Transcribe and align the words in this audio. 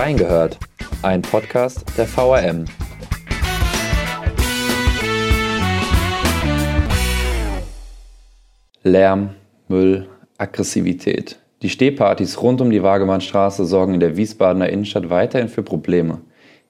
Reingehört, 0.00 0.58
ein 1.02 1.20
Podcast 1.20 1.84
der 1.98 2.06
VRM. 2.06 2.64
Lärm, 8.82 9.34
Müll, 9.68 10.08
Aggressivität. 10.38 11.38
Die 11.60 11.68
Stehpartys 11.68 12.40
rund 12.40 12.62
um 12.62 12.70
die 12.70 12.82
Wagemannstraße 12.82 13.66
sorgen 13.66 13.92
in 13.92 14.00
der 14.00 14.16
Wiesbadener 14.16 14.70
Innenstadt 14.70 15.10
weiterhin 15.10 15.50
für 15.50 15.62
Probleme. 15.62 16.22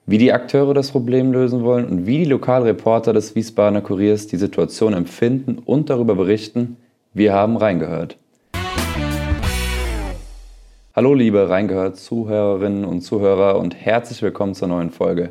Wie 0.06 0.18
die 0.18 0.32
Akteure 0.32 0.74
das 0.74 0.90
Problem 0.90 1.30
lösen 1.30 1.62
wollen 1.62 1.86
und 1.86 2.06
wie 2.06 2.18
die 2.18 2.30
Lokalreporter 2.30 3.12
des 3.12 3.36
Wiesbadener 3.36 3.82
Kuriers 3.82 4.26
die 4.26 4.38
Situation 4.38 4.92
empfinden 4.92 5.58
und 5.64 5.88
darüber 5.88 6.16
berichten, 6.16 6.78
wir 7.14 7.32
haben 7.32 7.56
reingehört. 7.56 8.18
Hallo 10.92 11.14
liebe 11.14 11.48
reingehört 11.48 11.98
Zuhörerinnen 11.98 12.84
und 12.84 13.02
Zuhörer 13.02 13.60
und 13.60 13.76
herzlich 13.76 14.22
willkommen 14.22 14.56
zur 14.56 14.66
neuen 14.66 14.90
Folge. 14.90 15.30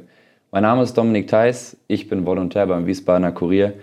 Mein 0.51 0.63
Name 0.63 0.83
ist 0.83 0.93
Dominik 0.93 1.27
Theis, 1.27 1.75
ich 1.89 2.07
bin 2.07 2.25
Volontär 2.25 2.65
beim 2.65 2.87
Wiesbadener 2.87 3.33
Kurier 3.33 3.73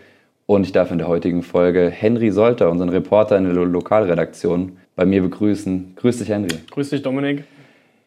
und 0.47 0.65
ich 0.65 0.73
darf 0.73 0.91
in 0.91 0.97
der 0.97 1.07
heutigen 1.07 1.43
Folge 1.43 1.91
Henry 1.91 2.31
Solter, 2.31 2.71
unseren 2.71 2.89
Reporter 2.89 3.37
in 3.37 3.45
der 3.45 3.53
Lokalredaktion, 3.53 4.79
bei 4.95 5.05
mir 5.05 5.21
begrüßen. 5.21 5.93
Grüß 5.97 6.17
dich, 6.17 6.31
Henry. 6.31 6.57
Grüß 6.71 6.89
dich, 6.89 7.03
Dominik. 7.03 7.45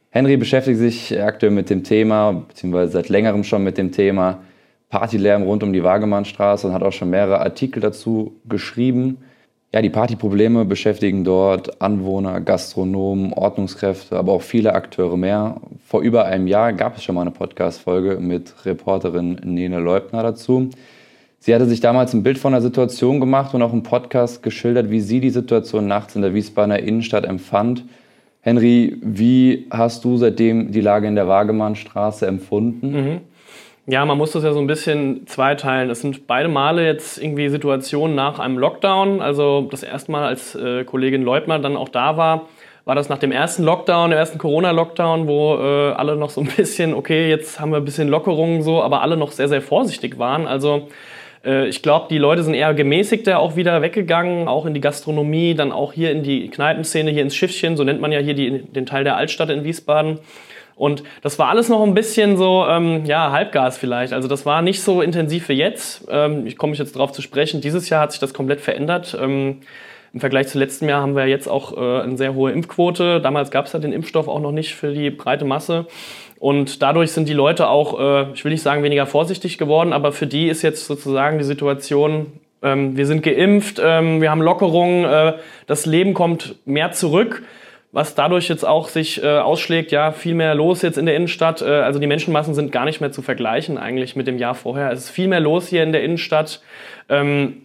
Henry 0.10 0.36
beschäftigt 0.38 0.80
sich 0.80 1.22
aktuell 1.22 1.52
mit 1.52 1.70
dem 1.70 1.84
Thema, 1.84 2.44
beziehungsweise 2.48 2.94
seit 2.94 3.10
längerem 3.10 3.44
schon 3.44 3.64
mit 3.64 3.78
dem 3.78 3.92
Thema 3.92 4.40
Partylärm 4.90 5.44
rund 5.44 5.62
um 5.62 5.74
die 5.74 5.84
Wagemannstraße 5.84 6.66
und 6.66 6.74
hat 6.74 6.82
auch 6.82 6.92
schon 6.92 7.12
mehrere 7.12 7.40
Artikel 7.40 7.82
dazu 7.82 8.34
geschrieben. 8.50 9.20
Ja, 9.72 9.84
die 9.84 9.92
Partyprobleme 9.92 10.66
beschäftigen 10.66 11.24
dort 11.24 11.80
Anwohner, 11.80 12.42
Gastronomen, 12.42 13.34
Ordnungskräfte, 13.34 14.18
aber 14.18 14.32
auch 14.34 14.42
viele 14.42 14.74
Akteure 14.74 15.16
mehr. 15.16 15.62
Vor 15.86 16.02
über 16.02 16.26
einem 16.26 16.48
Jahr 16.48 16.74
gab 16.74 16.98
es 16.98 17.04
schon 17.04 17.14
mal 17.14 17.22
eine 17.22 17.30
Podcast-Folge 17.30 18.18
mit 18.20 18.66
Reporterin 18.66 19.40
Nene 19.44 19.78
Leubner 19.78 20.24
dazu. 20.24 20.72
Sie 21.38 21.54
hatte 21.54 21.68
sich 21.68 21.82
damals 21.82 22.16
ein 22.16 22.24
Bild 22.24 22.40
von 22.40 22.54
der 22.54 22.64
Situation 22.64 23.20
gemacht 23.20 23.54
und 23.54 23.62
auch 23.62 23.72
im 23.72 23.84
Podcast 23.84 24.42
geschildert, 24.42 24.90
wie 24.90 25.02
sie 25.02 25.20
die 25.20 25.30
Situation 25.30 25.86
nachts 25.86 26.16
in 26.16 26.24
der 26.24 26.34
Wiesbadener 26.34 26.80
Innenstadt 26.80 27.26
empfand. 27.26 27.86
Henry, 28.42 28.98
wie 29.04 29.68
hast 29.70 30.04
du 30.04 30.18
seitdem 30.18 30.72
die 30.72 30.82
Lage 30.82 31.08
in 31.08 31.14
der 31.14 31.28
Wagemannstraße 31.28 32.26
empfunden? 32.26 32.92
Mhm. 32.92 33.22
Ja, 33.92 34.06
man 34.06 34.20
muss 34.20 34.34
das 34.34 34.44
ja 34.44 34.54
so 34.54 34.60
ein 34.60 34.68
bisschen 34.68 35.26
zweiteilen. 35.26 35.90
Es 35.90 36.02
sind 36.02 36.28
beide 36.28 36.48
Male 36.48 36.86
jetzt 36.86 37.18
irgendwie 37.18 37.50
Situationen 37.50 38.16
nach 38.16 38.38
einem 38.38 38.60
Lockdown. 38.60 39.20
Also 39.20 39.62
das 39.62 39.82
erste 39.82 40.12
Mal, 40.12 40.28
als 40.28 40.54
äh, 40.54 40.84
Kollegin 40.84 41.24
Leutner 41.24 41.58
dann 41.58 41.76
auch 41.76 41.90
da 41.90 42.16
war, 42.16 42.50
war 42.86 42.94
das 42.94 43.10
nach 43.10 43.18
dem 43.18 43.32
ersten 43.32 43.64
Lockdown, 43.64 44.12
dem 44.12 44.20
ersten 44.20 44.38
Corona-Lockdown, 44.38 45.28
wo 45.28 45.56
äh, 45.56 45.94
alle 45.94 46.18
noch 46.18 46.30
so 46.30 46.42
ein 46.42 46.48
bisschen, 46.56 46.94
okay, 46.94 47.32
jetzt 47.32 47.60
haben 47.60 47.72
wir 47.72 47.78
ein 47.78 47.86
bisschen 47.86 48.10
Lockerungen 48.10 48.62
so, 48.62 48.84
aber 48.84 49.02
alle 49.02 49.18
noch 49.18 49.32
sehr, 49.32 49.48
sehr 49.48 49.64
vorsichtig 49.64 50.20
waren. 50.20 50.46
Also 50.46 50.90
äh, 51.44 51.68
ich 51.68 51.82
glaube, 51.82 52.10
die 52.12 52.20
Leute 52.20 52.44
sind 52.44 52.54
eher 52.54 52.76
gemäßigter 52.76 53.40
auch 53.40 53.56
wieder 53.56 53.82
weggegangen, 53.82 54.48
auch 54.48 54.68
in 54.68 54.76
die 54.76 54.82
Gastronomie, 54.82 55.56
dann 55.56 55.72
auch 55.72 55.94
hier 55.94 56.12
in 56.12 56.22
die 56.22 56.50
Kneipenszene, 56.50 57.10
hier 57.10 57.24
ins 57.24 57.36
Schiffchen, 57.36 57.76
so 57.76 57.84
nennt 57.84 58.02
man 58.02 58.12
ja 58.12 58.20
hier 58.20 58.36
die, 58.36 58.62
den 58.62 58.86
Teil 58.86 59.04
der 59.04 59.18
Altstadt 59.18 59.50
in 59.50 59.64
Wiesbaden. 59.64 60.20
Und 60.80 61.04
das 61.22 61.38
war 61.38 61.50
alles 61.50 61.68
noch 61.68 61.84
ein 61.84 61.94
bisschen 61.94 62.38
so, 62.38 62.66
ähm, 62.66 63.04
ja, 63.04 63.34
Halbgas 63.34 63.78
vielleicht. 63.78 64.14
Also 64.14 64.30
das 64.30 64.46
war 64.46 64.62
nicht 64.62 64.82
so 64.82 65.02
intensiv 65.02 65.50
wie 65.50 65.54
jetzt. 65.54 66.08
Ähm, 66.10 66.48
ich 66.48 66.58
komme 66.58 66.74
jetzt 66.74 66.96
darauf 66.96 67.12
zu 67.12 67.22
sprechen. 67.22 67.60
Dieses 67.60 67.90
Jahr 67.90 68.04
hat 68.04 68.14
sich 68.14 68.22
das 68.22 68.34
komplett 68.34 68.62
verändert. 68.62 69.16
Ähm, 69.22 69.58
Im 70.14 70.22
Vergleich 70.22 70.48
zu 70.48 70.58
letztem 70.58 70.88
Jahr 70.88 71.02
haben 71.02 71.18
wir 71.18 71.28
jetzt 71.28 71.50
auch 71.50 71.76
äh, 71.76 72.02
eine 72.04 72.16
sehr 72.18 72.34
hohe 72.34 72.54
Impfquote. 72.54 73.20
Damals 73.20 73.52
gab 73.52 73.66
es 73.66 73.74
ja 73.74 73.80
den 73.80 73.92
Impfstoff 73.92 74.30
auch 74.30 74.40
noch 74.40 74.54
nicht 74.54 74.74
für 74.74 74.94
die 74.94 75.10
breite 75.10 75.44
Masse. 75.44 75.86
Und 76.40 76.82
dadurch 76.82 77.12
sind 77.12 77.28
die 77.28 77.34
Leute 77.34 77.68
auch, 77.68 78.00
äh, 78.00 78.32
ich 78.34 78.46
will 78.46 78.54
nicht 78.54 78.64
sagen 78.64 78.82
weniger 78.82 79.06
vorsichtig 79.06 79.58
geworden, 79.58 79.92
aber 79.92 80.14
für 80.14 80.28
die 80.28 80.48
ist 80.48 80.62
jetzt 80.62 80.86
sozusagen 80.86 81.40
die 81.40 81.44
Situation, 81.44 82.28
ähm, 82.62 82.96
wir 82.96 83.06
sind 83.06 83.22
geimpft, 83.22 83.82
ähm, 83.84 84.22
wir 84.22 84.32
haben 84.32 84.42
Lockerungen, 84.42 85.04
äh, 85.04 85.34
das 85.68 85.86
Leben 85.86 86.14
kommt 86.14 86.56
mehr 86.66 86.94
zurück 86.94 87.44
was 87.92 88.14
dadurch 88.14 88.48
jetzt 88.50 88.66
auch 88.66 88.88
sich 88.88 89.24
äh, 89.24 89.40
ausschlägt, 89.40 89.92
ja, 89.92 90.12
viel 90.12 90.36
mehr 90.36 90.54
los 90.54 90.82
jetzt 90.84 90.98
in 90.98 91.06
der 91.06 91.16
Innenstadt. 91.16 91.62
Äh, 91.62 91.66
also 91.66 92.00
die 92.00 92.08
Menschenmassen 92.08 92.54
sind 92.54 92.72
gar 92.72 92.86
nicht 92.86 93.02
mehr 93.02 93.12
zu 93.12 93.22
vergleichen 93.22 93.78
eigentlich 93.78 94.16
mit 94.16 94.28
dem 94.28 94.38
Jahr 94.38 94.54
vorher. 94.54 94.92
Es 94.92 95.06
ist 95.06 95.10
viel 95.10 95.28
mehr 95.28 95.40
los 95.40 95.68
hier 95.68 95.84
in 95.84 95.92
der 95.92 96.04
Innenstadt. 96.04 96.62
Ähm, 97.10 97.64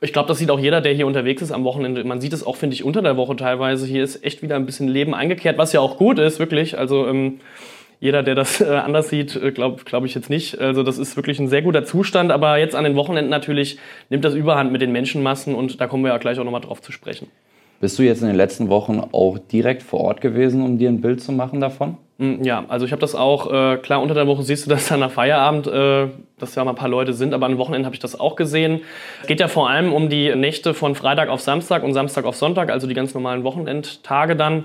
ich 0.00 0.12
glaube, 0.12 0.28
das 0.28 0.38
sieht 0.38 0.50
auch 0.50 0.60
jeder, 0.60 0.80
der 0.80 0.92
hier 0.92 1.06
unterwegs 1.06 1.42
ist 1.42 1.50
am 1.50 1.64
Wochenende. 1.64 2.04
Man 2.04 2.20
sieht 2.20 2.32
es 2.32 2.46
auch, 2.46 2.56
finde 2.56 2.74
ich, 2.74 2.84
unter 2.84 3.02
der 3.02 3.16
Woche 3.16 3.34
teilweise. 3.36 3.86
Hier 3.86 4.04
ist 4.04 4.22
echt 4.22 4.42
wieder 4.42 4.54
ein 4.56 4.66
bisschen 4.66 4.86
Leben 4.86 5.14
eingekehrt, 5.14 5.58
was 5.58 5.72
ja 5.72 5.80
auch 5.80 5.96
gut 5.96 6.18
ist, 6.18 6.38
wirklich. 6.38 6.78
Also 6.78 7.08
ähm, 7.08 7.40
jeder, 7.98 8.22
der 8.22 8.34
das 8.34 8.60
äh, 8.60 8.66
anders 8.66 9.08
sieht, 9.08 9.34
äh, 9.34 9.50
glaube 9.50 9.82
glaub 9.84 10.04
ich 10.04 10.14
jetzt 10.14 10.30
nicht. 10.30 10.60
Also 10.60 10.82
das 10.84 10.98
ist 10.98 11.16
wirklich 11.16 11.40
ein 11.40 11.48
sehr 11.48 11.62
guter 11.62 11.84
Zustand. 11.84 12.30
Aber 12.30 12.58
jetzt 12.58 12.76
an 12.76 12.84
den 12.84 12.94
Wochenenden 12.94 13.30
natürlich 13.30 13.78
nimmt 14.10 14.24
das 14.24 14.34
Überhand 14.34 14.70
mit 14.70 14.82
den 14.82 14.92
Menschenmassen 14.92 15.54
und 15.54 15.80
da 15.80 15.88
kommen 15.88 16.04
wir 16.04 16.10
ja 16.10 16.18
gleich 16.18 16.38
auch 16.38 16.44
nochmal 16.44 16.60
drauf 16.60 16.80
zu 16.80 16.92
sprechen. 16.92 17.28
Bist 17.84 17.98
du 17.98 18.02
jetzt 18.02 18.22
in 18.22 18.28
den 18.28 18.36
letzten 18.36 18.70
Wochen 18.70 18.98
auch 19.12 19.36
direkt 19.36 19.82
vor 19.82 20.00
Ort 20.00 20.22
gewesen, 20.22 20.62
um 20.62 20.78
dir 20.78 20.88
ein 20.88 21.02
Bild 21.02 21.22
zu 21.22 21.32
machen 21.32 21.60
davon? 21.60 21.98
Mm, 22.16 22.42
ja, 22.42 22.64
also 22.68 22.86
ich 22.86 22.92
habe 22.92 23.00
das 23.00 23.14
auch, 23.14 23.52
äh, 23.52 23.76
klar, 23.76 24.00
unter 24.00 24.14
der 24.14 24.26
Woche 24.26 24.42
siehst 24.42 24.64
du 24.64 24.70
das 24.70 24.88
dann 24.88 25.00
nach 25.00 25.10
Feierabend, 25.10 25.66
äh, 25.66 26.06
dass 26.38 26.54
ja 26.54 26.64
mal 26.64 26.70
ein 26.70 26.76
paar 26.76 26.88
Leute 26.88 27.12
sind, 27.12 27.34
aber 27.34 27.44
am 27.44 27.58
Wochenende 27.58 27.84
habe 27.84 27.94
ich 27.94 28.00
das 28.00 28.18
auch 28.18 28.36
gesehen. 28.36 28.80
Es 29.20 29.26
geht 29.26 29.38
ja 29.38 29.48
vor 29.48 29.68
allem 29.68 29.92
um 29.92 30.08
die 30.08 30.34
Nächte 30.34 30.72
von 30.72 30.94
Freitag 30.94 31.28
auf 31.28 31.42
Samstag 31.42 31.82
und 31.82 31.92
Samstag 31.92 32.24
auf 32.24 32.36
Sonntag, 32.36 32.70
also 32.70 32.86
die 32.86 32.94
ganz 32.94 33.12
normalen 33.12 33.44
Wochenendtage 33.44 34.34
dann. 34.34 34.64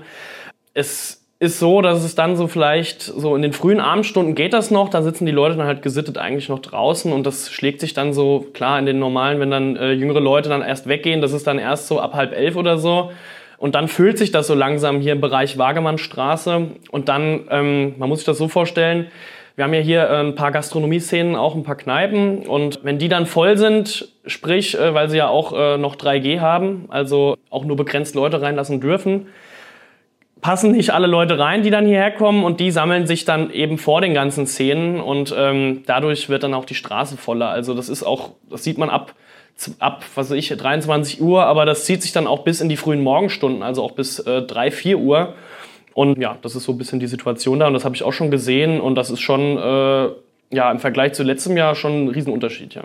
Es 0.72 1.19
ist 1.42 1.58
so, 1.58 1.80
dass 1.80 2.04
es 2.04 2.14
dann 2.14 2.36
so 2.36 2.48
vielleicht 2.48 3.00
so 3.00 3.34
in 3.34 3.40
den 3.40 3.54
frühen 3.54 3.80
Abendstunden 3.80 4.34
geht 4.34 4.52
das 4.52 4.70
noch, 4.70 4.90
da 4.90 5.00
sitzen 5.00 5.24
die 5.24 5.32
Leute 5.32 5.56
dann 5.56 5.66
halt 5.66 5.80
gesittet 5.80 6.18
eigentlich 6.18 6.50
noch 6.50 6.58
draußen 6.58 7.10
und 7.10 7.24
das 7.24 7.50
schlägt 7.50 7.80
sich 7.80 7.94
dann 7.94 8.12
so, 8.12 8.46
klar, 8.52 8.78
in 8.78 8.84
den 8.84 8.98
normalen, 8.98 9.40
wenn 9.40 9.50
dann 9.50 9.74
äh, 9.76 9.92
jüngere 9.92 10.20
Leute 10.20 10.50
dann 10.50 10.60
erst 10.60 10.86
weggehen, 10.86 11.22
das 11.22 11.32
ist 11.32 11.46
dann 11.46 11.58
erst 11.58 11.88
so 11.88 11.98
ab 11.98 12.12
halb 12.14 12.36
elf 12.36 12.56
oder 12.56 12.76
so. 12.76 13.10
Und 13.56 13.74
dann 13.74 13.88
füllt 13.88 14.16
sich 14.16 14.30
das 14.30 14.46
so 14.46 14.54
langsam 14.54 15.00
hier 15.00 15.12
im 15.12 15.20
Bereich 15.20 15.58
Wagemannstraße. 15.58 16.68
Und 16.90 17.08
dann, 17.10 17.40
ähm, 17.50 17.94
man 17.98 18.08
muss 18.08 18.20
sich 18.20 18.26
das 18.26 18.38
so 18.38 18.48
vorstellen, 18.48 19.08
wir 19.56 19.64
haben 19.64 19.74
ja 19.74 19.80
hier 19.80 20.08
äh, 20.08 20.20
ein 20.20 20.34
paar 20.34 20.50
Gastronomieszenen, 20.50 21.36
auch 21.36 21.54
ein 21.54 21.62
paar 21.62 21.76
Kneipen. 21.76 22.46
Und 22.46 22.80
wenn 22.84 22.98
die 22.98 23.08
dann 23.08 23.26
voll 23.26 23.58
sind, 23.58 24.08
sprich, 24.26 24.78
äh, 24.78 24.94
weil 24.94 25.10
sie 25.10 25.18
ja 25.18 25.28
auch 25.28 25.52
äh, 25.52 25.76
noch 25.76 25.96
3G 25.96 26.40
haben, 26.40 26.86
also 26.88 27.36
auch 27.50 27.64
nur 27.64 27.76
begrenzt 27.76 28.14
Leute 28.14 28.40
reinlassen 28.40 28.80
dürfen, 28.80 29.26
passen 30.40 30.72
nicht 30.72 30.90
alle 30.90 31.06
Leute 31.06 31.38
rein, 31.38 31.62
die 31.62 31.70
dann 31.70 31.86
hierher 31.86 32.10
kommen 32.10 32.44
und 32.44 32.60
die 32.60 32.70
sammeln 32.70 33.06
sich 33.06 33.24
dann 33.24 33.50
eben 33.50 33.78
vor 33.78 34.00
den 34.00 34.14
ganzen 34.14 34.46
Szenen 34.46 35.00
und 35.00 35.34
ähm, 35.36 35.82
dadurch 35.86 36.28
wird 36.28 36.42
dann 36.42 36.54
auch 36.54 36.64
die 36.64 36.74
Straße 36.74 37.16
voller. 37.16 37.50
Also 37.50 37.74
das 37.74 37.88
ist 37.88 38.02
auch, 38.02 38.30
das 38.48 38.64
sieht 38.64 38.78
man 38.78 38.90
ab, 38.90 39.14
ab, 39.78 40.04
was 40.14 40.30
weiß 40.30 40.36
ich, 40.38 40.48
23 40.48 41.20
Uhr, 41.20 41.44
aber 41.44 41.66
das 41.66 41.84
zieht 41.84 42.02
sich 42.02 42.12
dann 42.12 42.26
auch 42.26 42.44
bis 42.44 42.60
in 42.60 42.68
die 42.68 42.76
frühen 42.76 43.02
Morgenstunden, 43.02 43.62
also 43.62 43.82
auch 43.82 43.92
bis 43.92 44.18
äh, 44.20 44.42
3, 44.42 44.70
4 44.70 44.98
Uhr. 44.98 45.34
Und 45.92 46.18
ja, 46.18 46.38
das 46.40 46.54
ist 46.54 46.64
so 46.64 46.72
ein 46.72 46.78
bisschen 46.78 47.00
die 47.00 47.06
Situation 47.06 47.58
da 47.58 47.66
und 47.66 47.74
das 47.74 47.84
habe 47.84 47.94
ich 47.94 48.02
auch 48.02 48.12
schon 48.12 48.30
gesehen 48.30 48.80
und 48.80 48.94
das 48.94 49.10
ist 49.10 49.20
schon, 49.20 49.58
äh, 49.58 50.08
ja, 50.52 50.70
im 50.70 50.78
Vergleich 50.78 51.12
zu 51.12 51.22
letztem 51.22 51.56
Jahr 51.56 51.74
schon 51.74 52.04
ein 52.04 52.08
Riesenunterschied, 52.08 52.74
ja. 52.74 52.82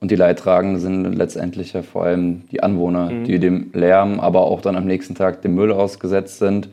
Und 0.00 0.10
die 0.10 0.16
Leidtragenden 0.16 0.80
sind 0.80 1.14
letztendlich 1.14 1.74
ja 1.74 1.82
vor 1.82 2.04
allem 2.04 2.48
die 2.50 2.62
Anwohner, 2.62 3.10
mhm. 3.10 3.24
die 3.24 3.38
dem 3.38 3.70
Lärm, 3.74 4.18
aber 4.18 4.42
auch 4.42 4.62
dann 4.62 4.76
am 4.76 4.86
nächsten 4.86 5.14
Tag 5.14 5.42
dem 5.42 5.54
Müll 5.54 5.72
ausgesetzt 5.72 6.38
sind. 6.38 6.70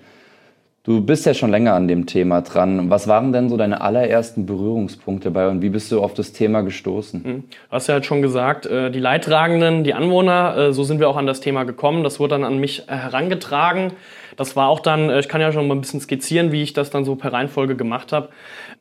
Du 0.88 1.02
bist 1.02 1.26
ja 1.26 1.34
schon 1.34 1.52
länger 1.52 1.74
an 1.74 1.90
dem 1.90 2.06
Thema 2.06 2.40
dran. 2.40 2.90
Was 2.90 3.10
waren 3.10 3.34
denn 3.34 3.50
so 3.50 3.58
deine 3.58 3.82
allerersten 3.82 4.46
Berührungspunkte 4.46 5.32
dabei 5.32 5.50
und 5.50 5.62
wie 5.62 5.68
bist 5.68 5.92
du 5.92 6.02
auf 6.02 6.14
das 6.14 6.32
Thema 6.32 6.62
gestoßen? 6.62 7.22
Mhm. 7.22 7.44
Du 7.50 7.72
hast 7.72 7.88
ja 7.88 7.96
halt 7.96 8.06
schon 8.06 8.22
gesagt, 8.22 8.66
äh, 8.66 8.90
die 8.90 9.02
Leidtragenden, 9.02 9.84
die 9.84 9.94
Anwohner, 9.94 10.56
äh, 10.56 10.74
so 10.74 10.86
sind 10.86 11.02
wir 11.02 11.10
auch 11.10 11.18
an 11.18 11.28
das 11.28 11.42
Thema 11.42 11.66
gekommen. 11.66 12.06
Das 12.06 12.22
wurde 12.22 12.36
dann 12.36 12.46
an 12.46 12.60
mich 12.60 12.84
herangetragen. 12.88 13.92
Das 14.38 14.56
war 14.56 14.70
auch 14.70 14.80
dann, 14.80 15.10
ich 15.10 15.28
kann 15.28 15.42
ja 15.42 15.52
schon 15.52 15.68
mal 15.68 15.76
ein 15.76 15.82
bisschen 15.82 16.00
skizzieren, 16.00 16.52
wie 16.52 16.64
ich 16.64 16.74
das 16.74 16.90
dann 16.90 17.04
so 17.04 17.16
per 17.16 17.34
Reihenfolge 17.34 17.76
gemacht 17.76 18.14
habe 18.14 18.30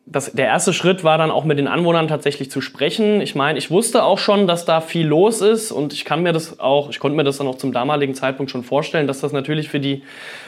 das, 0.09 0.33
der 0.33 0.47
erste 0.47 0.73
Schritt 0.73 1.03
war 1.03 1.19
dann 1.19 1.33
auch 1.33 1.45
mit 1.45 1.59
den 1.59 1.67
Anwohnern 1.67 2.07
tatsächlich 2.07 2.49
zu 2.49 2.61
sprechen. 2.61 3.21
Ich 3.21 3.35
meine, 3.35 3.59
ich 3.59 3.73
wusste 3.73 4.05
auch 4.05 4.19
schon, 4.19 4.47
dass 4.47 4.65
da 4.65 4.81
viel 4.81 5.05
los 5.05 5.41
ist 5.41 5.73
und 5.73 5.93
ich 5.93 6.05
kann 6.05 6.23
mir 6.23 6.33
das 6.33 6.61
auch, 6.61 6.91
ich 6.91 7.01
konnte 7.01 7.17
mir 7.17 7.25
das 7.25 7.39
dann 7.39 7.49
auch 7.49 7.57
zum 7.57 7.73
damaligen 7.73 8.15
Zeitpunkt 8.15 8.53
schon 8.53 8.63
vorstellen, 8.63 9.09
dass 9.09 9.21
das 9.21 9.33
natürlich 9.33 9.69
für 9.69 9.81
die 9.81 10.05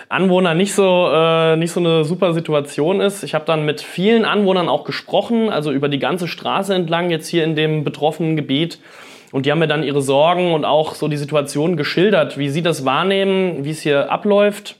Anwohner 0.08 0.54
nicht 0.54 0.74
so 0.74 1.10
äh, 1.12 1.56
nicht 1.56 1.72
so 1.72 1.80
eine 1.80 2.04
super 2.04 2.34
Situation 2.34 3.00
ist. 3.00 3.24
Ich 3.24 3.34
habe 3.34 3.44
dann 3.46 3.66
mit 3.66 3.80
vielen 3.80 4.24
Anwohnern 4.24 4.68
auch 4.68 4.84
gesprochen, 4.84 5.50
also 5.50 5.72
über 5.72 5.88
die 5.88 5.98
ganze 5.98 6.28
Straße 6.28 6.72
entlang 6.72 7.10
jetzt 7.10 7.26
hier 7.26 7.42
in 7.42 7.56
dem 7.56 7.82
betroffenen 7.82 8.36
Gebiet. 8.36 8.78
Und 9.32 9.44
die 9.44 9.50
haben 9.50 9.58
mir 9.58 9.68
dann 9.68 9.82
ihre 9.82 10.00
Sorgen 10.00 10.54
und 10.54 10.64
auch 10.64 10.94
so 10.94 11.08
die 11.08 11.18
Situation 11.18 11.76
geschildert, 11.76 12.38
wie 12.38 12.48
sie 12.48 12.62
das 12.62 12.86
wahrnehmen, 12.86 13.64
wie 13.64 13.70
es 13.70 13.82
hier 13.82 14.10
abläuft. 14.10 14.77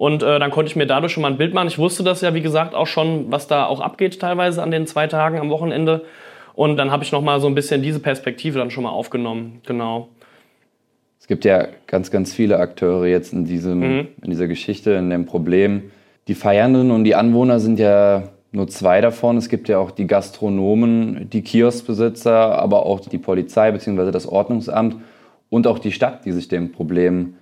Und 0.00 0.22
äh, 0.22 0.38
dann 0.38 0.50
konnte 0.50 0.70
ich 0.70 0.76
mir 0.76 0.86
dadurch 0.86 1.12
schon 1.12 1.20
mal 1.20 1.30
ein 1.30 1.36
Bild 1.36 1.52
machen. 1.52 1.68
Ich 1.68 1.76
wusste 1.76 2.02
das 2.02 2.22
ja, 2.22 2.32
wie 2.32 2.40
gesagt, 2.40 2.74
auch 2.74 2.86
schon, 2.86 3.30
was 3.30 3.48
da 3.48 3.66
auch 3.66 3.80
abgeht 3.80 4.18
teilweise 4.18 4.62
an 4.62 4.70
den 4.70 4.86
zwei 4.86 5.06
Tagen 5.06 5.38
am 5.38 5.50
Wochenende. 5.50 6.06
Und 6.54 6.78
dann 6.78 6.90
habe 6.90 7.04
ich 7.04 7.12
noch 7.12 7.20
mal 7.20 7.38
so 7.38 7.48
ein 7.48 7.54
bisschen 7.54 7.82
diese 7.82 8.00
Perspektive 8.00 8.58
dann 8.58 8.70
schon 8.70 8.84
mal 8.84 8.92
aufgenommen. 8.92 9.60
Genau. 9.66 10.08
Es 11.18 11.26
gibt 11.26 11.44
ja 11.44 11.68
ganz, 11.86 12.10
ganz 12.10 12.32
viele 12.32 12.60
Akteure 12.60 13.04
jetzt 13.08 13.34
in, 13.34 13.44
diesem, 13.44 13.80
mhm. 13.80 14.08
in 14.22 14.30
dieser 14.30 14.48
Geschichte, 14.48 14.92
in 14.92 15.10
dem 15.10 15.26
Problem. 15.26 15.90
Die 16.28 16.34
Feiernden 16.34 16.92
und 16.92 17.04
die 17.04 17.14
Anwohner 17.14 17.60
sind 17.60 17.78
ja 17.78 18.22
nur 18.52 18.68
zwei 18.68 19.02
davon. 19.02 19.36
Es 19.36 19.50
gibt 19.50 19.68
ja 19.68 19.76
auch 19.76 19.90
die 19.90 20.06
Gastronomen, 20.06 21.28
die 21.28 21.42
Kioskbesitzer, 21.42 22.58
aber 22.58 22.86
auch 22.86 23.00
die 23.00 23.18
Polizei 23.18 23.70
bzw. 23.70 24.12
das 24.12 24.26
Ordnungsamt 24.26 24.96
und 25.50 25.66
auch 25.66 25.78
die 25.78 25.92
Stadt, 25.92 26.24
die 26.24 26.32
sich 26.32 26.48
dem 26.48 26.72
Problem 26.72 27.34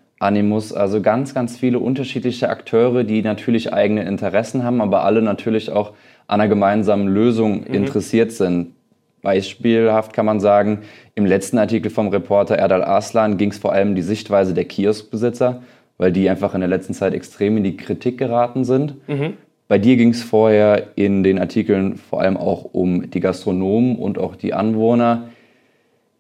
muss. 0.49 0.73
Also 0.73 1.01
ganz, 1.01 1.35
ganz 1.35 1.57
viele 1.57 1.79
unterschiedliche 1.79 2.49
Akteure, 2.49 3.05
die 3.05 3.23
natürlich 3.23 3.73
eigene 3.73 4.05
Interessen 4.05 4.65
haben, 4.65 4.81
aber 4.81 5.05
alle 5.05 5.23
natürlich 5.23 5.71
auch 5.71 5.93
an 6.27 6.41
einer 6.41 6.49
gemeinsamen 6.49 7.09
Lösung 7.09 7.61
mhm. 7.61 7.75
interessiert 7.75 8.33
sind. 8.33 8.75
Beispielhaft 9.23 10.13
kann 10.13 10.27
man 10.27 10.41
sagen, 10.41 10.81
im 11.15 11.27
letzten 11.27 11.59
Artikel 11.59 11.91
vom 11.91 12.09
Reporter 12.09 12.57
Erdal 12.57 12.85
Aslan 12.85 13.37
ging 13.37 13.51
es 13.51 13.59
vor 13.59 13.73
allem 13.73 13.91
um 13.91 13.95
die 13.95 14.03
Sichtweise 14.03 14.55
der 14.55 14.65
Kioskbesitzer, 14.65 15.63
weil 15.97 16.13
die 16.13 16.29
einfach 16.29 16.55
in 16.55 16.61
der 16.61 16.69
letzten 16.69 16.95
Zeit 16.95 17.15
extrem 17.15 17.57
in 17.57 17.65
die 17.65 17.77
Kritik 17.77 18.19
geraten 18.19 18.65
sind. 18.65 18.95
Mhm. 19.09 19.35
Bei 19.67 19.79
dir 19.79 19.97
ging 19.97 20.11
es 20.11 20.23
vorher 20.23 20.89
in 20.95 21.23
den 21.23 21.39
Artikeln 21.39 21.97
vor 21.97 22.23
allem 22.23 22.37
auch 22.37 22.65
um 22.73 23.11
die 23.11 23.21
Gastronomen 23.21 23.97
und 23.97 24.19
auch 24.19 24.35
die 24.35 24.55
Anwohner. 24.55 25.29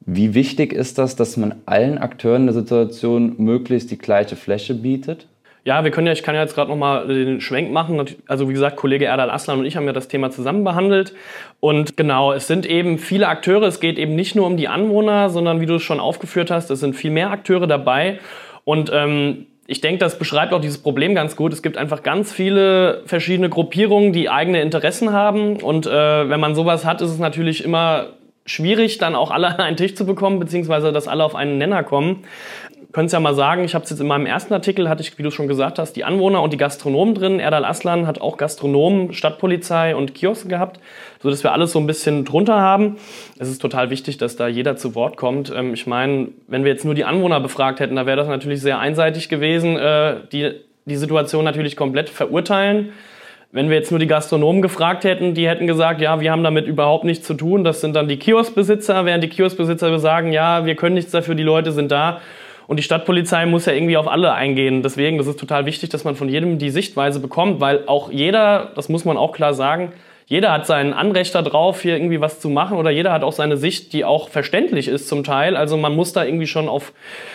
Wie 0.00 0.34
wichtig 0.34 0.72
ist 0.72 0.98
das, 0.98 1.16
dass 1.16 1.36
man 1.36 1.56
allen 1.66 1.98
Akteuren 1.98 2.46
der 2.46 2.54
Situation 2.54 3.34
möglichst 3.38 3.90
die 3.90 3.98
gleiche 3.98 4.36
Fläche 4.36 4.74
bietet? 4.74 5.26
Ja, 5.64 5.84
wir 5.84 5.90
können 5.90 6.06
ja, 6.06 6.14
ich 6.14 6.22
kann 6.22 6.34
ja 6.34 6.40
jetzt 6.40 6.54
gerade 6.54 6.70
nochmal 6.70 7.06
den 7.08 7.42
Schwenk 7.42 7.70
machen. 7.70 8.02
Also 8.26 8.48
wie 8.48 8.54
gesagt, 8.54 8.76
Kollege 8.76 9.04
Erdal 9.04 9.30
Aslan 9.30 9.58
und 9.58 9.66
ich 9.66 9.76
haben 9.76 9.84
ja 9.84 9.92
das 9.92 10.08
Thema 10.08 10.30
zusammen 10.30 10.64
behandelt. 10.64 11.12
Und 11.60 11.96
genau, 11.96 12.32
es 12.32 12.46
sind 12.46 12.64
eben 12.64 12.98
viele 12.98 13.28
Akteure. 13.28 13.64
Es 13.64 13.78
geht 13.78 13.98
eben 13.98 14.14
nicht 14.16 14.34
nur 14.34 14.46
um 14.46 14.56
die 14.56 14.68
Anwohner, 14.68 15.28
sondern 15.28 15.60
wie 15.60 15.66
du 15.66 15.74
es 15.74 15.82
schon 15.82 16.00
aufgeführt 16.00 16.50
hast, 16.50 16.70
es 16.70 16.80
sind 16.80 16.96
viel 16.96 17.10
mehr 17.10 17.30
Akteure 17.30 17.66
dabei. 17.66 18.18
Und 18.64 18.90
ähm, 18.94 19.46
ich 19.66 19.82
denke, 19.82 19.98
das 19.98 20.18
beschreibt 20.18 20.54
auch 20.54 20.60
dieses 20.62 20.78
Problem 20.78 21.14
ganz 21.14 21.36
gut. 21.36 21.52
Es 21.52 21.62
gibt 21.62 21.76
einfach 21.76 22.02
ganz 22.02 22.32
viele 22.32 23.02
verschiedene 23.04 23.50
Gruppierungen, 23.50 24.14
die 24.14 24.30
eigene 24.30 24.62
Interessen 24.62 25.12
haben. 25.12 25.56
Und 25.56 25.86
äh, 25.86 26.30
wenn 26.30 26.40
man 26.40 26.54
sowas 26.54 26.86
hat, 26.86 27.02
ist 27.02 27.10
es 27.10 27.18
natürlich 27.18 27.62
immer 27.62 28.06
schwierig, 28.48 28.98
dann 28.98 29.14
auch 29.14 29.30
alle 29.30 29.48
an 29.48 29.60
einen 29.60 29.76
Tisch 29.76 29.94
zu 29.94 30.06
bekommen, 30.06 30.38
beziehungsweise 30.40 30.92
dass 30.92 31.08
alle 31.08 31.24
auf 31.24 31.34
einen 31.34 31.58
Nenner 31.58 31.82
kommen 31.84 32.24
können 32.92 33.06
es 33.06 33.12
ja 33.12 33.20
mal 33.20 33.34
sagen, 33.34 33.64
ich 33.64 33.74
habe 33.74 33.84
es 33.84 33.90
jetzt 33.90 34.00
in 34.00 34.06
meinem 34.06 34.24
ersten 34.24 34.54
Artikel, 34.54 34.88
hatte 34.88 35.02
ich, 35.02 35.18
wie 35.18 35.22
du 35.22 35.30
schon 35.30 35.46
gesagt 35.46 35.78
hast, 35.78 35.92
die 35.92 36.04
Anwohner 36.04 36.42
und 36.42 36.52
die 36.52 36.56
Gastronomen 36.56 37.14
drin. 37.14 37.38
Erdal 37.38 37.64
Aslan 37.64 38.06
hat 38.06 38.20
auch 38.20 38.38
Gastronomen, 38.38 39.12
Stadtpolizei 39.12 39.94
und 39.94 40.14
Kioske 40.14 40.48
gehabt, 40.48 40.80
sodass 41.22 41.42
wir 41.42 41.52
alles 41.52 41.72
so 41.72 41.78
ein 41.78 41.86
bisschen 41.86 42.24
drunter 42.24 42.58
haben. 42.58 42.96
Es 43.38 43.48
ist 43.48 43.60
total 43.60 43.90
wichtig, 43.90 44.16
dass 44.16 44.36
da 44.36 44.48
jeder 44.48 44.76
zu 44.76 44.94
Wort 44.94 45.18
kommt. 45.18 45.52
Ähm, 45.54 45.74
ich 45.74 45.86
meine, 45.86 46.28
wenn 46.46 46.64
wir 46.64 46.72
jetzt 46.72 46.84
nur 46.84 46.94
die 46.94 47.04
Anwohner 47.04 47.40
befragt 47.40 47.80
hätten, 47.80 47.96
da 47.96 48.06
wäre 48.06 48.16
das 48.16 48.28
natürlich 48.28 48.62
sehr 48.62 48.78
einseitig 48.78 49.28
gewesen, 49.28 49.76
äh, 49.76 50.16
die 50.32 50.52
die 50.86 50.96
Situation 50.96 51.44
natürlich 51.44 51.76
komplett 51.76 52.08
verurteilen. 52.08 52.92
Wenn 53.50 53.70
wir 53.70 53.76
jetzt 53.76 53.90
nur 53.90 53.98
die 53.98 54.06
Gastronomen 54.06 54.60
gefragt 54.60 55.04
hätten, 55.04 55.32
die 55.32 55.48
hätten 55.48 55.66
gesagt, 55.66 56.02
ja, 56.02 56.20
wir 56.20 56.30
haben 56.30 56.44
damit 56.44 56.66
überhaupt 56.66 57.04
nichts 57.04 57.26
zu 57.26 57.32
tun. 57.32 57.64
Das 57.64 57.80
sind 57.80 57.96
dann 57.96 58.06
die 58.06 58.18
Kioskbesitzer, 58.18 59.06
während 59.06 59.24
die 59.24 59.30
Kioskbesitzer 59.30 59.98
sagen, 59.98 60.32
ja, 60.32 60.66
wir 60.66 60.74
können 60.74 60.94
nichts 60.94 61.12
dafür, 61.12 61.34
die 61.34 61.42
Leute 61.42 61.72
sind 61.72 61.90
da. 61.90 62.20
Und 62.66 62.76
die 62.76 62.82
Stadtpolizei 62.82 63.46
muss 63.46 63.64
ja 63.64 63.72
irgendwie 63.72 63.96
auf 63.96 64.06
alle 64.06 64.34
eingehen. 64.34 64.82
Deswegen, 64.82 65.16
das 65.16 65.26
ist 65.26 65.40
total 65.40 65.64
wichtig, 65.64 65.88
dass 65.88 66.04
man 66.04 66.14
von 66.14 66.28
jedem 66.28 66.58
die 66.58 66.68
Sichtweise 66.68 67.20
bekommt, 67.20 67.60
weil 67.60 67.84
auch 67.86 68.12
jeder, 68.12 68.72
das 68.76 68.90
muss 68.90 69.06
man 69.06 69.16
auch 69.16 69.32
klar 69.32 69.54
sagen, 69.54 69.92
jeder 70.26 70.52
hat 70.52 70.66
sein 70.66 70.92
Anrecht 70.92 71.34
darauf, 71.34 71.80
hier 71.80 71.96
irgendwie 71.96 72.20
was 72.20 72.40
zu 72.40 72.50
machen 72.50 72.76
oder 72.76 72.90
jeder 72.90 73.12
hat 73.12 73.22
auch 73.22 73.32
seine 73.32 73.56
Sicht, 73.56 73.94
die 73.94 74.04
auch 74.04 74.28
verständlich 74.28 74.88
ist 74.88 75.08
zum 75.08 75.24
Teil. 75.24 75.56
Also 75.56 75.78
man 75.78 75.96
muss 75.96 76.12
da 76.12 76.22
irgendwie 76.22 76.46
schon 76.46 76.68
auf 76.68 76.92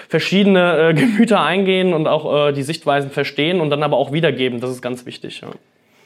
verschiedene 0.08 0.90
äh, 0.90 0.94
Gemüter 0.94 1.42
eingehen 1.42 1.96
und 1.96 2.08
auch 2.08 2.50
äh, 2.50 2.54
die 2.54 2.62
Sichtweisen 2.62 3.10
verstehen 3.10 3.62
und 3.62 3.72
dann 3.72 3.82
aber 3.82 3.98
auch 3.98 4.12
wiedergeben. 4.12 4.60
Das 4.60 4.70
ist 4.70 4.84
ganz 4.84 5.08
wichtig. 5.08 5.42
Ja. 5.42 5.48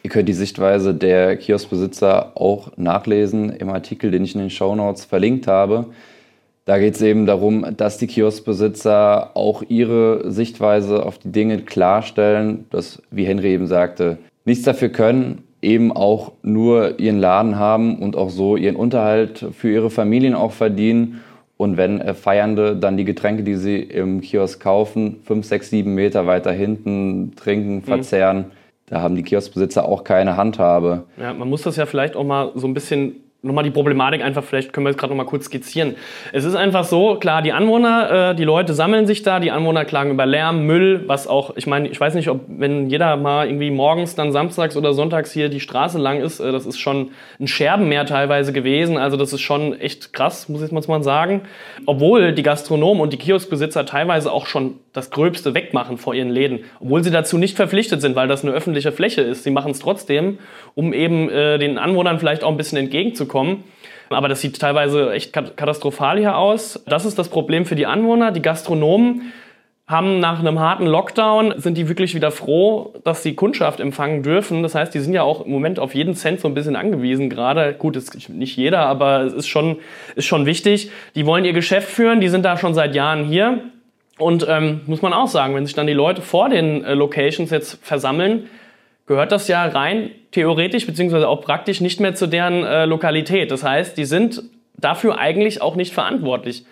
Ihr 0.08 0.12
könnt 0.12 0.30
die 0.30 0.34
Sichtweise 0.34 0.94
der 0.94 1.36
Kioskbesitzer 1.36 2.32
auch 2.36 2.72
nachlesen 2.78 3.50
im 3.50 3.68
Artikel, 3.68 4.10
den 4.10 4.24
ich 4.24 4.36
in 4.36 4.40
den 4.40 4.50
Show 4.50 4.74
Notes 4.74 5.04
verlinkt 5.04 5.48
habe. 5.48 5.88
Da 6.64 6.80
geht 6.80 6.96
es 6.96 7.02
eben 7.02 7.26
darum, 7.26 7.66
dass 7.76 7.98
die 7.98 8.08
Kioskbesitzer 8.08 9.32
auch 9.34 9.64
ihre 9.68 10.32
Sichtweise 10.32 11.06
auf 11.06 11.18
die 11.18 11.34
Dinge 11.34 11.58
klarstellen, 11.58 12.68
dass, 12.70 13.02
wie 13.12 13.26
Henry 13.26 13.52
eben 13.52 13.68
sagte, 13.68 14.18
nichts 14.46 14.64
dafür 14.64 14.88
können, 14.88 15.44
eben 15.62 15.92
auch 15.92 16.32
nur 16.42 17.02
ihren 17.02 17.20
Laden 17.20 17.60
haben 17.60 18.00
und 18.00 18.16
auch 18.16 18.30
so 18.30 18.56
ihren 18.56 18.78
Unterhalt 18.78 19.48
für 19.52 19.70
ihre 19.70 19.90
Familien 19.90 20.36
auch 20.36 20.54
verdienen. 20.54 21.20
Und 21.58 21.76
wenn 21.76 22.00
äh, 22.00 22.14
Feiernde 22.14 22.78
dann 22.78 22.96
die 22.96 23.04
Getränke, 23.04 23.44
die 23.44 23.56
sie 23.56 23.80
im 23.82 24.22
Kiosk 24.22 24.62
kaufen, 24.62 25.18
fünf, 25.26 25.46
sechs, 25.46 25.70
sieben 25.70 25.96
Meter 25.96 26.28
weiter 26.28 26.54
hinten 26.54 27.34
trinken, 27.36 27.76
mhm. 27.76 27.84
verzehren, 27.84 28.38
mhm. 28.38 28.52
Da 28.88 29.02
haben 29.02 29.16
die 29.16 29.24
Kioskbesitzer 29.24 29.86
auch 29.86 30.04
keine 30.04 30.38
Handhabe. 30.38 31.04
Ja, 31.18 31.34
man 31.34 31.50
muss 31.50 31.62
das 31.62 31.76
ja 31.76 31.86
vielleicht 31.86 32.16
auch 32.16 32.24
mal 32.24 32.52
so 32.56 32.68
ein 32.68 32.74
bisschen 32.74 33.27
nochmal 33.44 33.64
die 33.64 33.72
Problematik 33.72 34.24
einfach, 34.24 34.44
vielleicht 34.44 34.74
können 34.74 34.86
wir 34.86 34.92
es 34.92 34.98
gerade 34.98 35.12
nochmal 35.12 35.28
kurz 35.28 35.46
skizzieren. 35.46 35.96
Es 36.34 36.44
ist 36.44 36.56
einfach 36.56 36.84
so, 36.84 37.16
klar, 37.16 37.44
die 37.44 37.54
Anwohner, 37.54 38.32
äh, 38.32 38.36
die 38.36 38.44
Leute 38.44 38.74
sammeln 38.74 39.06
sich 39.06 39.22
da, 39.22 39.40
die 39.40 39.52
Anwohner 39.52 39.86
klagen 39.86 40.12
über 40.12 40.26
Lärm, 40.26 40.66
Müll, 40.66 41.04
was 41.06 41.28
auch, 41.28 41.56
ich 41.56 41.68
meine, 41.68 41.88
ich 41.88 42.00
weiß 42.00 42.16
nicht, 42.16 42.30
ob, 42.30 42.42
wenn 42.48 42.90
jeder 42.90 43.16
mal 43.16 43.48
irgendwie 43.48 43.70
morgens, 43.70 44.16
dann 44.16 44.32
samstags 44.32 44.76
oder 44.76 44.94
sonntags 44.94 45.32
hier 45.32 45.50
die 45.50 45.60
Straße 45.60 46.00
lang 46.00 46.20
ist, 46.20 46.40
äh, 46.40 46.52
das 46.52 46.66
ist 46.66 46.80
schon 46.80 47.12
ein 47.40 47.48
Scherbenmeer 47.48 48.06
teilweise 48.08 48.54
gewesen, 48.54 48.98
also 48.98 49.18
das 49.18 49.34
ist 49.34 49.42
schon 49.42 49.80
echt 49.80 50.14
krass, 50.14 50.50
muss 50.50 50.64
ich 50.64 50.72
jetzt 50.72 50.88
mal 50.88 51.04
sagen. 51.04 51.42
Obwohl 51.86 52.34
die 52.34 52.44
Gastronomen 52.44 53.02
und 53.02 53.14
die 53.14 53.18
Kioskbesitzer 53.18 53.86
teilweise 53.86 54.32
auch 54.32 54.48
schon 54.48 54.76
das 54.94 55.12
Gröbste 55.12 55.54
wegmachen 55.54 55.98
vor 56.00 56.16
ihren 56.16 56.30
Läden, 56.30 56.62
obwohl 56.80 57.04
sie 57.04 57.12
dazu 57.12 57.38
nicht 57.38 57.56
verpflichtet 57.56 58.02
sind, 58.02 58.16
weil 58.16 58.28
das 58.28 58.44
eine 58.44 58.52
öffentliche 58.54 58.92
Fläche 58.92 59.22
ist. 59.22 59.44
Sie 59.44 59.52
machen 59.52 59.72
es 59.72 59.80
trotzdem, 59.80 60.40
um 60.74 60.92
eben 60.92 61.30
äh, 61.30 61.60
den 61.60 61.78
Anwohnern 61.78 62.18
vielleicht 62.18 62.44
auch 62.44 62.50
ein 62.50 62.58
bisschen 62.58 62.80
entgegenzukommen. 62.80 63.27
Aber 64.10 64.28
das 64.28 64.42
sieht 64.42 64.60
teilweise 64.60 65.12
echt 65.12 65.34
katastrophal 65.34 66.18
hier 66.18 66.38
aus. 66.38 66.82
Das 66.88 67.06
ist 67.06 67.20
das 67.20 67.30
Problem 67.30 67.66
für 67.66 67.76
die 67.76 67.86
Anwohner. 67.86 68.32
Die 68.32 68.42
Gastronomen 68.42 69.34
haben 69.88 70.20
nach 70.20 70.40
einem 70.40 70.60
harten 70.60 70.86
Lockdown, 70.86 71.54
sind 71.58 71.78
die 71.78 71.88
wirklich 71.88 72.14
wieder 72.14 72.30
froh, 72.30 72.94
dass 73.06 73.24
sie 73.24 73.36
Kundschaft 73.36 73.80
empfangen 73.80 74.22
dürfen. 74.22 74.62
Das 74.62 74.76
heißt, 74.76 74.94
die 74.94 75.00
sind 75.00 75.14
ja 75.14 75.24
auch 75.24 75.46
im 75.46 75.52
Moment 75.52 75.80
auf 75.80 75.96
jeden 75.96 76.14
Cent 76.14 76.42
so 76.42 76.48
ein 76.50 76.54
bisschen 76.54 76.76
angewiesen 76.76 77.30
gerade. 77.30 77.74
Gut, 77.74 77.96
ist 77.96 78.30
nicht 78.30 78.58
jeder, 78.58 78.86
aber 78.86 79.22
es 79.22 79.34
ist 79.34 79.48
schon, 79.48 79.78
ist 80.16 80.26
schon 80.26 80.46
wichtig. 80.46 80.92
Die 81.16 81.26
wollen 81.26 81.46
ihr 81.46 81.54
Geschäft 81.54 81.90
führen, 81.90 82.20
die 82.20 82.28
sind 82.28 82.44
da 82.44 82.58
schon 82.58 82.74
seit 82.74 82.96
Jahren 82.96 83.24
hier. 83.24 83.62
Und 84.18 84.46
ähm, 84.50 84.82
muss 84.88 85.02
man 85.02 85.14
auch 85.14 85.28
sagen, 85.28 85.56
wenn 85.56 85.66
sich 85.66 85.76
dann 85.76 85.88
die 85.88 85.94
Leute 85.94 86.22
vor 86.22 86.50
den 86.50 86.84
äh, 86.84 86.94
Locations 86.94 87.50
jetzt 87.50 87.80
versammeln, 87.86 88.48
gehört 89.08 89.32
das 89.32 89.48
ja 89.48 89.66
rein 89.66 90.12
theoretisch 90.32 90.86
beziehungsweise 90.86 91.28
auch 91.28 91.42
praktisch 91.42 91.82
nicht 91.82 92.00
mehr 92.00 92.14
zu 92.14 92.28
deren 92.28 92.64
äh, 92.64 92.86
Lokalität. 92.86 93.50
Das 93.52 93.64
heißt, 93.64 93.98
die 93.98 94.06
sind 94.06 94.44
dafür 94.78 95.18
eigentlich 95.18 95.62
auch 95.62 95.76
nicht 95.76 95.94
verantwortlich. 95.94 96.66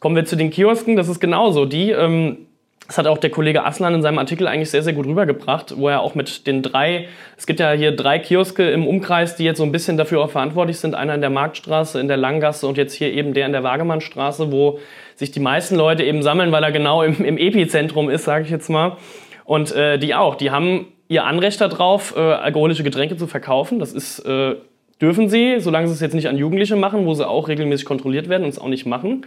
Kommen 0.00 0.16
wir 0.16 0.24
zu 0.24 0.36
den 0.36 0.50
Kiosken, 0.50 0.96
das 0.96 1.08
ist 1.08 1.20
genauso. 1.20 1.66
Die, 1.66 1.90
ähm, 1.90 2.46
das 2.86 2.98
hat 2.98 3.06
auch 3.06 3.18
der 3.18 3.30
Kollege 3.30 3.64
Aslan 3.64 3.94
in 3.94 4.02
seinem 4.02 4.18
Artikel 4.18 4.46
eigentlich 4.46 4.70
sehr, 4.70 4.82
sehr 4.82 4.92
gut 4.92 5.06
rübergebracht, 5.06 5.76
wo 5.78 5.88
er 5.88 6.00
auch 6.00 6.14
mit 6.14 6.46
den 6.46 6.62
drei, 6.62 7.08
es 7.36 7.46
gibt 7.46 7.60
ja 7.60 7.72
hier 7.72 7.92
drei 7.92 8.18
Kioske 8.18 8.68
im 8.70 8.86
Umkreis, 8.86 9.36
die 9.36 9.44
jetzt 9.44 9.58
so 9.58 9.64
ein 9.64 9.72
bisschen 9.72 9.96
dafür 9.96 10.22
auch 10.22 10.30
verantwortlich 10.30 10.78
sind. 10.78 10.94
Einer 10.94 11.14
in 11.14 11.20
der 11.20 11.30
Marktstraße, 11.30 12.00
in 12.00 12.08
der 12.08 12.16
Langgasse 12.16 12.66
und 12.66 12.76
jetzt 12.76 12.94
hier 12.94 13.12
eben 13.12 13.32
der 13.32 13.46
in 13.46 13.52
der 13.52 13.62
Wagemannstraße, 13.62 14.50
wo 14.52 14.80
sich 15.16 15.30
die 15.30 15.40
meisten 15.40 15.76
Leute 15.76 16.02
eben 16.02 16.22
sammeln, 16.22 16.50
weil 16.50 16.64
er 16.64 16.72
genau 16.72 17.02
im, 17.02 17.24
im 17.24 17.38
Epizentrum 17.38 18.10
ist, 18.10 18.24
sage 18.24 18.44
ich 18.44 18.50
jetzt 18.50 18.68
mal. 18.68 18.96
Und 19.44 19.72
äh, 19.72 19.98
die 19.98 20.14
auch, 20.14 20.34
die 20.34 20.50
haben 20.50 20.86
ihr 21.08 21.24
Anrecht 21.24 21.60
darauf, 21.60 22.16
äh, 22.16 22.20
alkoholische 22.20 22.82
Getränke 22.82 23.16
zu 23.16 23.26
verkaufen. 23.26 23.78
Das 23.78 23.92
ist, 23.92 24.20
äh, 24.20 24.56
dürfen 25.00 25.28
sie, 25.28 25.60
solange 25.60 25.86
sie 25.88 25.94
es 25.94 26.00
jetzt 26.00 26.14
nicht 26.14 26.28
an 26.28 26.38
Jugendliche 26.38 26.76
machen, 26.76 27.06
wo 27.06 27.14
sie 27.14 27.28
auch 27.28 27.48
regelmäßig 27.48 27.86
kontrolliert 27.86 28.28
werden 28.28 28.44
und 28.44 28.50
es 28.50 28.58
auch 28.58 28.68
nicht 28.68 28.86
machen. 28.86 29.26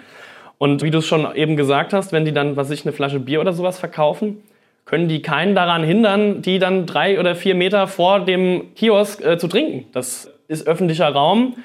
Und 0.57 0.81
wie 0.81 0.91
du 0.91 0.99
es 0.99 1.05
schon 1.05 1.35
eben 1.35 1.55
gesagt 1.55 1.93
hast, 1.93 2.11
wenn 2.11 2.25
die 2.25 2.33
dann, 2.33 2.55
was 2.55 2.71
ich, 2.71 2.85
eine 2.85 2.93
Flasche 2.93 3.19
Bier 3.19 3.41
oder 3.41 3.53
sowas 3.53 3.77
verkaufen, 3.79 4.41
können 4.85 5.07
die 5.07 5.21
keinen 5.21 5.53
daran 5.53 5.83
hindern, 5.83 6.41
die 6.41 6.59
dann 6.59 6.85
drei 6.85 7.19
oder 7.19 7.35
vier 7.35 7.55
Meter 7.55 7.87
vor 7.87 8.21
dem 8.21 8.73
Kiosk 8.75 9.23
äh, 9.23 9.37
zu 9.37 9.47
trinken. 9.47 9.85
Das 9.91 10.31
ist 10.47 10.65
öffentlicher 10.65 11.09
Raum 11.09 11.55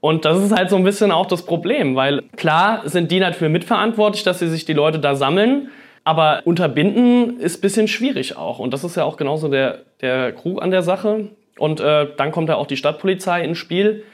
und 0.00 0.24
das 0.24 0.42
ist 0.42 0.56
halt 0.56 0.70
so 0.70 0.76
ein 0.76 0.84
bisschen 0.84 1.10
auch 1.10 1.26
das 1.26 1.44
Problem, 1.44 1.96
weil 1.96 2.22
klar 2.36 2.82
sind 2.84 3.10
die 3.10 3.18
dafür 3.18 3.48
mitverantwortlich, 3.48 4.22
dass 4.22 4.38
sie 4.38 4.48
sich 4.48 4.64
die 4.64 4.74
Leute 4.74 5.00
da 5.00 5.16
sammeln, 5.16 5.70
aber 6.08 6.40
unterbinden 6.46 7.38
ist 7.38 7.58
ein 7.58 7.60
bisschen 7.60 7.86
schwierig 7.86 8.34
auch. 8.34 8.60
Und 8.60 8.72
das 8.72 8.82
ist 8.82 8.96
ja 8.96 9.04
auch 9.04 9.18
genauso 9.18 9.48
der, 9.48 9.80
der 10.00 10.32
Crew 10.32 10.56
an 10.56 10.70
der 10.70 10.80
Sache. 10.80 11.28
Und 11.58 11.80
äh, 11.80 12.06
dann 12.16 12.32
kommt 12.32 12.48
ja 12.48 12.56
auch 12.56 12.66
die 12.66 12.78
Stadtpolizei 12.78 13.44
ins 13.44 13.58
Spiel, 13.58 14.04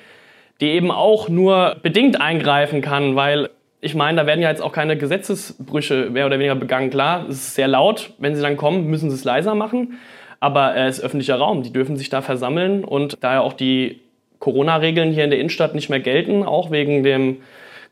die 0.61 0.71
eben 0.71 0.91
auch 0.91 1.29
nur 1.29 1.77
bedingt 1.85 2.21
eingreifen 2.21 2.81
kann, 2.81 3.15
weil 3.15 3.49
ich 3.81 3.95
meine, 3.95 4.17
da 4.17 4.27
werden 4.27 4.43
ja 4.43 4.51
jetzt 4.51 4.61
auch 4.61 4.73
keine 4.73 4.97
Gesetzesbrüche 4.97 6.11
mehr 6.11 6.27
oder 6.27 6.41
weniger 6.41 6.57
begangen. 6.57 6.91
Klar, 6.91 7.27
es 7.29 7.37
ist 7.37 7.55
sehr 7.55 7.69
laut. 7.69 8.11
Wenn 8.19 8.35
sie 8.35 8.43
dann 8.43 8.57
kommen, 8.57 8.87
müssen 8.89 9.09
sie 9.09 9.15
es 9.15 9.23
leiser 9.23 9.55
machen. 9.55 9.97
Aber 10.41 10.75
es 10.75 10.99
ist 10.99 11.05
öffentlicher 11.05 11.37
Raum. 11.37 11.63
Die 11.63 11.73
dürfen 11.73 11.97
sich 11.97 12.09
da 12.09 12.23
versammeln. 12.23 12.83
Und 12.83 13.19
da 13.21 13.35
ja 13.35 13.41
auch 13.41 13.53
die 13.53 14.01
Corona-Regeln 14.41 15.13
hier 15.13 15.23
in 15.23 15.31
der 15.31 15.39
Innenstadt 15.39 15.77
nicht 15.77 15.91
mehr 15.91 16.01
gelten, 16.01 16.43
auch 16.43 16.73
wegen 16.73 17.05
dem 17.05 17.37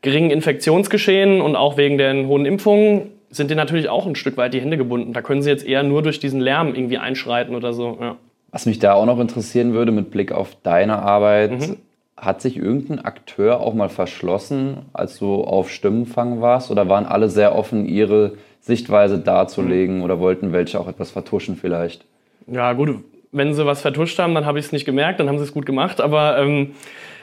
geringen 0.01 0.29
Infektionsgeschehen 0.29 1.39
und 1.39 1.55
auch 1.55 1.77
wegen 1.77 1.97
den 1.97 2.27
hohen 2.27 2.45
Impfungen, 2.45 3.13
sind 3.33 3.49
denen 3.49 3.57
natürlich 3.57 3.89
auch 3.89 4.05
ein 4.05 4.15
Stück 4.15 4.37
weit 4.37 4.53
die 4.53 4.61
Hände 4.61 4.77
gebunden. 4.77 5.13
Da 5.13 5.21
können 5.21 5.41
sie 5.41 5.49
jetzt 5.49 5.65
eher 5.65 5.83
nur 5.83 6.01
durch 6.01 6.19
diesen 6.19 6.39
Lärm 6.39 6.75
irgendwie 6.75 6.97
einschreiten 6.97 7.55
oder 7.55 7.73
so. 7.73 7.97
Ja. 7.99 8.15
Was 8.51 8.65
mich 8.65 8.79
da 8.79 8.93
auch 8.93 9.05
noch 9.05 9.19
interessieren 9.19 9.73
würde 9.73 9.91
mit 9.91 10.11
Blick 10.11 10.31
auf 10.31 10.55
deine 10.61 10.99
Arbeit, 10.99 11.51
mhm. 11.51 11.77
hat 12.15 12.41
sich 12.41 12.57
irgendein 12.57 13.03
Akteur 13.03 13.59
auch 13.59 13.73
mal 13.73 13.89
verschlossen, 13.89 14.77
als 14.93 15.17
du 15.17 15.43
auf 15.43 15.71
Stimmenfang 15.71 16.41
warst? 16.41 16.69
Oder 16.69 16.87
waren 16.87 17.05
alle 17.05 17.29
sehr 17.29 17.55
offen, 17.55 17.87
ihre 17.87 18.33
Sichtweise 18.61 19.17
darzulegen 19.17 19.97
mhm. 19.97 20.03
oder 20.03 20.19
wollten 20.19 20.53
welche 20.53 20.79
auch 20.79 20.87
etwas 20.87 21.09
vertuschen 21.09 21.55
vielleicht? 21.55 22.05
Ja, 22.45 22.73
gut, 22.73 22.99
wenn 23.31 23.53
sie 23.55 23.65
was 23.65 23.81
vertuscht 23.81 24.19
haben, 24.19 24.35
dann 24.35 24.45
habe 24.45 24.59
ich 24.59 24.65
es 24.65 24.71
nicht 24.71 24.85
gemerkt, 24.85 25.19
dann 25.19 25.27
haben 25.27 25.39
sie 25.39 25.45
es 25.45 25.53
gut 25.53 25.65
gemacht. 25.65 25.99
Aber 25.99 26.37
ähm, 26.37 26.75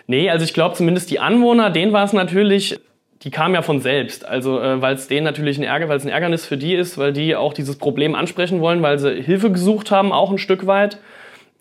nee, 0.08 0.28
also 0.28 0.44
ich 0.44 0.52
glaube 0.52 0.74
zumindest 0.74 1.10
die 1.10 1.20
Anwohner, 1.20 1.70
denen 1.70 1.92
war 1.92 2.04
es 2.04 2.12
natürlich 2.12 2.80
die 3.22 3.30
kam 3.30 3.54
ja 3.54 3.62
von 3.62 3.80
selbst. 3.80 4.26
Also 4.26 4.60
äh, 4.60 4.80
weil 4.80 4.94
es 4.94 5.08
denen 5.08 5.24
natürlich 5.24 5.58
ein 5.58 5.64
Ärger, 5.64 5.88
weil 5.88 6.00
ein 6.00 6.08
Ärgernis 6.08 6.46
für 6.46 6.56
die 6.56 6.74
ist, 6.74 6.96
weil 6.98 7.12
die 7.12 7.36
auch 7.36 7.52
dieses 7.52 7.76
Problem 7.76 8.14
ansprechen 8.14 8.60
wollen, 8.60 8.82
weil 8.82 8.98
sie 8.98 9.22
Hilfe 9.22 9.50
gesucht 9.50 9.90
haben, 9.90 10.12
auch 10.12 10.30
ein 10.30 10.38
Stück 10.38 10.66
weit. 10.66 10.98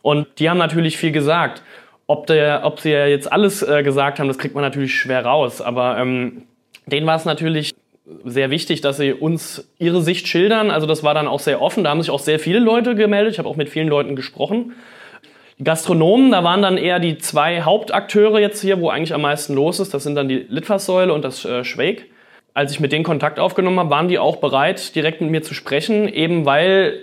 Und 0.02 0.28
die 0.40 0.50
haben 0.50 0.58
natürlich 0.58 0.98
viel 0.98 1.12
gesagt. 1.12 1.62
Ob, 2.08 2.26
der, 2.28 2.62
ob 2.64 2.80
sie 2.80 2.92
ja 2.92 3.06
jetzt 3.06 3.32
alles 3.32 3.62
äh, 3.62 3.84
gesagt 3.84 4.20
haben, 4.20 4.28
das 4.28 4.38
kriegt 4.38 4.56
man 4.56 4.64
natürlich 4.64 4.96
schwer 4.96 5.26
raus. 5.26 5.62
Aber 5.62 5.98
ähm, 6.00 6.44
denen 6.88 7.06
war 7.06 7.16
es 7.16 7.26
natürlich 7.26 7.74
sehr 8.26 8.50
wichtig, 8.50 8.82
dass 8.82 8.98
sie 8.98 9.14
uns 9.14 9.70
ihre 9.78 10.02
Sicht 10.02 10.28
schildern. 10.28 10.72
Also 10.72 10.88
das 10.88 11.04
war 11.04 11.14
dann 11.14 11.28
auch 11.28 11.40
sehr 11.40 11.62
offen. 11.62 11.84
Da 11.84 11.92
haben 11.92 12.02
sich 12.02 12.10
auch 12.10 12.20
sehr 12.20 12.40
viele 12.40 12.60
Leute 12.60 12.96
gemeldet. 12.96 13.34
Ich 13.34 13.40
habe 13.40 13.50
auch 13.50 13.58
mit 13.58 13.70
vielen 13.70 13.88
Leuten 13.88 14.16
gesprochen. 14.16 14.74
Gastronomen, 15.62 16.32
da 16.32 16.44
waren 16.44 16.62
dann 16.62 16.78
eher 16.78 17.00
die 17.00 17.18
zwei 17.18 17.62
Hauptakteure 17.62 18.40
jetzt 18.40 18.62
hier, 18.62 18.80
wo 18.80 18.90
eigentlich 18.90 19.14
am 19.14 19.22
meisten 19.22 19.54
los 19.54 19.80
ist. 19.80 19.94
Das 19.94 20.04
sind 20.04 20.16
dann 20.16 20.30
die 20.30 20.46
Litfaßsäule 20.48 21.14
und 21.14 21.26
das 21.26 21.44
äh, 21.44 21.66
Schweig. 21.66 22.06
Als 22.54 22.72
ich 22.72 22.80
mit 22.80 22.94
denen 22.94 23.04
Kontakt 23.04 23.40
aufgenommen 23.40 23.80
habe, 23.80 23.90
waren 23.90 24.08
die 24.08 24.20
auch 24.20 24.38
bereit, 24.38 24.96
direkt 24.96 25.20
mit 25.22 25.30
mir 25.30 25.44
zu 25.44 25.54
sprechen, 25.54 26.08
eben 26.08 26.46
weil, 26.46 27.00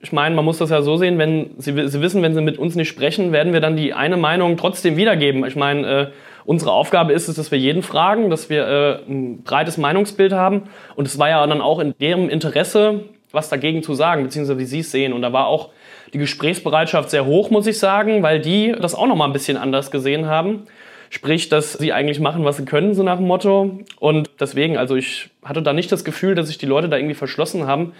ich 0.00 0.12
meine, 0.12 0.34
man 0.36 0.44
muss 0.44 0.58
das 0.58 0.70
ja 0.70 0.82
so 0.82 0.96
sehen, 0.96 1.18
wenn 1.18 1.50
sie, 1.58 1.88
sie 1.88 2.00
wissen, 2.00 2.22
wenn 2.22 2.34
sie 2.34 2.40
mit 2.42 2.58
uns 2.58 2.76
nicht 2.76 2.88
sprechen, 2.88 3.32
werden 3.32 3.52
wir 3.52 3.60
dann 3.60 3.76
die 3.76 3.92
eine 3.92 4.16
Meinung 4.16 4.56
trotzdem 4.56 4.96
wiedergeben. 4.96 5.44
Ich 5.44 5.56
meine, 5.56 5.86
äh, 5.86 6.06
unsere 6.44 6.70
Aufgabe 6.70 7.12
ist 7.12 7.28
es, 7.28 7.34
dass 7.34 7.50
wir 7.50 7.58
jeden 7.58 7.82
fragen, 7.82 8.30
dass 8.30 8.48
wir 8.48 8.66
äh, 8.66 9.10
ein 9.10 9.42
breites 9.42 9.78
Meinungsbild 9.78 10.32
haben. 10.32 10.62
Und 10.94 11.08
es 11.08 11.18
war 11.18 11.28
ja 11.28 11.44
dann 11.44 11.60
auch 11.60 11.80
in 11.80 11.92
deren 11.98 12.30
Interesse, 12.30 13.00
was 13.32 13.48
dagegen 13.48 13.82
zu 13.82 13.94
sagen, 13.94 14.22
beziehungsweise 14.22 14.58
wie 14.60 14.64
sie 14.64 14.80
es 14.80 14.92
sehen. 14.92 15.12
Und 15.12 15.22
da 15.22 15.32
war 15.32 15.46
auch 15.48 15.70
die 16.12 16.18
Gesprächsbereitschaft 16.18 17.10
sehr 17.10 17.26
hoch, 17.26 17.50
muss 17.50 17.66
ich 17.66 17.78
sagen, 17.78 18.22
weil 18.22 18.40
die 18.40 18.72
das 18.72 18.94
auch 18.94 19.06
noch 19.06 19.16
mal 19.16 19.26
ein 19.26 19.32
bisschen 19.32 19.56
anders 19.56 19.90
gesehen 19.90 20.26
haben. 20.26 20.66
Sprich, 21.10 21.48
dass 21.48 21.74
sie 21.74 21.92
eigentlich 21.92 22.20
machen, 22.20 22.44
was 22.44 22.56
sie 22.56 22.64
können, 22.64 22.94
so 22.94 23.02
nach 23.02 23.16
dem 23.16 23.26
Motto. 23.26 23.78
Und 24.00 24.30
deswegen, 24.40 24.76
also 24.76 24.96
ich 24.96 25.30
hatte 25.44 25.62
da 25.62 25.72
nicht 25.72 25.90
das 25.92 26.04
Gefühl, 26.04 26.34
dass 26.34 26.48
sich 26.48 26.58
die 26.58 26.66
Leute 26.66 26.88
da 26.88 26.96
irgendwie 26.96 27.14
verschlossen 27.14 27.66
haben, 27.66 27.92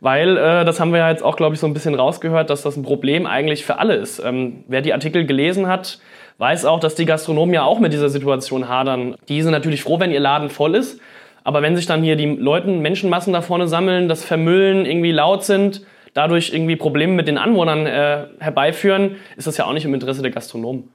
weil 0.00 0.36
äh, 0.36 0.64
das 0.64 0.80
haben 0.80 0.92
wir 0.92 0.98
ja 0.98 1.10
jetzt 1.10 1.22
auch, 1.22 1.36
glaube 1.36 1.54
ich, 1.54 1.60
so 1.60 1.66
ein 1.66 1.74
bisschen 1.74 1.94
rausgehört, 1.94 2.50
dass 2.50 2.62
das 2.62 2.76
ein 2.76 2.82
Problem 2.82 3.26
eigentlich 3.26 3.64
für 3.64 3.78
alle 3.78 3.94
ist. 3.94 4.18
Ähm, 4.24 4.64
wer 4.66 4.80
die 4.80 4.92
Artikel 4.92 5.26
gelesen 5.26 5.66
hat, 5.66 5.98
weiß 6.38 6.64
auch, 6.64 6.80
dass 6.80 6.94
die 6.94 7.04
Gastronomen 7.04 7.54
ja 7.54 7.64
auch 7.64 7.78
mit 7.78 7.92
dieser 7.92 8.08
Situation 8.08 8.68
hadern. 8.68 9.16
Die 9.28 9.42
sind 9.42 9.52
natürlich 9.52 9.82
froh, 9.82 10.00
wenn 10.00 10.10
ihr 10.10 10.20
Laden 10.20 10.50
voll 10.50 10.74
ist. 10.74 11.00
Aber 11.44 11.60
wenn 11.60 11.76
sich 11.76 11.86
dann 11.86 12.02
hier 12.02 12.16
die 12.16 12.26
Leute, 12.26 12.68
Menschenmassen 12.68 13.32
da 13.32 13.42
vorne 13.42 13.68
sammeln, 13.68 14.08
das 14.08 14.24
Vermüllen, 14.24 14.86
irgendwie 14.86 15.12
laut 15.12 15.44
sind, 15.44 15.82
dadurch 16.14 16.52
irgendwie 16.52 16.76
Probleme 16.76 17.12
mit 17.12 17.28
den 17.28 17.38
Anwohnern 17.38 17.86
äh, 17.86 18.26
herbeiführen, 18.38 19.16
ist 19.36 19.46
das 19.46 19.56
ja 19.56 19.66
auch 19.66 19.72
nicht 19.72 19.84
im 19.84 19.92
Interesse 19.92 20.22
der 20.22 20.30
Gastronomen. 20.30 20.88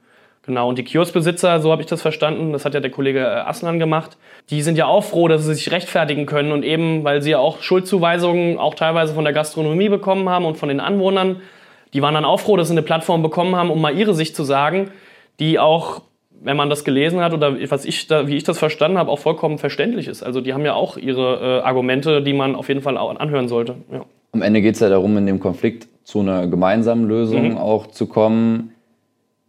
Genau, 0.46 0.70
und 0.70 0.78
die 0.78 0.84
Kioskbesitzer, 0.84 1.60
so 1.60 1.70
habe 1.70 1.82
ich 1.82 1.88
das 1.88 2.00
verstanden, 2.00 2.52
das 2.52 2.64
hat 2.64 2.72
ja 2.72 2.80
der 2.80 2.90
Kollege 2.90 3.20
äh, 3.20 3.24
Aslan 3.24 3.78
gemacht, 3.78 4.16
die 4.48 4.62
sind 4.62 4.78
ja 4.78 4.86
auch 4.86 5.04
froh, 5.04 5.28
dass 5.28 5.44
sie 5.44 5.54
sich 5.54 5.70
rechtfertigen 5.70 6.24
können 6.24 6.50
und 6.50 6.64
eben, 6.64 7.04
weil 7.04 7.20
sie 7.20 7.32
ja 7.32 7.38
auch 7.38 7.60
Schuldzuweisungen 7.60 8.58
auch 8.58 8.74
teilweise 8.74 9.14
von 9.14 9.24
der 9.24 9.34
Gastronomie 9.34 9.90
bekommen 9.90 10.28
haben 10.30 10.46
und 10.46 10.56
von 10.56 10.70
den 10.70 10.80
Anwohnern, 10.80 11.42
die 11.92 12.00
waren 12.00 12.14
dann 12.14 12.24
auch 12.24 12.40
froh, 12.40 12.56
dass 12.56 12.68
sie 12.68 12.74
eine 12.74 12.82
Plattform 12.82 13.22
bekommen 13.22 13.54
haben, 13.54 13.70
um 13.70 13.80
mal 13.80 13.96
ihre 13.96 14.14
Sicht 14.14 14.34
zu 14.34 14.44
sagen, 14.44 14.90
die 15.40 15.58
auch, 15.58 16.02
wenn 16.30 16.56
man 16.56 16.70
das 16.70 16.84
gelesen 16.84 17.20
hat 17.20 17.34
oder 17.34 17.56
was 17.70 17.84
ich 17.84 18.06
da, 18.06 18.26
wie 18.26 18.36
ich 18.36 18.44
das 18.44 18.58
verstanden 18.58 18.96
habe, 18.96 19.10
auch 19.10 19.18
vollkommen 19.18 19.58
verständlich 19.58 20.08
ist. 20.08 20.22
Also 20.22 20.40
die 20.40 20.54
haben 20.54 20.64
ja 20.64 20.72
auch 20.72 20.96
ihre 20.96 21.60
äh, 21.60 21.66
Argumente, 21.66 22.22
die 22.22 22.32
man 22.32 22.56
auf 22.56 22.68
jeden 22.68 22.80
Fall 22.80 22.96
auch 22.96 23.14
anhören 23.16 23.48
sollte. 23.48 23.76
Ja. 23.92 24.06
Am 24.32 24.42
Ende 24.42 24.62
geht 24.62 24.74
es 24.74 24.80
ja 24.80 24.88
darum, 24.88 25.16
in 25.16 25.26
dem 25.26 25.40
Konflikt 25.40 25.88
zu 26.04 26.20
einer 26.20 26.46
gemeinsamen 26.46 27.06
Lösung 27.06 27.50
mhm. 27.50 27.58
auch 27.58 27.88
zu 27.88 28.06
kommen. 28.06 28.72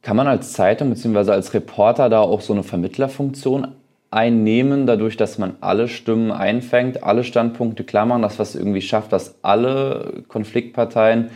Kann 0.02 0.18
man 0.18 0.28
als 0.28 0.54
Zeitung 0.54 0.90
bzw. 0.90 1.32
als 1.32 1.54
Reporter 1.54 2.10
da 2.10 2.22
auch 2.22 2.42
so 2.42 2.54
eine 2.54 2.64
Vermittlerfunktion 2.64 3.68
einnehmen, 4.10 4.88
dadurch, 4.88 5.16
dass 5.16 5.38
man 5.38 5.56
alle 5.62 5.88
Stimmen 5.88 6.32
einfängt, 6.32 7.04
alle 7.04 7.24
Standpunkte 7.24 7.84
klammern, 7.84 8.22
dass 8.22 8.40
was 8.40 8.56
irgendwie 8.56 8.82
schafft, 8.82 9.14
dass 9.14 9.36
alle 9.42 10.24
Konfliktparteien 10.28 11.30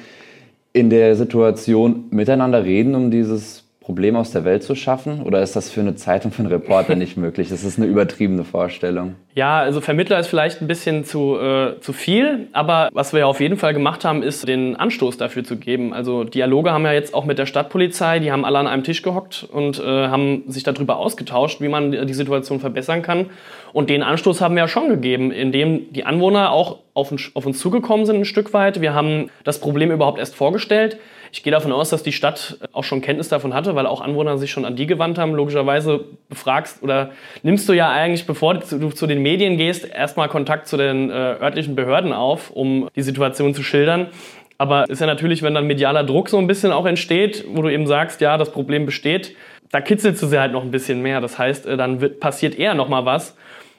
in 0.74 0.90
der 0.90 1.16
Situation 1.16 2.06
miteinander 2.10 2.66
reden, 2.66 2.96
um 2.96 3.12
dieses 3.12 3.65
Problem 3.86 4.16
aus 4.16 4.32
der 4.32 4.44
Welt 4.46 4.64
zu 4.64 4.74
schaffen? 4.74 5.22
Oder 5.22 5.44
ist 5.44 5.56
das 5.56 5.70
für 5.70 5.82
eine 5.82 5.94
Zeitung, 5.94 6.32
für 6.32 6.40
einen 6.40 6.52
Reporter 6.52 6.96
nicht 6.96 7.18
möglich? 7.18 7.50
Das 7.50 7.64
ist 7.64 7.78
eine 7.78 7.86
übertriebene 7.86 8.44
Vorstellung. 8.44 9.14
Ja, 9.36 9.60
also 9.60 9.80
Vermittler 9.80 10.20
ist 10.20 10.26
vielleicht 10.26 10.60
ein 10.60 10.68
bisschen 10.68 11.04
zu, 11.04 11.38
äh, 11.38 11.80
zu 11.82 11.94
viel, 11.94 12.48
aber 12.52 12.90
was 12.94 13.14
wir 13.14 13.20
ja 13.20 13.26
auf 13.28 13.40
jeden 13.40 13.58
Fall 13.58 13.76
gemacht 13.76 14.04
haben, 14.04 14.24
ist 14.24 14.48
den 14.48 14.76
Anstoß 14.76 15.18
dafür 15.18 15.44
zu 15.44 15.58
geben. 15.58 15.94
Also 15.94 16.24
Dialoge 16.24 16.72
haben 16.72 16.84
ja 16.84 16.94
jetzt 16.94 17.14
auch 17.14 17.26
mit 17.26 17.38
der 17.38 17.46
Stadtpolizei, 17.46 18.18
die 18.18 18.32
haben 18.32 18.44
alle 18.44 18.58
an 18.58 18.66
einem 18.66 18.84
Tisch 18.84 19.04
gehockt 19.04 19.48
und 19.52 19.80
äh, 19.80 20.08
haben 20.08 20.46
sich 20.48 20.64
darüber 20.64 20.98
ausgetauscht, 20.98 21.62
wie 21.62 21.68
man 21.68 21.92
die 21.92 22.14
Situation 22.16 22.60
verbessern 22.60 23.04
kann. 23.04 23.28
Und 23.72 23.92
den 23.92 24.02
Anstoß 24.02 24.42
haben 24.42 24.56
wir 24.56 24.64
ja 24.64 24.68
schon 24.68 24.90
gegeben, 24.90 25.32
indem 25.32 25.94
die 25.94 26.06
Anwohner 26.06 26.52
auch 26.52 26.80
auf, 26.96 27.14
auf 27.36 27.46
uns 27.46 27.60
zugekommen 27.60 28.08
sind 28.08 28.16
ein 28.16 28.26
Stück 28.26 28.52
weit. 28.54 28.82
Wir 28.82 28.96
haben 28.96 29.30
das 29.44 29.60
Problem 29.60 29.92
überhaupt 29.92 30.18
erst 30.18 30.34
vorgestellt. 30.34 30.98
Ich 31.36 31.44
gehe 31.44 31.52
davon 31.52 31.74
aus, 31.74 31.90
dass 31.90 32.02
die 32.02 32.14
Stadt 32.14 32.58
auch 32.72 32.86
schon 32.86 33.02
Kenntnis 33.02 33.28
davon 33.28 33.54
hatte, 33.54 33.76
weil 33.76 33.88
auch 33.88 34.00
Anwohner 34.00 34.38
sich 34.38 34.52
schon 34.52 34.64
an 34.64 34.78
die 34.78 34.88
gewandt 34.88 35.18
haben. 35.18 35.36
Logischerweise 35.36 36.06
befragst 36.30 36.82
oder 36.82 37.10
nimmst 37.44 37.68
du 37.68 37.74
ja 37.74 37.92
eigentlich, 37.92 38.26
bevor 38.26 38.54
du 38.54 38.90
zu 38.92 39.06
den 39.06 39.22
Medien 39.22 39.58
gehst, 39.58 39.86
erstmal 39.86 40.30
Kontakt 40.30 40.66
zu 40.66 40.78
den 40.78 41.10
äh, 41.10 41.14
örtlichen 41.14 41.76
Behörden 41.76 42.14
auf, 42.14 42.52
um 42.52 42.88
die 42.96 43.02
Situation 43.02 43.54
zu 43.54 43.64
schildern. 43.64 44.08
Aber 44.58 44.90
ist 44.90 45.02
ja 45.02 45.08
natürlich, 45.08 45.44
wenn 45.44 45.54
dann 45.54 45.68
medialer 45.68 46.06
Druck 46.06 46.30
so 46.30 46.38
ein 46.38 46.48
bisschen 46.48 46.72
auch 46.72 46.86
entsteht, 46.86 47.44
wo 47.50 47.62
du 47.62 47.68
eben 47.68 47.86
sagst, 47.86 48.22
ja, 48.22 48.38
das 48.38 48.54
Problem 48.54 48.86
besteht, 48.86 49.36
da 49.72 49.82
kitzelst 49.82 50.24
du 50.24 50.28
sie 50.28 50.40
halt 50.40 50.54
noch 50.54 50.64
ein 50.64 50.72
bisschen 50.72 51.02
mehr. 51.02 51.20
Das 51.20 51.38
heißt, 51.38 51.66
äh, 51.66 51.76
dann 51.76 52.00
wird, 52.00 52.22
passiert 52.22 52.58
eher 52.58 52.76
noch 52.76 52.88
mal 52.88 53.04
was. 53.04 53.36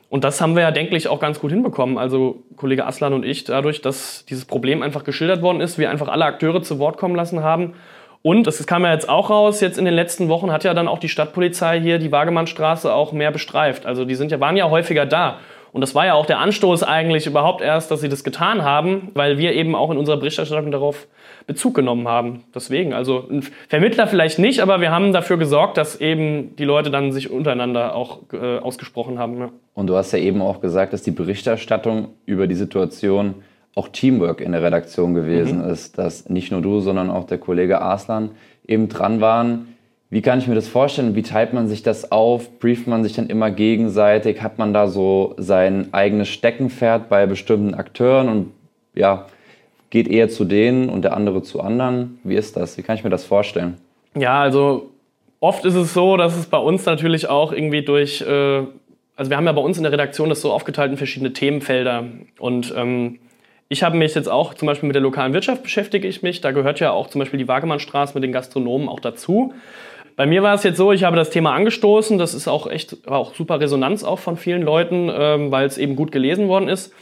Und 0.08 0.24
das 0.24 0.40
haben 0.40 0.54
wir 0.54 0.62
ja, 0.62 0.70
denke 0.70 0.96
ich, 0.96 1.08
auch 1.08 1.18
ganz 1.18 1.40
gut 1.40 1.50
hinbekommen. 1.50 1.98
Also 1.98 2.42
Kollege 2.56 2.86
Aslan 2.86 3.12
und 3.12 3.24
ich, 3.24 3.44
dadurch, 3.44 3.82
dass 3.82 4.24
dieses 4.26 4.44
Problem 4.44 4.82
einfach 4.82 5.04
geschildert 5.04 5.42
worden 5.42 5.60
ist, 5.60 5.78
wir 5.78 5.90
einfach 5.90 6.08
alle 6.08 6.24
Akteure 6.24 6.62
zu 6.62 6.78
Wort 6.78 6.96
kommen 6.96 7.16
lassen 7.16 7.42
haben. 7.42 7.74
Und 8.22 8.46
das 8.46 8.64
kam 8.66 8.84
ja 8.84 8.92
jetzt 8.92 9.08
auch 9.08 9.30
raus, 9.30 9.60
jetzt 9.60 9.78
in 9.78 9.84
den 9.84 9.94
letzten 9.94 10.28
Wochen 10.28 10.50
hat 10.50 10.64
ja 10.64 10.74
dann 10.74 10.88
auch 10.88 10.98
die 10.98 11.08
Stadtpolizei 11.08 11.80
hier 11.80 11.98
die 11.98 12.10
Wagemannstraße 12.10 12.92
auch 12.92 13.12
mehr 13.12 13.30
bestreift. 13.30 13.86
Also 13.86 14.04
die 14.04 14.14
sind 14.14 14.32
ja, 14.32 14.40
waren 14.40 14.56
ja 14.56 14.68
häufiger 14.68 15.06
da. 15.06 15.38
Und 15.76 15.82
das 15.82 15.94
war 15.94 16.06
ja 16.06 16.14
auch 16.14 16.24
der 16.24 16.38
Anstoß 16.38 16.84
eigentlich 16.84 17.26
überhaupt 17.26 17.60
erst, 17.60 17.90
dass 17.90 18.00
sie 18.00 18.08
das 18.08 18.24
getan 18.24 18.62
haben, 18.64 19.10
weil 19.12 19.36
wir 19.36 19.52
eben 19.52 19.74
auch 19.74 19.90
in 19.90 19.98
unserer 19.98 20.16
Berichterstattung 20.16 20.70
darauf 20.70 21.06
Bezug 21.46 21.74
genommen 21.74 22.08
haben. 22.08 22.44
Deswegen, 22.54 22.94
also 22.94 23.24
ein 23.30 23.42
Vermittler 23.68 24.06
vielleicht 24.06 24.38
nicht, 24.38 24.60
aber 24.60 24.80
wir 24.80 24.90
haben 24.90 25.12
dafür 25.12 25.36
gesorgt, 25.36 25.76
dass 25.76 26.00
eben 26.00 26.56
die 26.56 26.64
Leute 26.64 26.90
dann 26.90 27.12
sich 27.12 27.30
untereinander 27.30 27.94
auch 27.94 28.20
äh, 28.32 28.56
ausgesprochen 28.56 29.18
haben. 29.18 29.38
Ja. 29.38 29.50
Und 29.74 29.88
du 29.88 29.96
hast 29.96 30.12
ja 30.12 30.18
eben 30.18 30.40
auch 30.40 30.62
gesagt, 30.62 30.94
dass 30.94 31.02
die 31.02 31.10
Berichterstattung 31.10 32.08
über 32.24 32.46
die 32.46 32.54
Situation 32.54 33.34
auch 33.74 33.88
Teamwork 33.88 34.40
in 34.40 34.52
der 34.52 34.62
Redaktion 34.62 35.12
gewesen 35.12 35.62
mhm. 35.62 35.70
ist, 35.70 35.98
dass 35.98 36.30
nicht 36.30 36.52
nur 36.52 36.62
du, 36.62 36.80
sondern 36.80 37.10
auch 37.10 37.24
der 37.24 37.36
Kollege 37.36 37.82
Arslan 37.82 38.30
eben 38.66 38.88
dran 38.88 39.20
waren. 39.20 39.75
Wie 40.08 40.22
kann 40.22 40.38
ich 40.38 40.46
mir 40.46 40.54
das 40.54 40.68
vorstellen? 40.68 41.16
Wie 41.16 41.22
teilt 41.22 41.52
man 41.52 41.66
sich 41.66 41.82
das 41.82 42.12
auf? 42.12 42.60
Brieft 42.60 42.86
man 42.86 43.02
sich 43.02 43.14
dann 43.14 43.28
immer 43.28 43.50
gegenseitig? 43.50 44.40
Hat 44.40 44.56
man 44.56 44.72
da 44.72 44.86
so 44.86 45.34
sein 45.36 45.88
eigenes 45.92 46.28
Steckenpferd 46.28 47.08
bei 47.08 47.26
bestimmten 47.26 47.74
Akteuren 47.74 48.28
und 48.28 48.52
ja, 48.94 49.26
geht 49.90 50.06
eher 50.06 50.28
zu 50.28 50.44
denen 50.44 50.88
und 50.88 51.02
der 51.02 51.16
andere 51.16 51.42
zu 51.42 51.60
anderen? 51.60 52.20
Wie 52.22 52.36
ist 52.36 52.56
das? 52.56 52.78
Wie 52.78 52.82
kann 52.82 52.96
ich 52.96 53.02
mir 53.02 53.10
das 53.10 53.24
vorstellen? 53.24 53.78
Ja, 54.14 54.40
also 54.40 54.90
oft 55.40 55.64
ist 55.64 55.74
es 55.74 55.92
so, 55.92 56.16
dass 56.16 56.36
es 56.36 56.46
bei 56.46 56.58
uns 56.58 56.86
natürlich 56.86 57.28
auch 57.28 57.52
irgendwie 57.52 57.82
durch, 57.82 58.22
äh, 58.22 58.62
also 59.16 59.30
wir 59.30 59.36
haben 59.36 59.46
ja 59.46 59.52
bei 59.52 59.60
uns 59.60 59.76
in 59.76 59.82
der 59.82 59.92
Redaktion 59.92 60.28
das 60.28 60.40
so 60.40 60.52
aufgeteilt 60.52 60.92
in 60.92 60.96
verschiedene 60.98 61.32
Themenfelder 61.32 62.04
und 62.38 62.72
ähm, 62.76 63.18
ich 63.68 63.82
habe 63.82 63.96
mich 63.96 64.14
jetzt 64.14 64.28
auch 64.28 64.54
zum 64.54 64.66
Beispiel 64.66 64.86
mit 64.86 64.94
der 64.94 65.02
lokalen 65.02 65.32
Wirtschaft 65.32 65.64
beschäftige 65.64 66.06
ich 66.06 66.22
mich. 66.22 66.40
Da 66.40 66.52
gehört 66.52 66.78
ja 66.78 66.92
auch 66.92 67.08
zum 67.08 67.18
Beispiel 67.18 67.38
die 67.38 67.48
Wagemannstraße 67.48 68.14
mit 68.14 68.22
den 68.22 68.30
Gastronomen 68.30 68.88
auch 68.88 69.00
dazu. 69.00 69.54
Bei 70.16 70.24
mir 70.24 70.42
war 70.42 70.54
es 70.54 70.62
jetzt 70.62 70.78
so, 70.78 70.92
ich 70.92 71.04
habe 71.04 71.16
das 71.16 71.28
Thema 71.28 71.52
angestoßen. 71.52 72.16
Das 72.16 72.32
ist 72.32 72.48
auch 72.48 72.66
echt, 72.66 73.06
war 73.06 73.18
auch 73.18 73.34
super 73.34 73.60
Resonanz 73.60 74.02
auch 74.02 74.18
von 74.18 74.38
vielen 74.38 74.62
Leuten, 74.62 75.10
ähm, 75.14 75.52
weil 75.52 75.66
es 75.66 75.76
eben 75.76 75.94
gut 75.94 76.10
gelesen 76.10 76.48
worden 76.48 76.68
ist. 76.68 76.92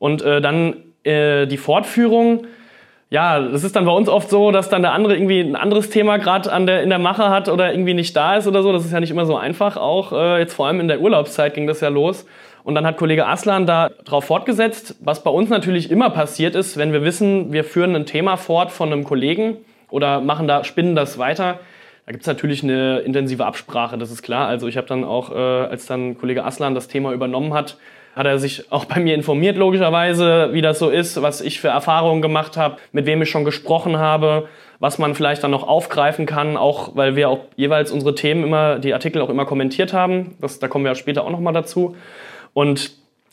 Und 0.00 0.22
äh, 0.22 0.40
dann 0.40 0.76
äh, 1.04 1.46
die 1.46 1.56
Fortführung, 1.56 2.48
ja, 3.10 3.40
das 3.40 3.62
ist 3.62 3.76
dann 3.76 3.84
bei 3.84 3.92
uns 3.92 4.08
oft 4.08 4.28
so, 4.28 4.50
dass 4.50 4.70
dann 4.70 4.82
der 4.82 4.92
andere 4.92 5.14
irgendwie 5.14 5.40
ein 5.40 5.54
anderes 5.54 5.88
Thema 5.88 6.16
gerade 6.16 6.50
in 6.50 6.90
der 6.90 6.98
Mache 6.98 7.28
hat 7.30 7.48
oder 7.48 7.72
irgendwie 7.72 7.94
nicht 7.94 8.16
da 8.16 8.36
ist 8.36 8.48
oder 8.48 8.64
so. 8.64 8.72
Das 8.72 8.84
ist 8.84 8.92
ja 8.92 8.98
nicht 8.98 9.12
immer 9.12 9.24
so 9.24 9.36
einfach. 9.36 9.76
Auch 9.76 10.12
äh, 10.12 10.40
jetzt 10.40 10.54
vor 10.54 10.66
allem 10.66 10.80
in 10.80 10.88
der 10.88 11.00
Urlaubszeit 11.00 11.54
ging 11.54 11.68
das 11.68 11.80
ja 11.80 11.90
los. 11.90 12.26
Und 12.64 12.74
dann 12.74 12.86
hat 12.86 12.96
Kollege 12.96 13.28
Aslan 13.28 13.66
da 13.66 13.90
drauf 14.04 14.24
fortgesetzt, 14.24 14.96
was 15.00 15.22
bei 15.22 15.30
uns 15.30 15.48
natürlich 15.48 15.92
immer 15.92 16.10
passiert 16.10 16.56
ist, 16.56 16.76
wenn 16.76 16.92
wir 16.92 17.04
wissen, 17.04 17.52
wir 17.52 17.62
führen 17.62 17.94
ein 17.94 18.06
Thema 18.06 18.36
fort 18.36 18.72
von 18.72 18.90
einem 18.90 19.04
Kollegen 19.04 19.58
oder 19.90 20.20
machen 20.20 20.48
da, 20.48 20.64
spinnen 20.64 20.96
das 20.96 21.18
weiter. 21.18 21.60
Da 22.06 22.12
gibt 22.12 22.22
es 22.22 22.26
natürlich 22.26 22.62
eine 22.62 22.98
intensive 23.00 23.46
Absprache, 23.46 23.96
das 23.96 24.10
ist 24.10 24.22
klar. 24.22 24.46
Also 24.46 24.68
ich 24.68 24.76
habe 24.76 24.86
dann 24.86 25.04
auch, 25.04 25.30
äh, 25.30 25.34
als 25.34 25.86
dann 25.86 26.18
Kollege 26.18 26.44
Aslan 26.44 26.74
das 26.74 26.86
Thema 26.86 27.12
übernommen 27.12 27.54
hat, 27.54 27.78
hat 28.14 28.26
er 28.26 28.38
sich 28.38 28.70
auch 28.70 28.84
bei 28.84 29.00
mir 29.00 29.14
informiert, 29.14 29.56
logischerweise, 29.56 30.50
wie 30.52 30.60
das 30.60 30.78
so 30.78 30.90
ist, 30.90 31.22
was 31.22 31.40
ich 31.40 31.60
für 31.60 31.68
Erfahrungen 31.68 32.20
gemacht 32.20 32.56
habe, 32.56 32.76
mit 32.92 33.06
wem 33.06 33.22
ich 33.22 33.30
schon 33.30 33.44
gesprochen 33.44 33.96
habe, 33.98 34.48
was 34.80 34.98
man 34.98 35.14
vielleicht 35.14 35.42
dann 35.44 35.50
noch 35.50 35.66
aufgreifen 35.66 36.26
kann, 36.26 36.58
auch 36.58 36.94
weil 36.94 37.16
wir 37.16 37.30
auch 37.30 37.40
jeweils 37.56 37.90
unsere 37.90 38.14
Themen 38.14 38.44
immer, 38.44 38.78
die 38.78 38.92
Artikel 38.92 39.22
auch 39.22 39.30
immer 39.30 39.46
kommentiert 39.46 39.94
haben. 39.94 40.36
Das, 40.40 40.58
da 40.58 40.68
kommen 40.68 40.84
wir 40.84 40.94
später 40.96 41.24
auch 41.24 41.30
nochmal 41.30 41.54
dazu. 41.54 41.96
Und 42.52 42.92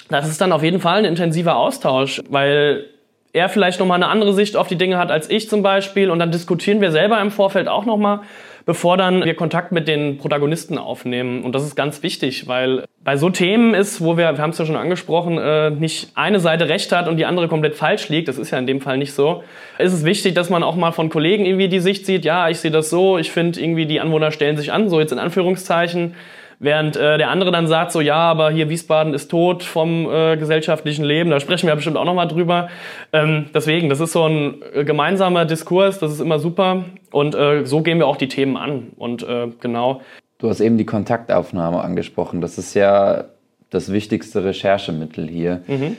das 0.10 0.30
ist 0.30 0.40
dann 0.40 0.54
auf 0.54 0.64
jeden 0.64 0.80
Fall 0.80 1.00
ein 1.00 1.06
intensiver 1.06 1.58
Austausch, 1.58 2.22
weil 2.30 2.86
er 3.34 3.50
vielleicht 3.50 3.80
nochmal 3.80 3.96
eine 3.96 4.08
andere 4.08 4.34
Sicht 4.34 4.58
auf 4.58 4.68
die 4.68 4.76
Dinge 4.76 4.98
hat 4.98 5.12
als 5.12 5.30
ich 5.30 5.50
zum 5.50 5.62
Beispiel. 5.62 6.10
Und 6.10 6.20
dann 6.20 6.32
diskutieren 6.32 6.82
wir 6.82 6.92
selber 6.92 7.20
im 7.22 7.32
Vorfeld 7.32 7.68
auch 7.68 7.86
nochmal 7.86 8.22
bevor 8.66 8.98
dann 8.98 9.24
wir 9.24 9.36
Kontakt 9.36 9.72
mit 9.72 9.88
den 9.88 10.18
Protagonisten 10.18 10.78
aufnehmen. 10.78 11.44
Und 11.44 11.54
das 11.54 11.64
ist 11.64 11.76
ganz 11.76 12.04
wichtig, 12.04 12.48
weil 12.48 12.86
bei 13.04 13.18
so 13.18 13.30
Themen 13.30 13.74
ist, 13.74 14.02
wo 14.02 14.18
wir, 14.18 14.34
wir 14.34 14.38
haben 14.38 14.52
es 14.52 14.58
ja 14.58 14.66
schon 14.66 14.76
angesprochen, 14.76 15.38
äh, 15.38 15.72
nicht 15.72 16.12
eine 16.16 16.40
Seite 16.40 16.70
recht 16.70 16.92
hat 16.92 17.08
und 17.08 17.18
die 17.18 17.26
andere 17.26 17.48
komplett 17.48 17.76
falsch 17.76 18.10
liegt, 18.10 18.28
das 18.28 18.38
ist 18.38 18.52
ja 18.52 18.60
in 18.60 18.68
dem 18.68 18.82
Fall 18.82 18.98
nicht 18.98 19.14
so, 19.14 19.44
ist 19.80 19.94
es 19.94 20.06
wichtig, 20.06 20.36
dass 20.36 20.50
man 20.50 20.64
auch 20.64 20.76
mal 20.76 20.92
von 20.92 21.10
Kollegen 21.10 21.46
irgendwie 21.46 21.70
die 21.70 21.80
Sicht 21.80 22.06
sieht, 22.06 22.26
ja, 22.26 22.50
ich 22.50 22.60
sehe 22.60 22.72
das 22.72 22.90
so, 22.90 23.18
ich 23.18 23.32
finde 23.32 23.60
irgendwie 23.60 23.86
die 23.86 24.00
Anwohner 24.00 24.32
stellen 24.32 24.58
sich 24.58 24.72
an, 24.72 24.90
so 24.90 25.00
jetzt 25.00 25.12
in 25.12 25.20
Anführungszeichen. 25.20 26.16
Während 26.64 26.96
äh, 26.96 27.18
der 27.18 27.32
andere 27.32 27.52
dann 27.52 27.66
sagt 27.66 27.92
so, 27.92 28.02
ja, 28.02 28.18
aber 28.18 28.52
hier 28.52 28.70
Wiesbaden 28.70 29.16
ist 29.16 29.32
tot 29.32 29.64
vom 29.64 30.08
äh, 30.08 30.38
gesellschaftlichen 30.38 31.04
Leben, 31.04 31.32
da 31.32 31.40
sprechen 31.40 31.66
wir 31.66 31.76
bestimmt 31.76 31.98
auch 31.98 32.06
nochmal 32.06 32.28
drüber. 32.28 32.70
Ähm, 33.12 33.48
deswegen, 33.52 33.90
das 33.90 34.00
ist 34.00 34.12
so 34.12 34.26
ein 34.26 34.62
äh, 34.72 34.84
gemeinsamer 34.84 35.46
Diskurs, 35.46 35.98
das 35.98 36.12
ist 36.12 36.20
immer 36.20 36.38
super 36.38 36.86
und 37.10 37.34
äh, 37.34 37.66
so 37.66 37.82
gehen 37.82 37.98
wir 37.98 38.06
auch 38.06 38.16
die 38.16 38.28
Themen 38.28 38.58
an 38.58 38.90
und 38.98 39.24
äh, 39.24 39.48
genau. 39.60 40.02
Du 40.38 40.50
hast 40.50 40.60
eben 40.60 40.78
die 40.78 40.86
Kontaktaufnahme 40.86 41.82
angesprochen, 41.82 42.42
das 42.42 42.60
ist 42.60 42.76
ja 42.76 43.26
das 43.72 43.92
wichtigste 43.92 44.44
Recherchemittel 44.44 45.28
hier. 45.28 45.64
Mhm. 45.66 45.98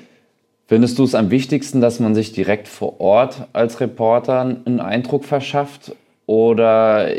Findest 0.69 0.97
du 0.97 1.02
es 1.02 1.16
am 1.16 1.33
wichtigsten, 1.33 1.81
dass 1.81 1.99
man 1.99 2.14
sich 2.14 2.33
direkt 2.33 2.69
vor 2.69 3.00
Ort 3.00 3.49
als 3.52 3.81
Reporter 3.81 4.40
einen 4.42 4.78
Eindruck 4.78 5.25
verschafft 5.25 5.97
oder 6.32 7.10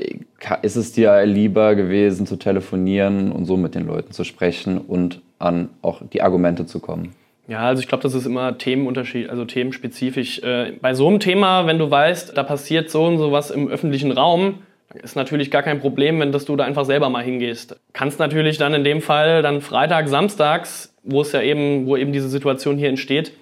ist 0.63 0.75
es 0.75 0.91
dir 0.91 1.23
lieber 1.23 1.75
gewesen, 1.75 2.25
zu 2.25 2.35
telefonieren 2.35 3.31
und 3.31 3.45
so 3.45 3.57
mit 3.57 3.75
den 3.75 3.85
Leuten 3.85 4.11
zu 4.11 4.23
sprechen 4.23 4.79
und 4.79 5.21
an 5.37 5.69
auch 5.83 6.01
die 6.11 6.23
Argumente 6.23 6.65
zu 6.65 6.79
kommen? 6.79 7.13
Ja, 7.47 7.59
also 7.59 7.79
ich 7.79 7.87
glaube, 7.87 8.01
das 8.01 8.15
ist 8.15 8.25
immer 8.25 8.57
Themenunterschied, 8.57 9.29
also 9.29 9.45
themenspezifisch. 9.45 10.39
Äh, 10.39 10.73
bei 10.81 10.95
so 10.95 11.07
einem 11.07 11.19
Thema, 11.19 11.67
wenn 11.67 11.77
du 11.77 11.91
weißt, 11.91 12.35
da 12.35 12.41
passiert 12.41 12.89
so 12.89 13.05
und 13.05 13.19
so 13.19 13.31
was 13.31 13.51
im 13.51 13.67
öffentlichen 13.67 14.11
Raum, 14.11 14.63
ist 15.03 15.15
natürlich 15.15 15.51
gar 15.51 15.61
kein 15.61 15.79
Problem, 15.79 16.19
wenn 16.19 16.31
dass 16.31 16.45
du 16.45 16.55
da 16.55 16.63
einfach 16.63 16.85
selber 16.85 17.09
mal 17.09 17.23
hingehst. 17.23 17.79
Kannst 17.93 18.17
natürlich 18.17 18.57
dann 18.57 18.73
in 18.73 18.83
dem 18.83 19.01
Fall 19.01 19.43
dann 19.43 19.61
Freitag, 19.61 20.07
Samstags, 20.07 20.91
wo 21.03 21.21
es 21.21 21.33
ja 21.33 21.41
eben, 21.43 21.85
wo 21.85 21.97
eben 21.97 22.13
diese 22.13 22.29
Situation 22.29 22.79
hier 22.79 22.89
entsteht, 22.89 23.33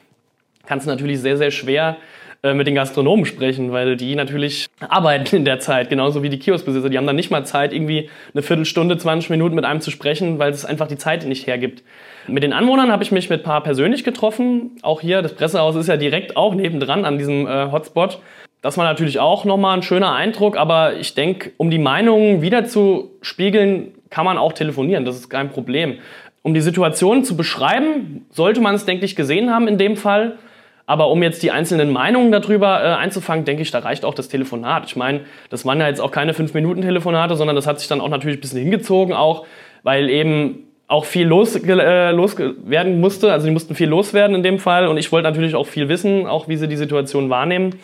kannst 0.65 0.85
natürlich 0.85 1.21
sehr, 1.21 1.37
sehr 1.37 1.51
schwer 1.51 1.95
äh, 2.43 2.55
mit 2.55 2.65
den 2.65 2.73
Gastronomen 2.73 3.25
sprechen, 3.25 3.71
weil 3.71 3.95
die 3.95 4.15
natürlich 4.15 4.67
arbeiten 4.79 5.35
in 5.35 5.45
der 5.45 5.59
Zeit, 5.59 5.89
genauso 5.89 6.23
wie 6.23 6.29
die 6.29 6.39
Kioskbesitzer. 6.39 6.89
Die 6.89 6.97
haben 6.97 7.05
dann 7.05 7.15
nicht 7.15 7.29
mal 7.29 7.45
Zeit, 7.45 7.71
irgendwie 7.71 8.09
eine 8.33 8.41
Viertelstunde, 8.41 8.97
20 8.97 9.29
Minuten 9.29 9.53
mit 9.53 9.63
einem 9.63 9.81
zu 9.81 9.91
sprechen, 9.91 10.39
weil 10.39 10.51
es 10.51 10.65
einfach 10.65 10.87
die 10.87 10.97
Zeit 10.97 11.25
nicht 11.25 11.45
hergibt. 11.45 11.83
Mit 12.27 12.41
den 12.41 12.53
Anwohnern 12.53 12.91
habe 12.91 13.03
ich 13.03 13.11
mich 13.11 13.29
mit 13.29 13.41
ein 13.41 13.43
paar 13.43 13.61
persönlich 13.61 14.03
getroffen. 14.03 14.71
Auch 14.81 15.01
hier, 15.01 15.21
das 15.21 15.35
Pressehaus 15.35 15.75
ist 15.75 15.87
ja 15.87 15.97
direkt 15.97 16.35
auch 16.35 16.55
nebendran 16.55 17.05
an 17.05 17.19
diesem 17.19 17.45
äh, 17.45 17.71
Hotspot. 17.71 18.19
Das 18.61 18.77
war 18.77 18.85
natürlich 18.85 19.19
auch 19.19 19.45
nochmal 19.45 19.77
ein 19.77 19.83
schöner 19.83 20.13
Eindruck, 20.13 20.57
aber 20.57 20.95
ich 20.95 21.15
denke, 21.15 21.51
um 21.57 21.69
die 21.69 21.79
Meinungen 21.79 22.41
wiederzuspiegeln, 22.41 23.93
kann 24.09 24.25
man 24.25 24.37
auch 24.37 24.53
telefonieren, 24.53 25.05
das 25.05 25.15
ist 25.15 25.29
kein 25.29 25.49
Problem. 25.49 25.99
Um 26.43 26.53
die 26.53 26.61
Situation 26.61 27.23
zu 27.23 27.37
beschreiben, 27.37 28.25
sollte 28.31 28.61
man 28.61 28.75
es, 28.75 28.85
denke 28.85 29.05
ich, 29.05 29.15
gesehen 29.15 29.51
haben 29.51 29.67
in 29.67 29.77
dem 29.77 29.95
Fall. 29.95 30.37
Aber 30.91 31.07
um 31.07 31.23
jetzt 31.23 31.41
die 31.41 31.51
einzelnen 31.51 31.89
Meinungen 31.89 32.33
darüber 32.33 32.83
äh, 32.83 32.87
einzufangen, 32.87 33.45
denke 33.45 33.61
ich, 33.61 33.71
da 33.71 33.79
reicht 33.79 34.03
auch 34.03 34.13
das 34.13 34.27
Telefonat. 34.27 34.87
Ich 34.87 34.97
meine, 34.97 35.21
das 35.49 35.65
waren 35.65 35.79
ja 35.79 35.87
jetzt 35.87 36.01
auch 36.01 36.11
keine 36.11 36.33
5-Minuten-Telefonate, 36.33 37.37
sondern 37.37 37.55
das 37.55 37.65
hat 37.65 37.79
sich 37.79 37.87
dann 37.87 38.01
auch 38.01 38.09
natürlich 38.09 38.39
ein 38.39 38.41
bisschen 38.41 38.59
hingezogen, 38.59 39.13
auch 39.13 39.45
weil 39.83 40.09
eben 40.09 40.67
auch 40.87 41.05
viel 41.05 41.25
los, 41.25 41.55
äh, 41.55 42.11
los 42.11 42.35
werden 42.37 42.99
musste. 42.99 43.31
Also 43.31 43.47
die 43.47 43.53
mussten 43.53 43.73
viel 43.73 43.87
loswerden 43.87 44.35
in 44.35 44.43
dem 44.43 44.59
Fall 44.59 44.89
und 44.89 44.97
ich 44.97 45.13
wollte 45.13 45.29
natürlich 45.29 45.55
auch 45.55 45.65
viel 45.65 45.87
wissen, 45.87 46.27
auch 46.27 46.49
wie 46.49 46.57
sie 46.57 46.67
die 46.67 46.75
Situation 46.75 47.29
wahrnehmen. 47.29 47.75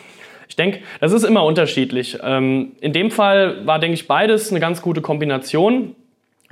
Ich 0.46 0.56
denke, 0.56 0.80
das 1.00 1.12
ist 1.12 1.24
immer 1.24 1.46
unterschiedlich. 1.46 2.18
Ähm, 2.22 2.72
in 2.82 2.92
dem 2.92 3.10
Fall 3.10 3.66
war, 3.66 3.78
denke 3.78 3.94
ich, 3.94 4.06
beides 4.06 4.50
eine 4.50 4.60
ganz 4.60 4.82
gute 4.82 5.00
Kombination. 5.00 5.94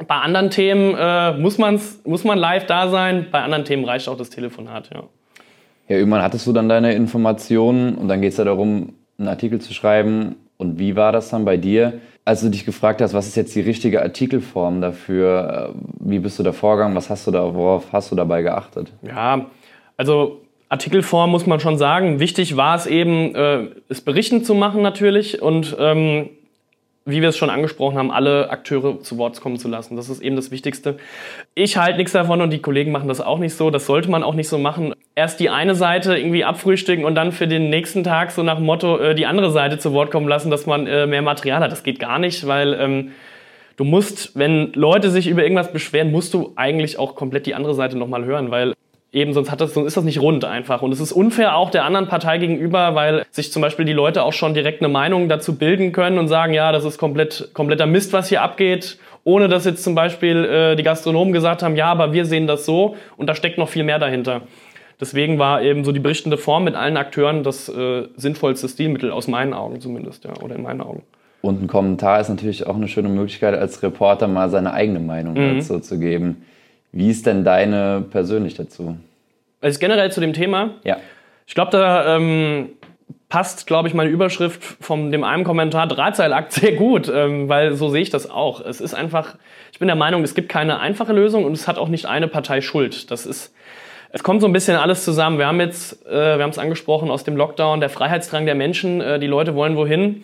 Bei 0.08 0.14
anderen 0.14 0.48
Themen 0.48 0.94
äh, 0.98 1.32
muss, 1.32 1.58
man's, 1.58 2.00
muss 2.06 2.24
man 2.24 2.38
live 2.38 2.64
da 2.64 2.88
sein, 2.88 3.26
bei 3.30 3.42
anderen 3.42 3.66
Themen 3.66 3.84
reicht 3.84 4.08
auch 4.08 4.16
das 4.16 4.30
Telefonat, 4.30 4.88
ja. 4.94 5.02
Ja, 5.88 5.96
irgendwann 5.96 6.22
hattest 6.22 6.46
du 6.46 6.52
dann 6.52 6.68
deine 6.68 6.94
Informationen 6.94 7.94
und 7.94 8.08
dann 8.08 8.20
geht 8.20 8.32
es 8.32 8.38
ja 8.38 8.44
darum, 8.44 8.94
einen 9.18 9.28
Artikel 9.28 9.60
zu 9.60 9.72
schreiben. 9.72 10.36
Und 10.56 10.78
wie 10.78 10.96
war 10.96 11.12
das 11.12 11.28
dann 11.28 11.44
bei 11.44 11.56
dir, 11.56 12.00
als 12.24 12.40
du 12.40 12.48
dich 12.48 12.64
gefragt 12.64 13.00
hast, 13.00 13.14
was 13.14 13.26
ist 13.26 13.36
jetzt 13.36 13.54
die 13.54 13.60
richtige 13.60 14.02
Artikelform 14.02 14.80
dafür? 14.80 15.74
Äh, 15.74 15.78
wie 16.00 16.18
bist 16.18 16.38
du 16.38 16.42
da 16.42 16.52
vorgegangen? 16.52 16.96
Was 16.96 17.08
hast 17.08 17.26
du 17.26 17.30
da, 17.30 17.54
worauf 17.54 17.92
hast 17.92 18.10
du 18.10 18.16
dabei 18.16 18.42
geachtet? 18.42 18.92
Ja, 19.02 19.46
also 19.96 20.40
Artikelform 20.68 21.30
muss 21.30 21.46
man 21.46 21.60
schon 21.60 21.78
sagen. 21.78 22.18
Wichtig 22.18 22.56
war 22.56 22.74
es 22.74 22.86
eben, 22.86 23.34
äh, 23.34 23.68
es 23.88 24.00
berichten 24.00 24.42
zu 24.42 24.54
machen 24.54 24.82
natürlich 24.82 25.40
und 25.40 25.76
ähm, 25.78 26.30
wie 27.06 27.22
wir 27.22 27.28
es 27.28 27.36
schon 27.36 27.50
angesprochen 27.50 27.96
haben, 27.96 28.10
alle 28.10 28.50
Akteure 28.50 29.00
zu 29.00 29.16
Wort 29.16 29.40
kommen 29.40 29.58
zu 29.58 29.68
lassen. 29.68 29.96
Das 29.96 30.08
ist 30.08 30.20
eben 30.20 30.34
das 30.34 30.50
Wichtigste. 30.50 30.96
Ich 31.54 31.76
halte 31.76 31.98
nichts 31.98 32.12
davon 32.12 32.40
und 32.40 32.50
die 32.50 32.58
Kollegen 32.58 32.90
machen 32.90 33.06
das 33.06 33.20
auch 33.20 33.38
nicht 33.38 33.54
so. 33.54 33.70
Das 33.70 33.86
sollte 33.86 34.10
man 34.10 34.24
auch 34.24 34.34
nicht 34.34 34.48
so 34.48 34.58
machen. 34.58 34.92
Erst 35.14 35.38
die 35.38 35.48
eine 35.48 35.76
Seite 35.76 36.18
irgendwie 36.18 36.44
abfrühstücken 36.44 37.04
und 37.04 37.14
dann 37.14 37.30
für 37.30 37.46
den 37.46 37.70
nächsten 37.70 38.02
Tag 38.02 38.32
so 38.32 38.42
nach 38.42 38.56
dem 38.56 38.66
Motto 38.66 38.98
äh, 38.98 39.14
die 39.14 39.26
andere 39.26 39.52
Seite 39.52 39.78
zu 39.78 39.92
Wort 39.92 40.10
kommen 40.10 40.26
lassen, 40.26 40.50
dass 40.50 40.66
man 40.66 40.88
äh, 40.88 41.06
mehr 41.06 41.22
Material 41.22 41.60
hat. 41.60 41.70
Das 41.70 41.84
geht 41.84 42.00
gar 42.00 42.18
nicht, 42.18 42.44
weil 42.48 42.74
ähm, 42.74 43.12
du 43.76 43.84
musst, 43.84 44.36
wenn 44.36 44.72
Leute 44.72 45.10
sich 45.10 45.28
über 45.28 45.44
irgendwas 45.44 45.72
beschweren, 45.72 46.10
musst 46.10 46.34
du 46.34 46.54
eigentlich 46.56 46.98
auch 46.98 47.14
komplett 47.14 47.46
die 47.46 47.54
andere 47.54 47.74
Seite 47.74 47.96
nochmal 47.96 48.24
hören, 48.24 48.50
weil 48.50 48.74
Eben, 49.16 49.32
sonst, 49.32 49.50
hat 49.50 49.62
das, 49.62 49.72
sonst 49.72 49.86
ist 49.86 49.96
das 49.96 50.04
nicht 50.04 50.20
rund 50.20 50.44
einfach. 50.44 50.82
Und 50.82 50.92
es 50.92 51.00
ist 51.00 51.10
unfair 51.10 51.56
auch 51.56 51.70
der 51.70 51.86
anderen 51.86 52.06
Partei 52.06 52.36
gegenüber, 52.36 52.94
weil 52.94 53.24
sich 53.30 53.50
zum 53.50 53.62
Beispiel 53.62 53.86
die 53.86 53.94
Leute 53.94 54.22
auch 54.22 54.34
schon 54.34 54.52
direkt 54.52 54.82
eine 54.82 54.90
Meinung 54.90 55.30
dazu 55.30 55.56
bilden 55.56 55.92
können 55.92 56.18
und 56.18 56.28
sagen, 56.28 56.52
ja, 56.52 56.70
das 56.70 56.84
ist 56.84 56.98
komplett, 56.98 57.48
kompletter 57.54 57.86
Mist, 57.86 58.12
was 58.12 58.28
hier 58.28 58.42
abgeht, 58.42 58.98
ohne 59.24 59.48
dass 59.48 59.64
jetzt 59.64 59.82
zum 59.82 59.94
Beispiel 59.94 60.44
äh, 60.44 60.76
die 60.76 60.82
Gastronomen 60.82 61.32
gesagt 61.32 61.62
haben, 61.62 61.76
ja, 61.76 61.86
aber 61.86 62.12
wir 62.12 62.26
sehen 62.26 62.46
das 62.46 62.66
so 62.66 62.94
und 63.16 63.26
da 63.26 63.34
steckt 63.34 63.56
noch 63.56 63.70
viel 63.70 63.84
mehr 63.84 63.98
dahinter. 63.98 64.42
Deswegen 65.00 65.38
war 65.38 65.62
eben 65.62 65.82
so 65.82 65.92
die 65.92 66.00
berichtende 66.00 66.36
Form 66.36 66.64
mit 66.64 66.74
allen 66.74 66.98
Akteuren 66.98 67.42
das 67.42 67.70
äh, 67.70 68.08
sinnvollste 68.16 68.68
Stilmittel, 68.68 69.10
aus 69.12 69.28
meinen 69.28 69.54
Augen 69.54 69.80
zumindest, 69.80 70.24
ja, 70.24 70.34
oder 70.42 70.56
in 70.56 70.62
meinen 70.62 70.82
Augen. 70.82 71.02
Und 71.40 71.62
ein 71.62 71.68
Kommentar 71.68 72.20
ist 72.20 72.28
natürlich 72.28 72.66
auch 72.66 72.76
eine 72.76 72.86
schöne 72.86 73.08
Möglichkeit, 73.08 73.54
als 73.54 73.82
Reporter 73.82 74.28
mal 74.28 74.50
seine 74.50 74.74
eigene 74.74 75.00
Meinung 75.00 75.32
mhm. 75.32 75.56
dazu 75.56 75.80
zu 75.80 75.98
geben. 75.98 76.42
Wie 76.92 77.08
ist 77.08 77.24
denn 77.24 77.44
deine 77.44 78.04
persönlich 78.10 78.54
dazu? 78.54 78.96
Also 79.66 79.80
generell 79.80 80.12
zu 80.12 80.20
dem 80.20 80.32
Thema? 80.32 80.74
Ja. 80.84 80.98
Ich 81.44 81.56
glaube, 81.56 81.72
da 81.72 82.14
ähm, 82.14 82.70
passt, 83.28 83.66
glaube 83.66 83.88
ich, 83.88 83.94
meine 83.94 84.10
Überschrift 84.10 84.62
von 84.62 85.10
dem 85.10 85.24
einen 85.24 85.42
Kommentar 85.42 85.88
Drahtseilakt 85.88 86.52
sehr 86.52 86.74
gut, 86.74 87.10
ähm, 87.12 87.48
weil 87.48 87.74
so 87.74 87.88
sehe 87.88 88.02
ich 88.02 88.10
das 88.10 88.30
auch. 88.30 88.60
Es 88.60 88.80
ist 88.80 88.94
einfach, 88.94 89.34
ich 89.72 89.80
bin 89.80 89.88
der 89.88 89.96
Meinung, 89.96 90.22
es 90.22 90.36
gibt 90.36 90.48
keine 90.48 90.78
einfache 90.78 91.12
Lösung 91.12 91.44
und 91.44 91.52
es 91.52 91.66
hat 91.66 91.78
auch 91.78 91.88
nicht 91.88 92.06
eine 92.06 92.28
Partei 92.28 92.60
Schuld. 92.60 93.10
Das 93.10 93.26
ist, 93.26 93.52
es 94.10 94.22
kommt 94.22 94.40
so 94.40 94.46
ein 94.46 94.52
bisschen 94.52 94.76
alles 94.76 95.04
zusammen. 95.04 95.36
Wir 95.36 95.48
haben 95.48 95.58
jetzt, 95.58 96.06
äh, 96.06 96.36
wir 96.36 96.44
haben 96.44 96.50
es 96.50 96.58
angesprochen 96.58 97.10
aus 97.10 97.24
dem 97.24 97.36
Lockdown, 97.36 97.80
der 97.80 97.90
Freiheitsdrang 97.90 98.46
der 98.46 98.54
Menschen, 98.54 99.00
äh, 99.00 99.18
die 99.18 99.26
Leute 99.26 99.56
wollen 99.56 99.76
wohin. 99.76 100.22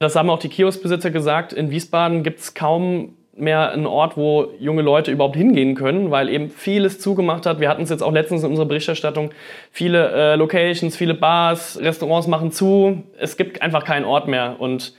Das 0.00 0.16
haben 0.16 0.28
auch 0.28 0.40
die 0.40 0.48
Kioskbesitzer 0.48 1.12
gesagt. 1.12 1.52
In 1.52 1.70
Wiesbaden 1.70 2.24
gibt 2.24 2.40
es 2.40 2.54
kaum 2.54 3.14
mehr 3.34 3.72
ein 3.72 3.86
Ort, 3.86 4.16
wo 4.16 4.48
junge 4.58 4.82
Leute 4.82 5.10
überhaupt 5.10 5.36
hingehen 5.36 5.74
können, 5.74 6.10
weil 6.10 6.28
eben 6.28 6.50
vieles 6.50 6.98
zugemacht 6.98 7.46
hat. 7.46 7.60
Wir 7.60 7.68
hatten 7.68 7.82
es 7.82 7.90
jetzt 7.90 8.02
auch 8.02 8.12
letztens 8.12 8.42
in 8.42 8.50
unserer 8.50 8.66
Berichterstattung. 8.66 9.30
Viele 9.70 10.10
äh, 10.10 10.36
Locations, 10.36 10.94
viele 10.96 11.14
Bars, 11.14 11.78
Restaurants 11.80 12.26
machen 12.26 12.52
zu. 12.52 13.02
Es 13.18 13.36
gibt 13.36 13.62
einfach 13.62 13.84
keinen 13.84 14.04
Ort 14.04 14.28
mehr. 14.28 14.56
Und 14.58 14.92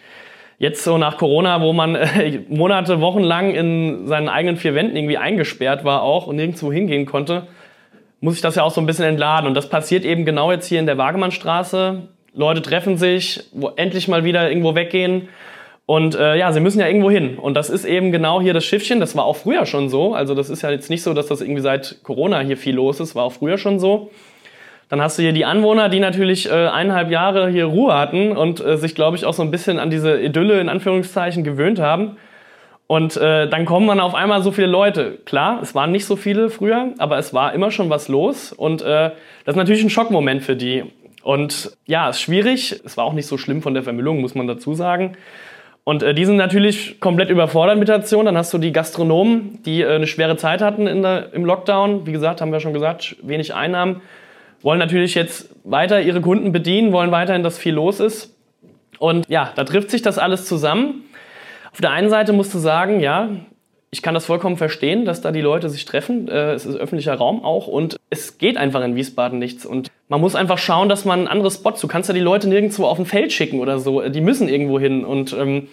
jetzt 0.57 0.83
so 0.83 0.97
nach 0.97 1.17
Corona, 1.17 1.61
wo 1.61 1.73
man 1.73 1.95
äh, 1.95 2.39
Monate, 2.49 3.01
Wochen 3.01 3.21
lang 3.21 3.53
in 3.53 4.07
seinen 4.07 4.29
eigenen 4.29 4.57
vier 4.57 4.73
Wänden 4.73 4.95
irgendwie 4.95 5.17
eingesperrt 5.17 5.83
war 5.83 6.01
auch 6.01 6.25
und 6.25 6.37
nirgendwo 6.37 6.71
hingehen 6.71 7.05
konnte, 7.05 7.47
muss 8.19 8.35
ich 8.35 8.41
das 8.41 8.55
ja 8.55 8.63
auch 8.63 8.71
so 8.71 8.81
ein 8.81 8.87
bisschen 8.87 9.05
entladen. 9.05 9.47
Und 9.47 9.53
das 9.53 9.69
passiert 9.69 10.05
eben 10.05 10.25
genau 10.25 10.51
jetzt 10.51 10.65
hier 10.67 10.79
in 10.79 10.87
der 10.87 10.97
Wagemannstraße. 10.97 12.07
Leute 12.33 12.63
treffen 12.63 12.97
sich, 12.97 13.43
wo 13.51 13.69
endlich 13.75 14.07
mal 14.07 14.23
wieder 14.23 14.49
irgendwo 14.49 14.73
weggehen 14.73 15.27
und 15.85 16.15
äh, 16.15 16.37
ja, 16.37 16.51
sie 16.53 16.61
müssen 16.61 16.79
ja 16.79 16.87
irgendwo 16.87 17.11
hin. 17.11 17.37
Und 17.37 17.55
das 17.55 17.69
ist 17.69 17.83
eben 17.83 18.11
genau 18.11 18.41
hier 18.41 18.53
das 18.53 18.63
Schiffchen. 18.63 18.99
Das 19.01 19.15
war 19.17 19.25
auch 19.25 19.35
früher 19.35 19.65
schon 19.65 19.89
so. 19.89 20.13
Also 20.13 20.33
das 20.33 20.49
ist 20.49 20.61
ja 20.61 20.71
jetzt 20.71 20.89
nicht 20.89 21.03
so, 21.03 21.13
dass 21.13 21.27
das 21.27 21.41
irgendwie 21.41 21.61
seit 21.61 22.03
Corona 22.03 22.39
hier 22.39 22.55
viel 22.55 22.75
los 22.75 23.01
ist. 23.01 23.15
War 23.15 23.25
auch 23.25 23.33
früher 23.33 23.57
schon 23.57 23.79
so. 23.79 24.09
Dann 24.87 25.01
hast 25.01 25.17
du 25.17 25.23
hier 25.23 25.33
die 25.33 25.43
Anwohner, 25.43 25.89
die 25.89 25.99
natürlich 25.99 26.49
äh, 26.49 26.67
eineinhalb 26.67 27.11
Jahre 27.11 27.49
hier 27.49 27.65
Ruhe 27.65 27.93
hatten 27.95 28.37
und 28.37 28.63
äh, 28.63 28.77
sich, 28.77 28.95
glaube 28.95 29.17
ich, 29.17 29.25
auch 29.25 29.33
so 29.33 29.41
ein 29.41 29.51
bisschen 29.51 29.79
an 29.79 29.89
diese 29.89 30.21
Idylle 30.21 30.61
in 30.61 30.69
Anführungszeichen 30.69 31.43
gewöhnt 31.43 31.79
haben. 31.79 32.17
Und 32.87 33.17
äh, 33.17 33.49
dann 33.49 33.65
kommen 33.65 33.87
dann 33.87 33.99
auf 33.99 34.13
einmal 34.13 34.41
so 34.43 34.51
viele 34.51 34.67
Leute. 34.67 35.17
Klar, 35.25 35.59
es 35.61 35.73
waren 35.73 35.91
nicht 35.91 36.05
so 36.05 36.15
viele 36.15 36.49
früher, 36.49 36.93
aber 36.97 37.17
es 37.17 37.33
war 37.33 37.53
immer 37.53 37.71
schon 37.71 37.89
was 37.89 38.07
los. 38.07 38.53
Und 38.53 38.81
äh, 38.83 39.11
das 39.45 39.53
ist 39.53 39.55
natürlich 39.55 39.83
ein 39.83 39.89
Schockmoment 39.89 40.43
für 40.43 40.55
die. 40.55 40.83
Und 41.23 41.75
ja, 41.85 42.09
ist 42.09 42.21
schwierig. 42.21 42.79
Es 42.85 42.95
war 42.95 43.05
auch 43.05 43.13
nicht 43.13 43.27
so 43.27 43.37
schlimm 43.37 43.61
von 43.61 43.73
der 43.73 43.83
Vermüllung, 43.83 44.21
muss 44.21 44.35
man 44.35 44.47
dazu 44.47 44.75
sagen. 44.75 45.17
Und 45.85 46.01
äh, 46.01 46.13
die 46.13 46.25
sind 46.25 46.37
natürlich 46.37 46.99
komplett 46.99 47.29
überfordert 47.29 47.77
mit 47.77 47.89
der 47.89 47.97
Aktion. 47.97 48.25
Dann 48.25 48.37
hast 48.37 48.53
du 48.53 48.57
die 48.57 48.71
Gastronomen, 48.71 49.61
die 49.63 49.81
äh, 49.81 49.95
eine 49.95 50.07
schwere 50.07 50.37
Zeit 50.37 50.61
hatten 50.61 50.87
in 50.87 51.01
der, 51.01 51.33
im 51.33 51.45
Lockdown. 51.45 52.05
Wie 52.05 52.11
gesagt, 52.11 52.41
haben 52.41 52.51
wir 52.51 52.59
schon 52.59 52.73
gesagt, 52.73 53.17
wenig 53.21 53.53
Einnahmen. 53.53 54.01
Wollen 54.61 54.79
natürlich 54.79 55.13
jetzt 55.13 55.53
weiter 55.65 56.01
ihre 56.01 56.21
Kunden 56.21 56.53
bedienen, 56.53 56.93
wollen 56.93 57.11
weiterhin, 57.11 57.43
dass 57.43 57.57
viel 57.57 57.73
los 57.73 57.99
ist. 57.99 58.33
Und 58.97 59.27
ja, 59.27 59.51
da 59.55 59.65
trifft 59.65 59.91
sich 59.91 60.01
das 60.01 60.17
alles 60.17 60.45
zusammen. 60.45 61.03
Auf 61.73 61.81
der 61.81 61.91
einen 61.91 62.09
Seite 62.09 62.31
musst 62.31 62.53
du 62.53 62.59
sagen, 62.59 63.01
ja, 63.01 63.29
ich 63.91 64.01
kann 64.01 64.13
das 64.13 64.25
vollkommen 64.25 64.57
verstehen, 64.57 65.05
dass 65.05 65.21
da 65.21 65.31
die 65.31 65.41
Leute 65.41 65.69
sich 65.69 65.83
treffen. 65.83 66.29
Äh, 66.29 66.53
es 66.53 66.65
ist 66.65 66.77
öffentlicher 66.77 67.15
Raum 67.15 67.43
auch 67.43 67.67
und 67.67 67.97
es 68.13 68.37
geht 68.37 68.57
einfach 68.57 68.83
in 68.83 68.95
Wiesbaden 68.95 69.39
nichts. 69.39 69.65
Und 69.65 69.91
man 70.07 70.21
muss 70.21 70.35
einfach 70.35 70.57
schauen, 70.57 70.87
dass 70.87 71.03
man 71.03 71.27
andere 71.27 71.51
Spots, 71.51 71.81
du 71.81 71.87
kannst 71.87 72.09
ja 72.09 72.13
die 72.13 72.21
Leute 72.21 72.47
nirgendwo 72.47 72.85
auf 72.85 72.99
ein 72.99 73.05
Feld 73.05 73.33
schicken 73.33 73.59
oder 73.59 73.79
so, 73.79 74.07
die 74.07 74.21
müssen 74.21 74.47
irgendwo 74.47 74.79
hin. 74.79 75.03
Und 75.03 75.33
ähm, 75.33 75.67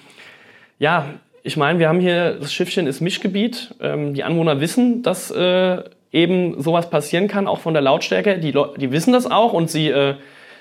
ja, 0.78 1.06
ich 1.42 1.56
meine, 1.56 1.78
wir 1.78 1.88
haben 1.88 2.00
hier, 2.00 2.32
das 2.40 2.52
Schiffchen 2.52 2.86
ist 2.86 3.00
Mischgebiet. 3.00 3.74
Ähm, 3.80 4.14
die 4.14 4.24
Anwohner 4.24 4.60
wissen, 4.60 5.02
dass 5.02 5.30
äh, 5.30 5.82
eben 6.12 6.60
sowas 6.60 6.90
passieren 6.90 7.28
kann, 7.28 7.46
auch 7.46 7.60
von 7.60 7.74
der 7.74 7.82
Lautstärke. 7.82 8.38
Die, 8.38 8.52
die 8.52 8.92
wissen 8.92 9.12
das 9.12 9.30
auch 9.30 9.52
und 9.52 9.70
sie 9.70 9.88
äh, 9.88 10.14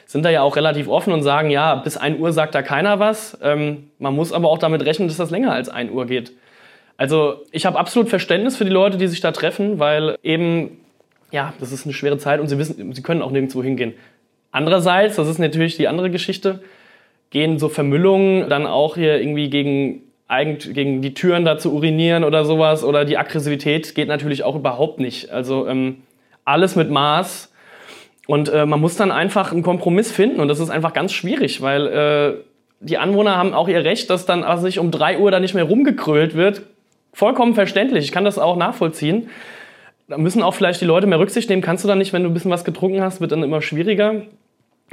sind 0.05 0.23
da 0.25 0.29
ja 0.29 0.41
auch 0.41 0.55
relativ 0.55 0.87
offen 0.87 1.13
und 1.13 1.23
sagen, 1.23 1.49
ja, 1.49 1.75
bis 1.75 1.97
1 1.97 2.19
Uhr 2.19 2.33
sagt 2.33 2.55
da 2.55 2.61
keiner 2.61 2.99
was. 2.99 3.37
Ähm, 3.41 3.91
man 3.97 4.13
muss 4.15 4.33
aber 4.33 4.49
auch 4.49 4.57
damit 4.57 4.85
rechnen, 4.85 5.07
dass 5.07 5.17
das 5.17 5.31
länger 5.31 5.53
als 5.53 5.69
1 5.69 5.91
Uhr 5.91 6.05
geht. 6.05 6.33
Also 6.97 7.45
ich 7.51 7.65
habe 7.65 7.79
absolut 7.79 8.09
Verständnis 8.09 8.57
für 8.57 8.65
die 8.65 8.71
Leute, 8.71 8.97
die 8.97 9.07
sich 9.07 9.21
da 9.21 9.31
treffen, 9.31 9.79
weil 9.79 10.17
eben, 10.21 10.78
ja, 11.31 11.53
das 11.59 11.71
ist 11.71 11.85
eine 11.85 11.93
schwere 11.93 12.17
Zeit 12.17 12.39
und 12.39 12.47
sie 12.47 12.57
wissen, 12.57 12.93
sie 12.93 13.01
können 13.01 13.21
auch 13.21 13.31
nirgendwo 13.31 13.63
hingehen. 13.63 13.93
Andererseits, 14.51 15.15
das 15.15 15.27
ist 15.27 15.37
natürlich 15.37 15.77
die 15.77 15.87
andere 15.87 16.09
Geschichte, 16.09 16.61
gehen 17.29 17.59
so 17.59 17.69
Vermüllungen 17.69 18.49
dann 18.49 18.65
auch 18.65 18.95
hier 18.95 19.19
irgendwie 19.19 19.49
gegen, 19.49 20.01
gegen 20.27 21.01
die 21.01 21.13
Türen 21.13 21.45
da 21.45 21.57
zu 21.57 21.73
urinieren 21.73 22.23
oder 22.23 22.45
sowas 22.45 22.83
oder 22.83 23.05
die 23.05 23.17
Aggressivität 23.17 23.93
geht 23.93 24.07
natürlich 24.07 24.43
auch 24.43 24.55
überhaupt 24.55 24.99
nicht. 24.99 25.29
Also 25.29 25.67
ähm, 25.67 25.97
alles 26.45 26.75
mit 26.75 26.89
Maß 26.89 27.53
und 28.25 28.49
äh, 28.49 28.65
man 28.65 28.79
muss 28.79 28.95
dann 28.95 29.11
einfach 29.11 29.51
einen 29.51 29.61
Kompromiss 29.61 30.11
finden 30.11 30.39
und 30.39 30.47
das 30.47 30.59
ist 30.59 30.69
einfach 30.69 30.93
ganz 30.93 31.13
schwierig, 31.13 31.61
weil 31.61 31.87
äh, 31.87 32.33
die 32.79 32.97
Anwohner 32.97 33.37
haben 33.37 33.53
auch 33.53 33.67
ihr 33.67 33.83
Recht, 33.83 34.09
dass 34.09 34.25
dann 34.25 34.43
also 34.43 34.63
sich 34.63 34.79
um 34.79 34.89
drei 34.89 35.19
Uhr 35.19 35.31
da 35.31 35.39
nicht 35.39 35.53
mehr 35.53 35.65
rumgekrölt 35.65 36.35
wird. 36.35 36.63
Vollkommen 37.13 37.53
verständlich, 37.53 38.05
ich 38.05 38.11
kann 38.11 38.25
das 38.25 38.39
auch 38.39 38.55
nachvollziehen. 38.55 39.29
Da 40.09 40.17
müssen 40.17 40.41
auch 40.41 40.55
vielleicht 40.55 40.81
die 40.81 40.85
Leute 40.85 41.07
mehr 41.07 41.19
Rücksicht 41.19 41.49
nehmen. 41.49 41.61
Kannst 41.61 41.83
du 41.83 41.87
dann 41.87 41.99
nicht, 41.99 42.13
wenn 42.13 42.23
du 42.23 42.29
ein 42.29 42.33
bisschen 42.33 42.51
was 42.51 42.65
getrunken 42.65 43.01
hast, 43.01 43.21
wird 43.21 43.31
dann 43.31 43.43
immer 43.43 43.61
schwieriger. 43.61 44.23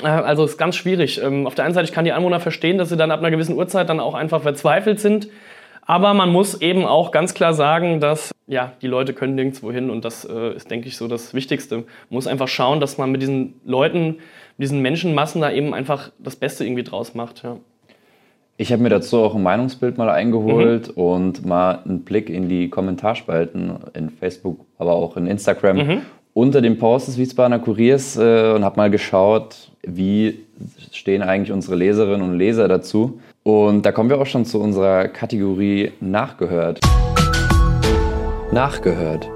Äh, 0.02 0.06
also 0.06 0.44
ist 0.44 0.58
ganz 0.58 0.76
schwierig. 0.76 1.20
Ähm, 1.22 1.46
auf 1.46 1.54
der 1.54 1.64
einen 1.64 1.74
Seite, 1.74 1.86
ich 1.86 1.92
kann 1.92 2.04
die 2.04 2.12
Anwohner 2.12 2.38
verstehen, 2.38 2.78
dass 2.78 2.90
sie 2.90 2.96
dann 2.96 3.10
ab 3.10 3.20
einer 3.20 3.30
gewissen 3.30 3.56
Uhrzeit 3.56 3.88
dann 3.88 3.98
auch 3.98 4.14
einfach 4.14 4.42
verzweifelt 4.42 5.00
sind. 5.00 5.28
Aber 5.86 6.14
man 6.14 6.30
muss 6.30 6.60
eben 6.60 6.84
auch 6.84 7.12
ganz 7.12 7.32
klar 7.32 7.54
sagen, 7.54 8.00
dass 8.00 8.32
ja, 8.48 8.72
die 8.82 8.88
Leute 8.88 9.14
können 9.14 9.36
nirgendwo 9.36 9.72
hin 9.72 9.88
und 9.88 10.04
das 10.04 10.24
äh, 10.24 10.54
ist, 10.54 10.70
denke 10.70 10.88
ich, 10.88 10.96
so 10.96 11.08
das 11.08 11.32
Wichtigste. 11.32 11.76
Man 11.76 11.86
muss 12.10 12.26
einfach 12.26 12.48
schauen, 12.48 12.80
dass 12.80 12.98
man 12.98 13.10
mit 13.10 13.22
diesen 13.22 13.54
Leuten, 13.64 14.18
diesen 14.58 14.82
Menschenmassen 14.82 15.40
da 15.40 15.50
eben 15.50 15.74
einfach 15.74 16.10
das 16.18 16.36
Beste 16.36 16.64
irgendwie 16.64 16.82
draus 16.82 17.14
macht. 17.14 17.42
Ja. 17.44 17.58
Ich 18.58 18.72
habe 18.72 18.82
mir 18.82 18.88
dazu 18.88 19.18
auch 19.18 19.34
ein 19.34 19.42
Meinungsbild 19.42 19.98
mal 19.98 20.08
eingeholt 20.08 20.96
mhm. 20.96 21.02
und 21.02 21.44
mal 21.44 21.80
einen 21.84 22.04
Blick 22.04 22.30
in 22.30 22.48
die 22.48 22.70
Kommentarspalten 22.70 23.72
in 23.92 24.08
Facebook, 24.08 24.60
aber 24.78 24.94
auch 24.94 25.18
in 25.18 25.26
Instagram 25.26 25.76
mhm. 25.76 26.02
unter 26.32 26.62
dem 26.62 26.78
Post 26.78 27.08
des 27.08 27.18
Wiesbadener 27.18 27.58
Kuriers 27.58 28.16
äh, 28.16 28.52
und 28.54 28.64
habe 28.64 28.78
mal 28.78 28.90
geschaut, 28.90 29.70
wie 29.82 30.40
stehen 30.90 31.22
eigentlich 31.22 31.52
unsere 31.52 31.76
Leserinnen 31.76 32.26
und 32.26 32.38
Leser 32.38 32.66
dazu. 32.66 33.20
Und 33.42 33.84
da 33.84 33.92
kommen 33.92 34.08
wir 34.08 34.18
auch 34.18 34.26
schon 34.26 34.46
zu 34.46 34.58
unserer 34.58 35.08
Kategorie 35.08 35.92
Nachgehört. 36.00 36.80
Nachgehört. 38.52 39.28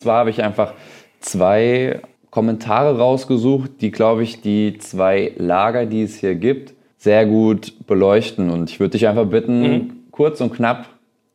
Zwar 0.00 0.20
habe 0.20 0.30
ich 0.30 0.42
einfach 0.42 0.72
zwei 1.20 2.00
Kommentare 2.30 2.96
rausgesucht, 2.96 3.72
die, 3.82 3.90
glaube 3.90 4.22
ich, 4.22 4.40
die 4.40 4.78
zwei 4.78 5.32
Lager, 5.36 5.84
die 5.84 6.02
es 6.02 6.16
hier 6.16 6.34
gibt, 6.34 6.72
sehr 7.02 7.26
gut 7.26 7.86
beleuchten. 7.88 8.48
Und 8.48 8.70
ich 8.70 8.78
würde 8.78 8.92
dich 8.92 9.08
einfach 9.08 9.26
bitten, 9.26 9.60
mhm. 9.62 9.90
kurz 10.12 10.40
und 10.40 10.54
knapp 10.54 10.86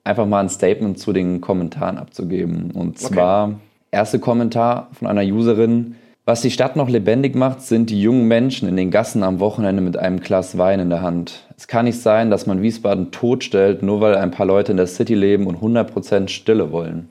einfach 0.06 0.26
mal 0.26 0.40
ein 0.40 0.48
Statement 0.48 0.98
zu 0.98 1.12
den 1.12 1.42
Kommentaren 1.42 1.98
abzugeben. 1.98 2.72
Und 2.72 2.98
zwar, 2.98 3.48
okay. 3.48 3.56
erster 3.92 4.20
Kommentar 4.20 4.88
von 4.94 5.10
einer 5.10 5.24
Userin, 5.24 5.96
was 6.24 6.42
die 6.42 6.52
Stadt 6.52 6.78
noch 6.78 6.88
lebendig 6.88 7.36
macht, 7.36 7.62
sind 7.62 7.90
die 7.90 8.02
jungen 8.02 8.30
Menschen 8.30 8.70
in 8.70 8.78
den 8.78 8.92
Gassen 8.92 9.24
am 9.24 9.42
Wochenende 9.42 9.82
mit 9.82 9.98
einem 9.98 10.22
Glas 10.22 10.58
Wein 10.58 10.80
in 10.80 10.90
der 10.90 11.02
Hand. 11.02 11.46
Es 11.58 11.68
kann 11.68 11.84
nicht 11.84 12.00
sein, 12.00 12.30
dass 12.32 12.46
man 12.46 12.62
Wiesbaden 12.62 13.12
totstellt, 13.12 13.84
nur 13.84 14.00
weil 14.00 14.16
ein 14.16 14.32
paar 14.32 14.46
Leute 14.46 14.72
in 14.72 14.78
der 14.78 14.88
City 14.88 15.16
leben 15.16 15.48
und 15.48 15.58
100% 15.58 16.30
Stille 16.30 16.72
wollen. 16.72 17.10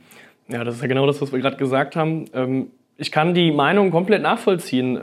Ja, 0.49 0.65
das 0.65 0.77
ist 0.77 0.81
ja 0.81 0.89
genau 0.89 1.07
das, 1.07 1.21
was 1.21 1.31
wir 1.33 1.41
gerade 1.41 1.57
gesagt 1.57 1.95
haben. 1.95 2.25
Ähm, 2.33 2.69
ich 2.97 3.13
kann 3.13 3.35
die 3.35 3.53
Meinung 3.53 3.91
komplett 3.91 4.23
nachvollziehen. 4.23 4.99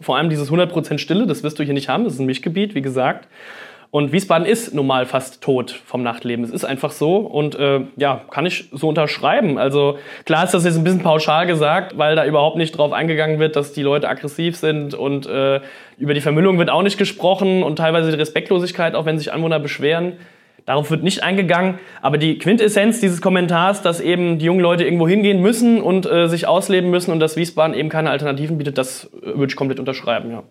Vor 0.00 0.16
allem 0.16 0.30
dieses 0.30 0.50
100% 0.50 0.98
Stille, 0.98 1.26
das 1.26 1.42
wirst 1.42 1.58
du 1.58 1.62
hier 1.62 1.74
nicht 1.74 1.88
haben, 1.88 2.04
das 2.04 2.14
ist 2.14 2.20
ein 2.20 2.26
Mischgebiet, 2.26 2.74
wie 2.74 2.82
gesagt. 2.82 3.28
Und 3.92 4.12
Wiesbaden 4.12 4.46
ist 4.46 4.72
normal 4.72 5.04
fast 5.04 5.42
tot 5.42 5.72
vom 5.84 6.04
Nachtleben. 6.04 6.44
Es 6.44 6.52
ist 6.52 6.64
einfach 6.64 6.92
so 6.92 7.16
und 7.16 7.56
äh, 7.56 7.80
ja, 7.96 8.22
kann 8.30 8.46
ich 8.46 8.68
so 8.70 8.88
unterschreiben. 8.88 9.58
Also 9.58 9.98
klar 10.24 10.44
ist 10.44 10.54
das 10.54 10.64
jetzt 10.64 10.76
ein 10.76 10.84
bisschen 10.84 11.02
pauschal 11.02 11.48
gesagt, 11.48 11.98
weil 11.98 12.14
da 12.14 12.24
überhaupt 12.24 12.56
nicht 12.56 12.70
drauf 12.70 12.92
eingegangen 12.92 13.40
wird, 13.40 13.56
dass 13.56 13.72
die 13.72 13.82
Leute 13.82 14.08
aggressiv 14.08 14.56
sind 14.56 14.94
und 14.94 15.26
äh, 15.26 15.60
über 15.98 16.14
die 16.14 16.20
Vermüllung 16.20 16.56
wird 16.58 16.70
auch 16.70 16.82
nicht 16.82 16.98
gesprochen 16.98 17.64
und 17.64 17.76
teilweise 17.76 18.12
die 18.12 18.16
Respektlosigkeit, 18.16 18.94
auch 18.94 19.06
wenn 19.06 19.18
sich 19.18 19.32
Anwohner 19.32 19.58
beschweren. 19.58 20.18
Darauf 20.66 20.90
wird 20.90 21.02
nicht 21.02 21.22
eingegangen, 21.22 21.78
aber 22.02 22.18
die 22.18 22.38
Quintessenz 22.38 23.00
dieses 23.00 23.20
Kommentars, 23.20 23.82
dass 23.82 24.00
eben 24.00 24.38
die 24.38 24.46
jungen 24.46 24.60
Leute 24.60 24.84
irgendwo 24.84 25.08
hingehen 25.08 25.40
müssen 25.40 25.80
und 25.80 26.06
äh, 26.06 26.28
sich 26.28 26.46
ausleben 26.46 26.90
müssen 26.90 27.12
und 27.12 27.20
dass 27.20 27.36
Wiesbaden 27.36 27.74
eben 27.74 27.88
keine 27.88 28.10
Alternativen 28.10 28.58
bietet, 28.58 28.78
das 28.78 29.10
äh, 29.22 29.26
würde 29.26 29.46
ich 29.48 29.56
komplett 29.56 29.80
unterschreiben, 29.80 30.30
ja. 30.30 30.42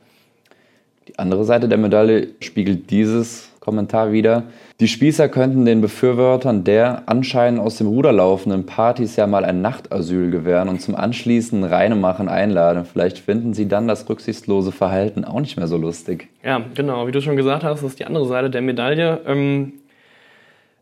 Die 1.08 1.18
andere 1.18 1.44
Seite 1.44 1.68
der 1.68 1.80
Medaille 1.80 2.28
spiegelt 2.40 2.92
dieses 2.92 3.50
Kommentar 3.60 4.12
wieder. 4.12 4.44
Die 4.80 4.88
Spießer 4.88 5.28
könnten 5.28 5.66
den 5.66 5.82
Befürwortern 5.82 6.64
der 6.64 7.04
anscheinend 7.08 7.60
aus 7.60 7.78
dem 7.78 7.88
Ruder 7.88 8.12
laufenden 8.12 8.66
Partys 8.66 9.16
ja 9.16 9.28
mal 9.28 9.44
ein 9.44 9.62
Nachtasyl 9.62 10.32
gewähren 10.32 10.70
und 10.70 10.82
zum 10.82 10.96
anschließenden 10.96 11.70
Reinemachen 11.70 12.30
einladen. 12.30 12.86
Vielleicht 12.86 13.20
finden 13.20 13.54
sie 13.54 13.68
dann 13.68 13.88
das 13.88 14.08
rücksichtslose 14.08 14.72
Verhalten 14.72 15.26
auch 15.26 15.40
nicht 15.40 15.58
mehr 15.58 15.68
so 15.68 15.78
lustig. 15.78 16.30
Ja, 16.44 16.62
genau. 16.76 17.08
Wie 17.08 17.12
du 17.12 17.22
schon 17.22 17.36
gesagt 17.36 17.64
hast, 17.64 17.84
das 17.84 17.92
ist 17.92 18.00
die 18.00 18.06
andere 18.06 18.28
Seite 18.28 18.50
der 18.50 18.62
Medaille. 18.62 19.20
Ähm, 19.28 19.74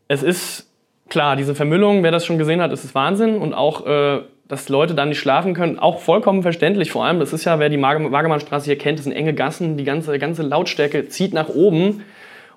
es 0.08 0.22
ist 0.22 0.70
klar, 1.08 1.36
diese 1.36 1.54
Vermüllung, 1.54 2.02
wer 2.02 2.10
das 2.10 2.26
schon 2.26 2.38
gesehen 2.38 2.60
hat, 2.60 2.72
ist 2.72 2.84
es 2.84 2.94
Wahnsinn 2.94 3.38
und 3.38 3.54
auch 3.54 3.86
äh, 3.86 4.22
dass 4.48 4.70
Leute 4.70 4.94
dann 4.94 5.10
nicht 5.10 5.18
schlafen 5.18 5.54
können, 5.54 5.78
auch 5.78 6.00
vollkommen 6.00 6.42
verständlich. 6.42 6.90
Vor 6.90 7.04
allem, 7.04 7.20
das 7.20 7.32
ist 7.34 7.44
ja, 7.44 7.58
wer 7.58 7.68
die 7.68 7.80
Wagemannstraße 7.80 8.64
hier 8.64 8.78
kennt, 8.78 8.98
das 8.98 9.04
sind 9.04 9.12
enge 9.12 9.34
Gassen, 9.34 9.76
die 9.76 9.84
ganze, 9.84 10.18
ganze 10.18 10.42
Lautstärke 10.42 11.06
zieht 11.08 11.34
nach 11.34 11.50
oben. 11.50 12.02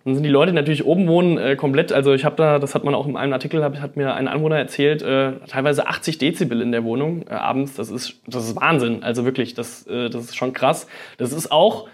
Und 0.04 0.16
sind 0.16 0.24
die 0.24 0.30
Leute, 0.30 0.52
die 0.52 0.56
natürlich 0.56 0.84
oben 0.84 1.08
wohnen, 1.08 1.38
äh, 1.38 1.56
komplett, 1.56 1.94
also 1.94 2.14
ich 2.14 2.26
habe 2.26 2.36
da, 2.36 2.58
das 2.58 2.74
hat 2.74 2.84
man 2.84 2.96
auch 2.96 3.06
in 3.06 3.16
einem 3.16 3.34
Artikel, 3.34 3.64
hab, 3.64 3.80
hat 3.80 3.98
mir 3.98 4.16
ein 4.16 4.28
Anwohner 4.28 4.58
erzählt, 4.58 5.04
äh, 5.04 5.34
teilweise 5.48 5.86
80 5.86 6.18
Dezibel 6.18 6.60
in 6.62 6.72
der 6.72 6.84
Wohnung 6.84 7.24
äh, 7.30 7.34
abends. 7.34 7.76
Das 7.76 7.92
ist, 7.92 8.20
das 8.26 8.46
ist 8.46 8.56
Wahnsinn. 8.56 9.04
Also 9.04 9.26
wirklich, 9.26 9.54
das, 9.54 9.86
äh, 9.86 10.10
das 10.10 10.24
ist 10.24 10.36
schon 10.36 10.54
krass. 10.54 10.88
Das 11.18 11.32
ist 11.34 11.52
auch, 11.52 11.88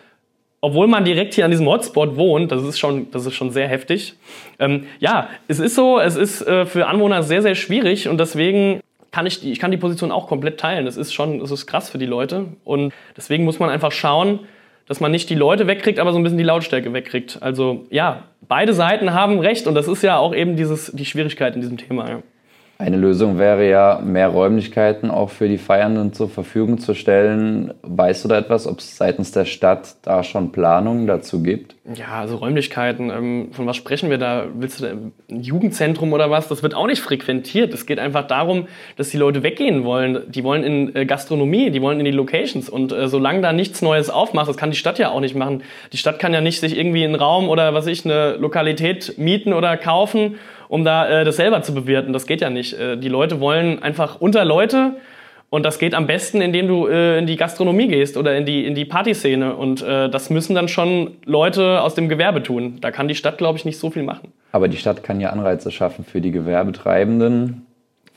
obwohl 0.61 0.87
man 0.87 1.05
direkt 1.05 1.35
hier 1.35 1.45
an 1.45 1.51
diesem 1.51 1.67
Hotspot 1.67 2.15
wohnt, 2.15 2.51
das 2.51 2.63
ist 2.63 2.79
schon, 2.79 3.11
das 3.11 3.25
ist 3.25 3.35
schon 3.35 3.51
sehr 3.51 3.67
heftig. 3.67 4.15
Ähm, 4.59 4.85
ja, 4.99 5.29
es 5.47 5.59
ist 5.59 5.75
so, 5.75 5.99
es 5.99 6.15
ist 6.15 6.41
äh, 6.41 6.65
für 6.65 6.87
Anwohner 6.87 7.23
sehr, 7.23 7.41
sehr 7.41 7.55
schwierig 7.55 8.07
und 8.07 8.19
deswegen 8.19 8.81
kann 9.11 9.25
ich, 9.25 9.39
die, 9.39 9.51
ich 9.51 9.59
kann 9.59 9.71
die 9.71 9.77
Position 9.77 10.11
auch 10.11 10.27
komplett 10.27 10.59
teilen. 10.59 10.85
Das 10.85 10.97
ist 10.97 11.13
schon, 11.13 11.39
das 11.39 11.51
ist 11.51 11.67
krass 11.67 11.89
für 11.89 11.97
die 11.97 12.05
Leute. 12.05 12.45
Und 12.63 12.93
deswegen 13.15 13.45
muss 13.45 13.59
man 13.59 13.69
einfach 13.69 13.91
schauen, 13.91 14.39
dass 14.87 14.99
man 14.99 15.11
nicht 15.11 15.29
die 15.29 15.35
Leute 15.35 15.67
wegkriegt, 15.67 15.99
aber 15.99 16.11
so 16.11 16.17
ein 16.19 16.23
bisschen 16.23 16.37
die 16.37 16.43
Lautstärke 16.43 16.93
wegkriegt. 16.93 17.39
Also 17.41 17.85
ja, 17.89 18.23
beide 18.47 18.73
Seiten 18.73 19.13
haben 19.13 19.39
recht 19.39 19.67
und 19.67 19.75
das 19.75 19.87
ist 19.87 20.01
ja 20.01 20.17
auch 20.17 20.33
eben 20.33 20.55
dieses, 20.55 20.91
die 20.93 21.05
Schwierigkeit 21.05 21.55
in 21.55 21.61
diesem 21.61 21.77
Thema. 21.77 22.09
Ja. 22.09 22.23
Eine 22.79 22.97
Lösung 22.97 23.39
wäre 23.39 23.67
ja, 23.67 23.99
mehr 24.03 24.27
Räumlichkeiten 24.27 25.09
auch 25.09 25.31
für 25.31 25.47
die 25.47 25.57
Feiernden 25.57 26.13
zur 26.13 26.29
Verfügung 26.29 26.77
zu 26.77 26.93
stellen. 26.93 27.73
Weißt 27.81 28.23
du 28.23 28.27
da 28.27 28.37
etwas, 28.37 28.67
ob 28.67 28.79
es 28.79 28.97
seitens 28.97 29.31
der 29.31 29.45
Stadt 29.45 29.95
da 30.03 30.23
schon 30.23 30.51
Planungen 30.51 31.07
dazu 31.07 31.41
gibt? 31.41 31.75
Ja, 31.95 32.19
also 32.19 32.35
Räumlichkeiten, 32.35 33.09
ähm, 33.09 33.47
von 33.51 33.65
was 33.65 33.77
sprechen 33.77 34.11
wir 34.11 34.19
da? 34.19 34.45
Willst 34.53 34.79
du 34.79 34.85
da 34.85 34.91
ein 34.91 35.41
Jugendzentrum 35.41 36.13
oder 36.13 36.29
was? 36.29 36.49
Das 36.49 36.61
wird 36.61 36.75
auch 36.75 36.85
nicht 36.85 37.01
frequentiert. 37.01 37.73
Es 37.73 37.87
geht 37.87 37.97
einfach 37.97 38.27
darum, 38.27 38.67
dass 38.95 39.09
die 39.09 39.17
Leute 39.17 39.41
weggehen 39.41 39.83
wollen. 39.83 40.29
Die 40.29 40.43
wollen 40.43 40.63
in 40.63 40.95
äh, 40.95 41.07
Gastronomie, 41.07 41.71
die 41.71 41.81
wollen 41.81 41.97
in 41.97 42.05
die 42.05 42.11
Locations. 42.11 42.69
Und 42.69 42.91
äh, 42.91 43.07
solange 43.07 43.41
da 43.41 43.53
nichts 43.53 43.81
Neues 43.81 44.11
aufmacht, 44.11 44.49
das 44.49 44.57
kann 44.57 44.69
die 44.69 44.77
Stadt 44.77 44.99
ja 44.99 45.09
auch 45.09 45.21
nicht 45.21 45.35
machen. 45.35 45.63
Die 45.93 45.97
Stadt 45.97 46.19
kann 46.19 46.31
ja 46.31 46.41
nicht 46.41 46.59
sich 46.59 46.77
irgendwie 46.77 47.03
einen 47.03 47.15
Raum 47.15 47.49
oder 47.49 47.73
was 47.73 47.87
ich, 47.87 48.05
eine 48.05 48.35
Lokalität 48.35 49.17
mieten 49.17 49.53
oder 49.53 49.77
kaufen 49.77 50.35
um 50.67 50.83
da 50.83 51.07
äh, 51.07 51.25
das 51.25 51.37
selber 51.37 51.61
zu 51.61 51.73
bewirten. 51.73 52.13
Das 52.13 52.25
geht 52.25 52.41
ja 52.41 52.49
nicht. 52.49 52.73
Äh, 52.73 52.97
die 52.97 53.09
Leute 53.09 53.39
wollen 53.39 53.81
einfach 53.81 54.19
unter 54.21 54.45
Leute 54.45 54.93
und 55.49 55.63
das 55.63 55.79
geht 55.79 55.93
am 55.93 56.07
besten, 56.07 56.41
indem 56.41 56.67
du 56.67 56.87
äh, 56.87 57.19
in 57.19 57.25
die 57.25 57.37
Gastronomie 57.37 57.87
gehst 57.87 58.17
oder 58.17 58.35
in 58.37 58.45
die, 58.45 58.65
in 58.65 58.75
die 58.75 58.83
Partyszene. 58.83 59.55
Und 59.55 59.81
äh, 59.81 60.09
das 60.09 60.29
müssen 60.29 60.55
dann 60.55 60.67
schon 60.67 61.11
Leute 61.25 61.81
aus 61.81 61.95
dem 61.95 62.09
Gewerbe 62.09 62.43
tun. 62.43 62.79
Da 62.81 62.91
kann 62.91 63.07
die 63.07 63.15
Stadt, 63.15 63.37
glaube 63.37 63.57
ich, 63.57 63.63
nicht 63.63 63.79
so 63.79 63.89
viel 63.89 64.03
machen. 64.03 64.33
Aber 64.51 64.67
die 64.67 64.77
Stadt 64.77 65.03
kann 65.03 65.21
ja 65.21 65.29
Anreize 65.29 65.71
schaffen 65.71 66.03
für 66.03 66.19
die 66.19 66.31
Gewerbetreibenden. 66.31 67.65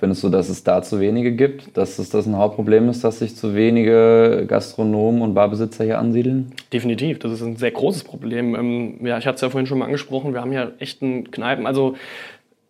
Findest 0.01 0.25
du, 0.25 0.31
dass 0.31 0.49
es 0.49 0.65
da 0.65 0.83
zu 0.83 0.99
wenige 0.99 1.33
gibt? 1.33 1.77
Dass 1.77 1.99
es 1.99 2.09
das 2.09 2.27
ein 2.27 2.37
Hauptproblem 2.37 2.89
ist, 2.89 3.05
dass 3.05 3.19
sich 3.19 3.37
zu 3.37 3.55
wenige 3.55 4.47
Gastronomen 4.49 5.21
und 5.21 5.35
Barbesitzer 5.35 5.85
hier 5.85 5.99
ansiedeln? 5.99 6.53
Definitiv, 6.73 7.19
das 7.19 7.33
ist 7.33 7.43
ein 7.43 7.57
sehr 7.57 7.71
großes 7.71 8.05
Problem. 8.05 8.55
Ähm, 8.55 9.07
ja, 9.07 9.19
ich 9.19 9.27
hatte 9.27 9.35
es 9.37 9.43
ja 9.43 9.51
vorhin 9.51 9.67
schon 9.67 9.79
mal 9.79 9.85
angesprochen, 9.85 10.33
wir 10.33 10.41
haben 10.41 10.53
ja 10.53 10.69
echt 10.79 11.03
einen 11.03 11.31
Kneipen, 11.31 11.67
also 11.67 11.97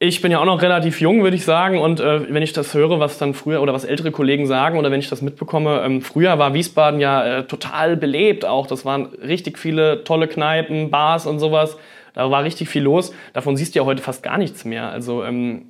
ich 0.02 0.22
bin 0.22 0.32
ja 0.32 0.40
auch 0.40 0.46
noch 0.46 0.62
relativ 0.62 1.02
jung, 1.02 1.22
würde 1.22 1.36
ich 1.36 1.44
sagen. 1.44 1.78
Und 1.78 2.00
äh, 2.00 2.32
wenn 2.32 2.42
ich 2.42 2.54
das 2.54 2.72
höre, 2.72 3.00
was 3.00 3.18
dann 3.18 3.34
früher 3.34 3.60
oder 3.60 3.74
was 3.74 3.84
ältere 3.84 4.10
Kollegen 4.10 4.46
sagen 4.46 4.78
oder 4.78 4.90
wenn 4.90 4.98
ich 4.98 5.10
das 5.10 5.20
mitbekomme, 5.20 5.82
ähm, 5.84 6.00
früher 6.00 6.38
war 6.38 6.54
Wiesbaden 6.54 7.00
ja 7.00 7.40
äh, 7.40 7.46
total 7.46 7.98
belebt 7.98 8.46
auch. 8.46 8.66
Das 8.66 8.86
waren 8.86 9.06
richtig 9.22 9.58
viele 9.58 10.02
tolle 10.04 10.26
Kneipen, 10.26 10.90
Bars 10.90 11.26
und 11.26 11.38
sowas. 11.38 11.76
Da 12.14 12.30
war 12.30 12.42
richtig 12.44 12.70
viel 12.70 12.82
los. 12.82 13.12
Davon 13.34 13.58
siehst 13.58 13.74
du 13.74 13.80
ja 13.80 13.84
heute 13.84 14.02
fast 14.02 14.22
gar 14.22 14.38
nichts 14.38 14.64
mehr. 14.64 14.90
Also 14.90 15.22
ähm, 15.22 15.66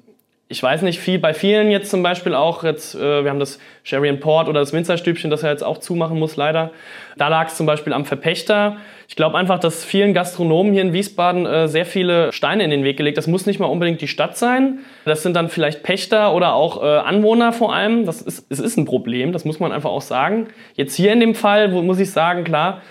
ich 0.50 0.60
weiß 0.60 0.82
nicht, 0.82 0.98
viel, 0.98 1.20
bei 1.20 1.32
vielen 1.32 1.70
jetzt 1.70 1.90
zum 1.90 2.02
Beispiel 2.02 2.34
auch, 2.34 2.64
jetzt, 2.64 2.96
äh, 2.96 3.22
wir 3.22 3.30
haben 3.30 3.38
das 3.38 3.60
Sherry 3.84 4.12
Port 4.14 4.48
oder 4.48 4.58
das 4.58 4.72
Winzerstübchen, 4.72 5.30
das 5.30 5.44
er 5.44 5.50
jetzt 5.52 5.62
auch 5.62 5.78
zumachen 5.78 6.18
muss, 6.18 6.36
leider. 6.36 6.72
Da 7.16 7.28
lag 7.28 7.46
es 7.46 7.56
zum 7.56 7.66
Beispiel 7.66 7.92
am 7.92 8.04
Verpächter. 8.04 8.76
Ich 9.06 9.14
glaube 9.14 9.38
einfach, 9.38 9.60
dass 9.60 9.84
vielen 9.84 10.12
Gastronomen 10.12 10.72
hier 10.72 10.82
in 10.82 10.92
Wiesbaden 10.92 11.46
äh, 11.46 11.68
sehr 11.68 11.86
viele 11.86 12.32
Steine 12.32 12.64
in 12.64 12.70
den 12.70 12.82
Weg 12.82 12.96
gelegt. 12.96 13.16
Das 13.16 13.28
muss 13.28 13.46
nicht 13.46 13.60
mal 13.60 13.66
unbedingt 13.66 14.00
die 14.00 14.08
Stadt 14.08 14.36
sein. 14.36 14.80
Das 15.04 15.22
sind 15.22 15.36
dann 15.36 15.50
vielleicht 15.50 15.84
Pächter 15.84 16.34
oder 16.34 16.54
auch 16.54 16.82
äh, 16.82 16.86
Anwohner 16.86 17.52
vor 17.52 17.72
allem. 17.72 18.04
Das 18.04 18.20
ist, 18.20 18.46
es 18.50 18.58
ist 18.58 18.76
ein 18.76 18.86
Problem, 18.86 19.30
das 19.30 19.44
muss 19.44 19.60
man 19.60 19.70
einfach 19.70 19.90
auch 19.90 20.02
sagen. 20.02 20.48
Jetzt 20.74 20.96
hier 20.96 21.12
in 21.12 21.20
dem 21.20 21.36
Fall, 21.36 21.72
wo 21.72 21.80
muss 21.80 22.00
ich 22.00 22.10
sagen, 22.10 22.42
klar, 22.42 22.82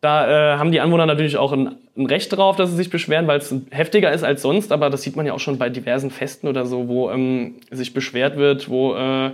da 0.00 0.54
äh, 0.54 0.58
haben 0.58 0.72
die 0.72 0.80
Anwohner 0.80 1.06
natürlich 1.06 1.36
auch 1.36 1.52
ein, 1.52 1.76
ein, 1.96 2.06
Recht 2.06 2.36
drauf, 2.36 2.56
dass 2.56 2.70
sie 2.70 2.76
sich 2.76 2.90
beschweren, 2.90 3.26
weil 3.26 3.38
es 3.38 3.54
heftiger 3.70 4.12
ist 4.12 4.24
als 4.24 4.42
sonst. 4.42 4.70
Aber 4.72 4.90
das 4.90 5.02
sieht 5.02 5.16
man 5.16 5.26
ja 5.26 5.32
auch 5.32 5.40
schon 5.40 5.58
bei 5.58 5.70
diversen 5.70 6.10
Festen 6.10 6.48
oder 6.48 6.66
so, 6.66 6.88
wo 6.88 7.10
ähm, 7.10 7.56
sich 7.70 7.94
beschwert 7.94 8.36
wird, 8.36 8.68
wo, 8.68 8.94
äh, 8.94 9.30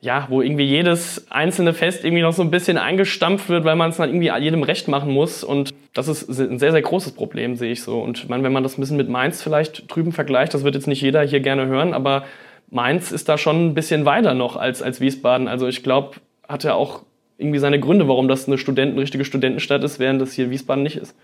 ja, 0.00 0.26
wo 0.30 0.42
irgendwie 0.42 0.64
jedes 0.64 1.30
einzelne 1.30 1.74
Fest 1.74 2.04
irgendwie 2.04 2.22
noch 2.22 2.32
so 2.32 2.42
ein 2.42 2.50
bisschen 2.50 2.78
eingestampft 2.78 3.48
wird, 3.48 3.64
weil 3.64 3.76
man 3.76 3.90
es 3.90 3.98
dann 3.98 4.08
irgendwie 4.08 4.32
jedem 4.42 4.62
recht 4.62 4.88
machen 4.88 5.12
muss. 5.12 5.44
Und 5.44 5.74
das 5.92 6.08
ist 6.08 6.28
ein 6.28 6.58
sehr, 6.58 6.72
sehr 6.72 6.82
großes 6.82 7.12
Problem, 7.12 7.56
sehe 7.56 7.72
ich 7.72 7.82
so. 7.82 8.00
Und 8.00 8.28
meine, 8.28 8.42
wenn 8.42 8.52
man 8.52 8.62
das 8.62 8.78
ein 8.78 8.80
bisschen 8.80 8.96
mit 8.96 9.08
Mainz 9.08 9.42
vielleicht 9.42 9.94
drüben 9.94 10.12
vergleicht, 10.12 10.54
das 10.54 10.64
wird 10.64 10.74
jetzt 10.74 10.88
nicht 10.88 11.02
jeder 11.02 11.22
hier 11.22 11.40
gerne 11.40 11.66
hören, 11.66 11.92
aber 11.92 12.24
Mainz 12.70 13.12
ist 13.12 13.28
da 13.28 13.38
schon 13.38 13.66
ein 13.66 13.74
bisschen 13.74 14.04
weiter 14.06 14.34
noch 14.34 14.56
als, 14.56 14.82
als 14.82 15.00
Wiesbaden. 15.00 15.46
Also 15.46 15.68
ich 15.68 15.82
glaube, 15.82 16.16
hat 16.48 16.64
ja 16.64 16.74
auch 16.74 17.02
irgendwie 17.38 17.58
seine 17.58 17.80
Gründe, 17.80 18.08
warum 18.08 18.28
das 18.28 18.46
eine 18.46 18.58
Studenten, 18.58 18.98
richtige 18.98 19.24
Studentenstadt 19.24 19.82
ist, 19.84 19.98
während 19.98 20.20
das 20.20 20.32
hier 20.32 20.50
Wiesbaden 20.50 20.82
nicht 20.82 20.96
ist. 20.96 21.14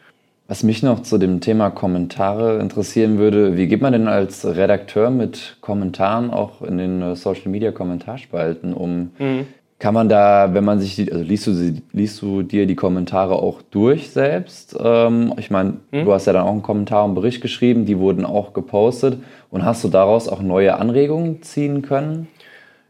Was 0.48 0.64
mich 0.64 0.82
noch 0.82 1.02
zu 1.02 1.16
dem 1.16 1.40
Thema 1.40 1.70
Kommentare 1.70 2.58
interessieren 2.58 3.18
würde, 3.18 3.56
wie 3.56 3.68
geht 3.68 3.80
man 3.80 3.92
denn 3.92 4.08
als 4.08 4.44
Redakteur 4.44 5.10
mit 5.10 5.58
Kommentaren 5.60 6.30
auch 6.30 6.62
in 6.62 6.76
den 6.76 7.00
äh, 7.02 7.14
Social 7.14 7.50
Media 7.50 7.70
Kommentarspalten 7.70 8.74
um? 8.74 9.12
Mhm. 9.20 9.46
Kann 9.78 9.94
man 9.94 10.08
da, 10.08 10.52
wenn 10.52 10.64
man 10.64 10.80
sich, 10.80 10.96
die, 10.96 11.10
also 11.12 11.24
liest 11.24 11.46
du, 11.46 11.54
sie, 11.54 11.82
liest 11.92 12.20
du 12.20 12.42
dir 12.42 12.66
die 12.66 12.74
Kommentare 12.74 13.36
auch 13.36 13.62
durch 13.70 14.10
selbst? 14.10 14.76
Ähm, 14.78 15.32
ich 15.38 15.52
meine, 15.52 15.74
mhm. 15.92 16.04
du 16.04 16.12
hast 16.12 16.26
ja 16.26 16.32
dann 16.32 16.42
auch 16.42 16.50
einen 16.50 16.62
Kommentar 16.62 17.04
und 17.04 17.14
Bericht 17.14 17.40
geschrieben, 17.40 17.86
die 17.86 17.98
wurden 18.00 18.24
auch 18.24 18.52
gepostet. 18.52 19.18
Und 19.50 19.64
hast 19.64 19.84
du 19.84 19.88
daraus 19.88 20.28
auch 20.28 20.42
neue 20.42 20.76
Anregungen 20.76 21.42
ziehen 21.42 21.82
können? 21.82 22.26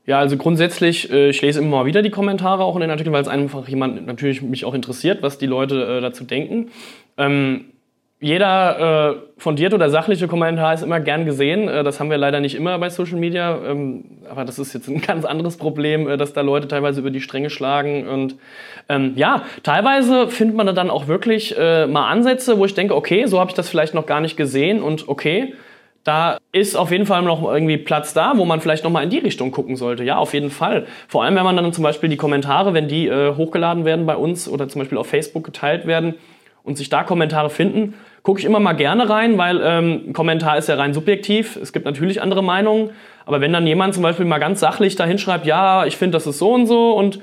Ja, 0.06 0.18
also 0.18 0.36
grundsätzlich, 0.36 1.10
äh, 1.12 1.30
ich 1.30 1.42
lese 1.42 1.60
immer 1.60 1.78
mal 1.78 1.86
wieder 1.86 2.02
die 2.02 2.10
Kommentare 2.10 2.64
auch 2.64 2.74
in 2.74 2.80
den 2.80 2.90
Artikeln, 2.90 3.12
weil 3.12 3.22
es 3.22 3.28
einfach 3.28 3.68
jemand 3.68 4.06
natürlich 4.06 4.42
mich 4.42 4.64
auch 4.64 4.74
interessiert, 4.74 5.22
was 5.22 5.38
die 5.38 5.46
Leute 5.46 5.98
äh, 5.98 6.00
dazu 6.00 6.24
denken. 6.24 6.70
Ähm, 7.18 7.66
jeder 8.22 9.12
äh, 9.12 9.16
fundierte 9.38 9.76
oder 9.76 9.88
sachliche 9.88 10.28
Kommentar 10.28 10.74
ist 10.74 10.82
immer 10.82 11.00
gern 11.00 11.24
gesehen. 11.26 11.68
Äh, 11.68 11.84
das 11.84 12.00
haben 12.00 12.10
wir 12.10 12.18
leider 12.18 12.40
nicht 12.40 12.54
immer 12.54 12.78
bei 12.78 12.90
Social 12.90 13.18
Media. 13.18 13.58
Ähm, 13.64 14.04
aber 14.28 14.44
das 14.44 14.58
ist 14.58 14.72
jetzt 14.72 14.88
ein 14.88 15.00
ganz 15.06 15.24
anderes 15.26 15.58
Problem, 15.58 16.06
dass 16.18 16.32
da 16.32 16.40
Leute 16.40 16.66
teilweise 16.66 17.00
über 17.00 17.10
die 17.10 17.20
Stränge 17.20 17.50
schlagen. 17.50 18.08
Und 18.08 18.36
ähm, 18.88 19.12
ja, 19.16 19.44
teilweise 19.62 20.28
findet 20.28 20.56
man 20.56 20.66
da 20.66 20.72
dann 20.72 20.90
auch 20.90 21.08
wirklich 21.08 21.56
mal 21.56 22.08
Ansätze, 22.08 22.58
wo 22.58 22.64
ich 22.64 22.74
denke, 22.74 22.94
okay, 22.94 23.26
so 23.26 23.38
habe 23.38 23.50
ich 23.50 23.54
das 23.54 23.68
vielleicht 23.68 23.94
noch 23.94 24.06
gar 24.06 24.20
nicht 24.20 24.36
gesehen 24.36 24.82
und 24.82 25.08
okay, 25.08 25.54
da 26.04 26.38
ist 26.52 26.76
auf 26.76 26.90
jeden 26.90 27.04
Fall 27.04 27.22
noch 27.22 27.42
irgendwie 27.42 27.76
Platz 27.76 28.14
da, 28.14 28.32
wo 28.36 28.44
man 28.44 28.60
vielleicht 28.60 28.84
noch 28.84 28.90
mal 28.90 29.02
in 29.02 29.10
die 29.10 29.18
Richtung 29.18 29.50
gucken 29.50 29.76
sollte. 29.76 30.02
Ja, 30.02 30.16
auf 30.16 30.32
jeden 30.32 30.50
Fall. 30.50 30.86
Vor 31.08 31.24
allem, 31.24 31.36
wenn 31.36 31.44
man 31.44 31.56
dann 31.56 31.72
zum 31.72 31.84
Beispiel 31.84 32.08
die 32.08 32.16
Kommentare, 32.16 32.72
wenn 32.72 32.88
die 32.88 33.06
äh, 33.06 33.34
hochgeladen 33.36 33.84
werden 33.84 34.06
bei 34.06 34.16
uns 34.16 34.48
oder 34.48 34.68
zum 34.68 34.80
Beispiel 34.80 34.96
auf 34.96 35.08
Facebook 35.08 35.44
geteilt 35.44 35.86
werden 35.86 36.14
und 36.62 36.78
sich 36.78 36.88
da 36.88 37.04
Kommentare 37.04 37.50
finden, 37.50 37.94
gucke 38.22 38.40
ich 38.40 38.46
immer 38.46 38.60
mal 38.60 38.72
gerne 38.72 39.08
rein, 39.08 39.36
weil 39.36 39.60
ähm, 39.62 40.12
Kommentar 40.12 40.56
ist 40.56 40.68
ja 40.68 40.76
rein 40.76 40.94
subjektiv. 40.94 41.56
Es 41.56 41.72
gibt 41.72 41.84
natürlich 41.84 42.22
andere 42.22 42.42
Meinungen. 42.42 42.90
Aber 43.26 43.40
wenn 43.40 43.52
dann 43.52 43.66
jemand 43.66 43.94
zum 43.94 44.02
Beispiel 44.02 44.26
mal 44.26 44.38
ganz 44.38 44.60
sachlich 44.60 44.96
da 44.96 45.04
hinschreibt, 45.04 45.46
ja, 45.46 45.84
ich 45.84 45.96
finde, 45.96 46.16
das 46.16 46.26
ist 46.26 46.38
so 46.38 46.52
und 46.52 46.66
so 46.66 46.92
und 46.92 47.20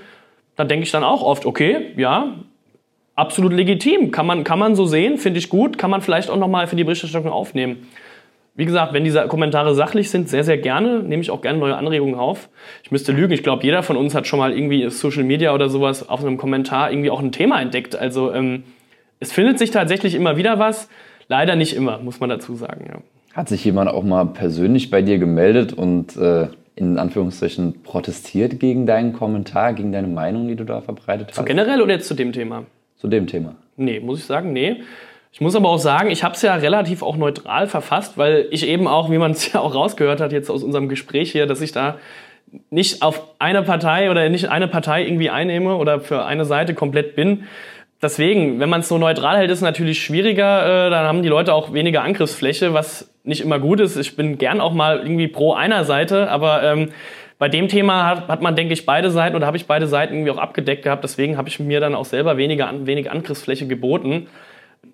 dann 0.56 0.68
denke 0.68 0.84
ich 0.84 0.92
dann 0.92 1.04
auch 1.04 1.22
oft, 1.22 1.46
okay, 1.46 1.94
ja, 1.98 2.36
absolut 3.16 3.54
legitim. 3.54 4.12
Kann 4.12 4.26
man, 4.26 4.44
kann 4.44 4.60
man 4.60 4.76
so 4.76 4.86
sehen, 4.86 5.18
finde 5.18 5.40
ich 5.40 5.50
gut, 5.50 5.78
kann 5.78 5.90
man 5.90 6.02
vielleicht 6.02 6.30
auch 6.30 6.38
nochmal 6.38 6.68
für 6.68 6.76
die 6.76 6.84
Berichterstattung 6.84 7.32
aufnehmen. 7.32 7.88
Wie 8.58 8.66
gesagt, 8.66 8.92
wenn 8.92 9.04
diese 9.04 9.28
Kommentare 9.28 9.76
sachlich 9.76 10.10
sind, 10.10 10.30
sehr, 10.30 10.44
sehr 10.44 10.58
gerne. 10.58 11.04
Nehme 11.04 11.22
ich 11.22 11.30
auch 11.30 11.42
gerne 11.42 11.60
neue 11.60 11.78
Anregungen 11.78 12.16
auf. 12.16 12.50
Ich 12.84 12.92
müsste 12.92 13.12
lügen. 13.12 13.32
Ich 13.32 13.44
glaube, 13.44 13.64
jeder 13.64 13.84
von 13.84 13.96
uns 13.98 14.16
hat 14.16 14.26
schon 14.26 14.40
mal 14.40 14.52
irgendwie 14.52 14.90
Social 14.90 15.24
Media 15.24 15.54
oder 15.54 15.70
sowas 15.70 16.10
auf 16.10 16.22
einem 16.26 16.38
Kommentar 16.38 16.92
irgendwie 16.92 17.12
auch 17.12 17.22
ein 17.22 17.32
Thema 17.32 17.62
entdeckt. 17.62 17.96
Also 17.96 18.34
ähm, 18.34 18.64
es 19.20 19.32
findet 19.32 19.60
sich 19.60 19.70
tatsächlich 19.70 20.16
immer 20.16 20.38
wieder 20.38 20.58
was. 20.58 20.90
Leider 21.28 21.56
nicht 21.56 21.76
immer, 21.76 22.00
muss 22.00 22.20
man 22.20 22.32
dazu 22.32 22.56
sagen. 22.56 22.86
Ja. 22.90 23.00
Hat 23.36 23.48
sich 23.48 23.64
jemand 23.64 23.92
auch 23.92 24.04
mal 24.04 24.26
persönlich 24.26 24.90
bei 24.90 25.04
dir 25.04 25.20
gemeldet 25.20 25.74
und 25.74 26.18
äh, 26.18 26.48
in 26.76 26.98
Anführungszeichen 26.98 27.84
protestiert 27.84 28.60
gegen 28.60 28.88
deinen 28.88 29.14
Kommentar, 29.14 29.74
gegen 29.74 29.92
deine 29.92 30.08
Meinung, 30.08 30.48
die 30.48 30.56
du 30.56 30.64
da 30.64 30.82
verbreitet 30.82 31.28
hast? 31.30 31.36
So 31.36 31.44
generell 31.44 31.80
oder 31.80 31.94
jetzt 31.94 32.08
zu 32.08 32.16
dem 32.16 32.34
Thema? 32.34 32.66
Zu 32.96 33.08
dem 33.08 33.28
Thema. 33.28 33.54
Nee, 33.76 34.00
muss 34.00 34.18
ich 34.18 34.26
sagen, 34.26 34.52
nee. 34.52 34.78
Ich 35.32 35.42
muss 35.42 35.56
aber 35.56 35.70
auch 35.70 35.78
sagen, 35.78 36.10
ich 36.10 36.24
habe 36.24 36.36
es 36.36 36.42
ja 36.42 36.56
relativ 36.56 37.04
auch 37.04 37.18
neutral 37.18 37.68
verfasst, 37.68 38.18
weil 38.18 38.48
ich 38.52 38.68
eben 38.68 38.88
auch, 38.88 39.12
wie 39.12 39.18
man 39.18 39.32
es 39.32 39.52
ja 39.54 39.60
auch 39.60 39.76
rausgehört 39.76 40.22
hat 40.22 40.32
jetzt 40.32 40.50
aus 40.50 40.64
unserem 40.64 40.90
Gespräch 40.90 41.32
hier, 41.32 41.46
dass 41.46 41.62
ich 41.62 41.72
da 41.72 41.98
nicht 42.70 43.02
auf 43.02 43.22
eine 43.40 43.62
Partei 43.62 44.10
oder 44.10 44.28
nicht 44.30 44.50
eine 44.50 44.68
Partei 44.68 45.04
irgendwie 45.04 45.30
einnehme 45.30 45.76
oder 45.76 46.00
für 46.00 46.26
eine 46.26 46.46
Seite 46.46 46.74
komplett 46.74 47.16
bin. 47.16 47.44
Deswegen, 48.02 48.60
wenn 48.60 48.70
man 48.70 48.82
es 48.82 48.88
so 48.88 48.98
neutral 48.98 49.38
hält, 49.38 49.50
ist 49.50 49.58
es 49.58 49.64
natürlich 49.64 50.02
schwieriger. 50.02 50.88
Äh, 50.88 50.90
dann 50.92 51.06
haben 51.08 51.24
die 51.24 51.30
Leute 51.30 51.54
auch 51.54 51.74
weniger 51.74 52.04
Angriffsfläche, 52.04 52.74
was 52.74 53.12
nicht 53.24 53.42
immer 53.42 53.60
gut 53.60 53.80
ist. 53.80 53.98
Ich 53.98 54.16
bin 54.16 54.38
gern 54.38 54.62
auch 54.62 54.74
mal 54.74 55.00
irgendwie 55.00 55.28
pro 55.28 55.54
einer 55.54 55.84
Seite, 55.84 56.30
aber 56.30 56.64
ähm, 56.64 56.92
bei 57.40 57.50
dem 57.50 57.68
Thema 57.68 58.06
hat, 58.06 58.28
hat 58.28 58.42
man, 58.42 58.56
denke 58.56 58.74
ich, 58.74 58.86
beide 58.86 59.10
Seiten 59.10 59.36
oder 59.36 59.48
habe 59.48 59.58
ich 59.58 59.66
beide 59.66 59.88
Seiten 59.88 60.14
irgendwie 60.14 60.32
auch 60.32 60.38
abgedeckt 60.38 60.84
gehabt. 60.84 61.04
Deswegen 61.04 61.38
habe 61.38 61.50
ich 61.50 61.60
mir 61.60 61.80
dann 61.80 61.96
auch 61.96 62.06
selber 62.06 62.38
weniger, 62.38 62.72
wenig 62.86 63.12
Angriffsfläche 63.12 63.68
geboten. 63.68 64.28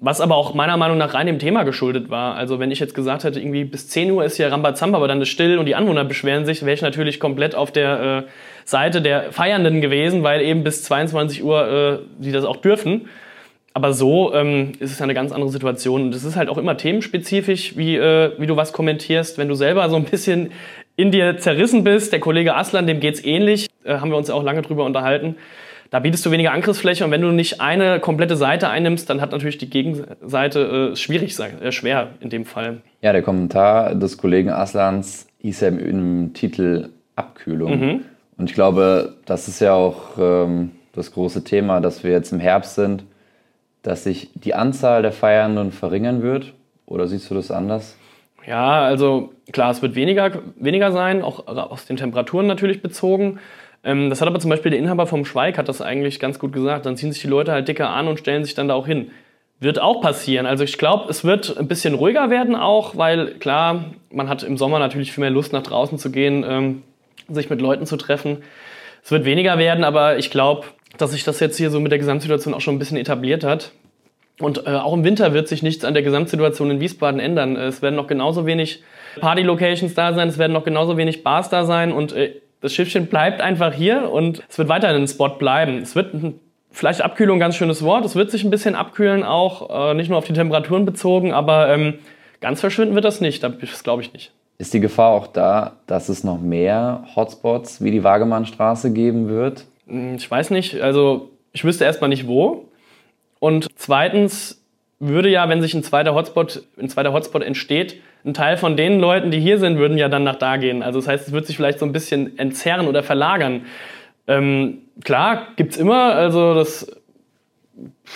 Was 0.05 0.19
aber 0.19 0.35
auch 0.35 0.53
meiner 0.53 0.75
Meinung 0.75 0.97
nach 0.97 1.13
rein 1.13 1.27
dem 1.27 1.39
Thema 1.39 1.63
geschuldet 1.63 2.09
war. 2.09 2.35
Also 2.35 2.59
wenn 2.59 2.71
ich 2.71 2.79
jetzt 2.79 2.93
gesagt 2.93 3.23
hätte, 3.23 3.39
irgendwie 3.39 3.63
bis 3.63 3.87
10 3.87 4.11
Uhr 4.11 4.25
ist 4.25 4.35
hier 4.35 4.51
Rambazamba, 4.51 4.97
aber 4.97 5.07
dann 5.07 5.21
ist 5.21 5.29
still 5.29 5.57
und 5.57 5.65
die 5.65 5.75
Anwohner 5.75 6.03
beschweren 6.03 6.45
sich, 6.45 6.61
wäre 6.61 6.73
ich 6.73 6.81
natürlich 6.81 7.21
komplett 7.21 7.55
auf 7.55 7.71
der 7.71 8.25
äh, 8.25 8.29
Seite 8.65 9.01
der 9.01 9.31
Feiernden 9.31 9.79
gewesen, 9.79 10.21
weil 10.23 10.41
eben 10.41 10.65
bis 10.65 10.83
22 10.83 11.41
Uhr 11.41 11.67
äh, 11.67 11.99
die 12.21 12.33
das 12.33 12.43
auch 12.43 12.57
dürfen. 12.57 13.07
Aber 13.73 13.93
so 13.93 14.33
ähm, 14.33 14.73
ist 14.79 14.91
es 14.91 15.01
eine 15.01 15.13
ganz 15.13 15.31
andere 15.31 15.49
Situation. 15.49 16.01
Und 16.03 16.15
es 16.15 16.25
ist 16.25 16.35
halt 16.35 16.49
auch 16.49 16.57
immer 16.57 16.75
themenspezifisch, 16.75 17.77
wie, 17.77 17.95
äh, 17.95 18.33
wie 18.37 18.45
du 18.45 18.57
was 18.57 18.73
kommentierst. 18.73 19.37
Wenn 19.37 19.47
du 19.47 19.55
selber 19.55 19.89
so 19.89 19.95
ein 19.95 20.03
bisschen 20.03 20.51
in 20.97 21.11
dir 21.11 21.37
zerrissen 21.37 21.85
bist, 21.85 22.11
der 22.11 22.19
Kollege 22.19 22.55
Aslan, 22.55 22.87
dem 22.87 22.99
geht's 22.99 23.23
ähnlich, 23.23 23.67
äh, 23.85 23.99
haben 23.99 24.11
wir 24.11 24.17
uns 24.17 24.27
ja 24.27 24.35
auch 24.35 24.43
lange 24.43 24.63
drüber 24.63 24.83
unterhalten 24.83 25.37
da 25.93 25.99
bietest 25.99 26.25
du 26.25 26.31
weniger 26.31 26.53
Angriffsfläche 26.53 27.05
und 27.05 27.11
wenn 27.11 27.21
du 27.21 27.29
nicht 27.29 27.61
eine 27.61 27.99
komplette 27.99 28.35
Seite 28.35 28.67
einnimmst, 28.67 29.07
dann 29.11 29.21
hat 29.21 29.31
natürlich 29.31 29.59
die 29.59 29.69
Gegenseite 29.69 30.93
äh, 30.93 30.95
schwierig 30.95 31.35
sein, 31.35 31.61
äh, 31.61 31.71
schwer 31.71 32.07
in 32.19 32.31
dem 32.31 32.45
Fall. 32.45 32.81
Ja, 33.03 33.11
der 33.11 33.21
Kommentar 33.21 33.93
des 33.93 34.17
Kollegen 34.17 34.49
Aslans 34.49 35.27
hieß 35.43 35.61
ja 35.61 35.67
im 35.67 36.33
Titel 36.33 36.89
Abkühlung. 37.15 37.79
Mhm. 37.79 38.05
Und 38.39 38.49
ich 38.49 38.55
glaube, 38.55 39.17
das 39.27 39.47
ist 39.47 39.59
ja 39.59 39.73
auch 39.73 40.17
ähm, 40.17 40.71
das 40.93 41.13
große 41.13 41.43
Thema, 41.43 41.79
dass 41.79 42.03
wir 42.03 42.09
jetzt 42.09 42.31
im 42.31 42.39
Herbst 42.39 42.73
sind, 42.73 43.03
dass 43.83 44.03
sich 44.03 44.31
die 44.33 44.55
Anzahl 44.55 45.03
der 45.03 45.11
Feiernden 45.11 45.71
verringern 45.71 46.23
wird. 46.23 46.53
Oder 46.87 47.07
siehst 47.07 47.29
du 47.29 47.35
das 47.35 47.51
anders? 47.51 47.97
Ja, 48.47 48.81
also 48.81 49.31
klar, 49.51 49.69
es 49.69 49.83
wird 49.83 49.93
weniger, 49.93 50.31
weniger 50.55 50.91
sein, 50.91 51.21
auch 51.21 51.45
aus 51.45 51.85
den 51.85 51.97
Temperaturen 51.97 52.47
natürlich 52.47 52.81
bezogen. 52.81 53.37
Ähm, 53.83 54.09
das 54.09 54.21
hat 54.21 54.27
aber 54.27 54.39
zum 54.39 54.49
Beispiel 54.49 54.71
der 54.71 54.79
Inhaber 54.79 55.07
vom 55.07 55.25
Schweig 55.25 55.57
hat 55.57 55.69
das 55.69 55.81
eigentlich 55.81 56.19
ganz 56.19 56.39
gut 56.39 56.53
gesagt. 56.53 56.85
Dann 56.85 56.97
ziehen 56.97 57.11
sich 57.11 57.21
die 57.21 57.27
Leute 57.27 57.51
halt 57.51 57.67
dicker 57.67 57.89
an 57.89 58.07
und 58.07 58.19
stellen 58.19 58.43
sich 58.43 58.55
dann 58.55 58.67
da 58.67 58.75
auch 58.75 58.87
hin. 58.87 59.11
Wird 59.59 59.79
auch 59.79 60.01
passieren. 60.01 60.45
Also 60.45 60.63
ich 60.63 60.77
glaube, 60.77 61.09
es 61.09 61.23
wird 61.23 61.57
ein 61.57 61.67
bisschen 61.67 61.93
ruhiger 61.93 62.29
werden 62.29 62.55
auch, 62.55 62.97
weil 62.97 63.35
klar, 63.35 63.85
man 64.11 64.29
hat 64.29 64.43
im 64.43 64.57
Sommer 64.57 64.79
natürlich 64.79 65.11
viel 65.11 65.21
mehr 65.21 65.29
Lust 65.29 65.53
nach 65.53 65.63
draußen 65.63 65.97
zu 65.97 66.11
gehen, 66.11 66.45
ähm, 66.47 66.83
sich 67.29 67.49
mit 67.49 67.61
Leuten 67.61 67.85
zu 67.85 67.97
treffen. 67.97 68.43
Es 69.03 69.11
wird 69.11 69.25
weniger 69.25 69.57
werden, 69.57 69.83
aber 69.83 70.17
ich 70.17 70.31
glaube, 70.31 70.65
dass 70.97 71.11
sich 71.11 71.23
das 71.23 71.39
jetzt 71.39 71.57
hier 71.57 71.69
so 71.69 71.79
mit 71.79 71.91
der 71.91 71.99
Gesamtsituation 71.99 72.53
auch 72.53 72.61
schon 72.61 72.75
ein 72.75 72.79
bisschen 72.79 72.97
etabliert 72.97 73.43
hat. 73.43 73.71
Und 74.39 74.65
äh, 74.65 74.71
auch 74.71 74.93
im 74.93 75.03
Winter 75.03 75.33
wird 75.33 75.47
sich 75.47 75.61
nichts 75.61 75.85
an 75.85 75.93
der 75.93 76.03
Gesamtsituation 76.03 76.71
in 76.71 76.79
Wiesbaden 76.79 77.19
ändern. 77.19 77.55
Es 77.55 77.81
werden 77.81 77.95
noch 77.95 78.07
genauso 78.07 78.45
wenig 78.45 78.81
Party-Locations 79.19 79.93
da 79.93 80.13
sein, 80.13 80.27
es 80.27 80.37
werden 80.37 80.53
noch 80.53 80.63
genauso 80.63 80.97
wenig 80.97 81.23
Bars 81.23 81.49
da 81.49 81.65
sein 81.65 81.91
und 81.91 82.13
äh, 82.13 82.33
das 82.63 82.73
Schiffchen 82.73 83.07
bleibt 83.07 83.41
einfach 83.41 83.73
hier 83.73 84.09
und 84.09 84.41
es 84.47 84.57
wird 84.57 84.69
weiterhin 84.69 85.01
ein 85.01 85.07
Spot 85.07 85.27
bleiben. 85.27 85.79
Es 85.79 85.95
wird 85.95 86.15
vielleicht 86.71 87.01
Abkühlung, 87.01 87.37
ganz 87.37 87.57
schönes 87.57 87.83
Wort. 87.83 88.05
Es 88.05 88.15
wird 88.15 88.31
sich 88.31 88.45
ein 88.45 88.49
bisschen 88.49 88.73
abkühlen, 88.73 89.23
auch 89.23 89.91
äh, 89.91 89.93
nicht 89.93 90.07
nur 90.07 90.17
auf 90.17 90.25
die 90.25 90.31
Temperaturen 90.31 90.85
bezogen, 90.85 91.33
aber 91.33 91.67
ähm, 91.67 91.95
ganz 92.39 92.61
verschwinden 92.61 92.95
wird 92.95 93.03
das 93.03 93.19
nicht. 93.19 93.43
Das 93.43 93.83
glaube 93.83 94.01
ich 94.01 94.13
nicht. 94.13 94.31
Ist 94.59 94.73
die 94.73 94.79
Gefahr 94.79 95.11
auch 95.11 95.27
da, 95.27 95.73
dass 95.87 96.07
es 96.07 96.23
noch 96.23 96.39
mehr 96.39 97.05
Hotspots 97.17 97.83
wie 97.83 97.91
die 97.91 98.05
Wagemannstraße 98.05 98.93
geben 98.93 99.27
wird? 99.27 99.65
Hm, 99.87 100.15
ich 100.15 100.31
weiß 100.31 100.49
nicht. 100.51 100.79
Also 100.79 101.31
ich 101.51 101.65
wüsste 101.65 101.83
erstmal 101.83 102.09
nicht 102.09 102.27
wo. 102.27 102.69
Und 103.39 103.67
zweitens 103.75 104.63
würde 104.99 105.27
ja, 105.27 105.49
wenn 105.49 105.61
sich 105.61 105.73
ein 105.73 105.83
zweiter 105.83 106.15
Hotspot, 106.15 106.63
ein 106.79 106.87
zweiter 106.87 107.11
Hotspot 107.11 107.43
entsteht, 107.43 107.97
ein 108.25 108.33
Teil 108.33 108.57
von 108.57 108.77
den 108.77 108.99
Leuten, 108.99 109.31
die 109.31 109.39
hier 109.39 109.57
sind, 109.59 109.77
würden 109.77 109.97
ja 109.97 110.09
dann 110.09 110.23
nach 110.23 110.37
da 110.37 110.57
gehen. 110.57 110.81
Also 110.81 110.99
das 110.99 111.07
heißt, 111.07 111.27
es 111.27 111.33
wird 111.33 111.45
sich 111.45 111.57
vielleicht 111.57 111.79
so 111.79 111.85
ein 111.85 111.91
bisschen 111.91 112.37
entzerren 112.39 112.87
oder 112.87 113.03
verlagern. 113.03 113.65
Ähm, 114.27 114.79
klar, 115.03 115.47
gibt's 115.57 115.77
immer, 115.77 116.15
also 116.15 116.53
das, 116.53 116.89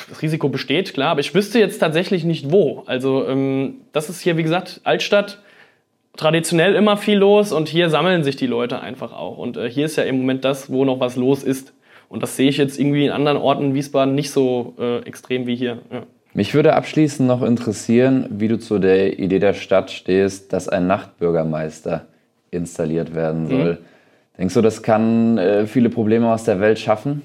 das 0.10 0.22
Risiko 0.22 0.50
besteht, 0.50 0.94
klar, 0.94 1.10
aber 1.10 1.20
ich 1.20 1.34
wüsste 1.36 1.60
jetzt 1.60 1.80
tatsächlich 1.80 2.24
nicht 2.24 2.52
wo. 2.52 2.84
Also 2.86 3.28
ähm, 3.28 3.82
das 3.92 4.10
ist 4.10 4.22
hier, 4.22 4.38
wie 4.38 4.44
gesagt, 4.44 4.82
Altstadt, 4.86 5.40
traditionell 6.16 6.76
immer 6.76 6.98
viel 6.98 7.18
los 7.18 7.52
und 7.52 7.68
hier 7.68 7.90
sammeln 7.90 8.24
sich 8.24 8.36
die 8.36 8.48
Leute 8.48 8.80
einfach 8.82 9.12
auch. 9.12 9.38
Und 9.38 9.58
äh, 9.58 9.70
hier 9.70 9.86
ist 9.86 9.98
ja 9.98 10.04
im 10.04 10.18
Moment 10.18 10.46
das, 10.46 10.72
wo 10.72 10.86
noch 10.86 11.00
was 11.00 11.16
los 11.16 11.44
ist. 11.44 11.74
Und 12.10 12.24
das 12.24 12.38
sehe 12.38 12.50
ich 12.50 12.58
jetzt 12.58 12.80
irgendwie 12.80 13.06
in 13.06 13.12
anderen 13.12 13.38
Orten 13.38 13.66
in 13.66 13.74
Wiesbaden 13.74 14.16
nicht 14.16 14.32
so 14.32 14.74
äh, 14.80 15.00
extrem 15.00 15.46
wie 15.46 15.56
hier. 15.56 15.80
Ja. 15.92 16.04
Mich 16.38 16.54
würde 16.54 16.76
abschließend 16.76 17.28
noch 17.28 17.42
interessieren, 17.42 18.28
wie 18.30 18.48
du 18.48 18.60
zu 18.60 18.78
der 18.78 19.18
Idee 19.18 19.40
der 19.40 19.56
Stadt 19.56 19.90
stehst, 19.90 20.54
dass 20.54 20.70
ein 20.70 20.86
Nachtbürgermeister 20.86 22.06
installiert 22.52 23.16
werden 23.16 23.46
mhm. 23.46 23.50
soll. 23.50 23.72
Mhm. 23.72 23.78
Denkst 24.38 24.54
du, 24.54 24.62
das 24.62 24.84
kann 24.84 25.40
äh, 25.40 25.66
viele 25.66 25.90
Probleme 25.90 26.32
aus 26.32 26.44
der 26.44 26.60
Welt 26.60 26.78
schaffen? 26.78 27.24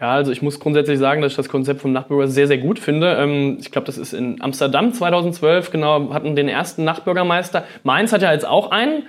Ja, 0.00 0.12
also 0.12 0.30
ich 0.30 0.40
muss 0.40 0.60
grundsätzlich 0.60 1.00
sagen, 1.00 1.20
dass 1.20 1.32
ich 1.32 1.36
das 1.36 1.48
Konzept 1.48 1.80
vom 1.80 1.90
Nachtbürger 1.90 2.28
sehr, 2.28 2.46
sehr 2.46 2.58
gut 2.58 2.78
finde. 2.78 3.16
Ähm, 3.16 3.56
ich 3.58 3.72
glaube, 3.72 3.86
das 3.86 3.98
ist 3.98 4.12
in 4.12 4.40
Amsterdam 4.40 4.92
2012, 4.92 5.72
genau, 5.72 6.14
hatten 6.14 6.36
den 6.36 6.48
ersten 6.48 6.84
Nachtbürgermeister. 6.84 7.64
Mainz 7.82 8.12
hat 8.12 8.22
ja 8.22 8.32
jetzt 8.32 8.46
auch 8.46 8.70
einen. 8.70 9.02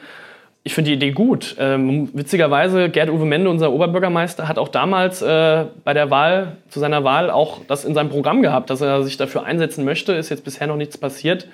Ich 0.64 0.74
finde 0.74 0.92
die 0.92 0.96
Idee 0.96 1.12
gut. 1.12 1.56
Ähm, 1.58 2.10
witzigerweise, 2.14 2.90
Gerd-Uwe 2.90 3.26
Mende, 3.26 3.50
unser 3.50 3.72
Oberbürgermeister, 3.72 4.48
hat 4.48 4.58
auch 4.58 4.68
damals 4.68 5.22
äh, 5.22 5.66
bei 5.84 5.94
der 5.94 6.12
Wahl, 6.12 6.58
zu 6.70 6.80
seiner 6.80 7.04
Wahl, 7.04 7.32
auch 7.32 7.62
das 7.68 7.86
in 7.86 7.94
seinem 7.94 8.10
Programm 8.10 8.42
gehabt, 8.42 8.70
dass 8.70 8.82
er 8.82 9.02
sich 9.04 9.16
dafür 9.16 9.46
einsetzen 9.46 9.86
möchte. 9.86 10.14
Ist 10.14 10.30
jetzt 10.30 10.44
bisher 10.44 10.68
noch 10.68 10.76
nichts 10.76 10.98
passiert. 10.98 11.48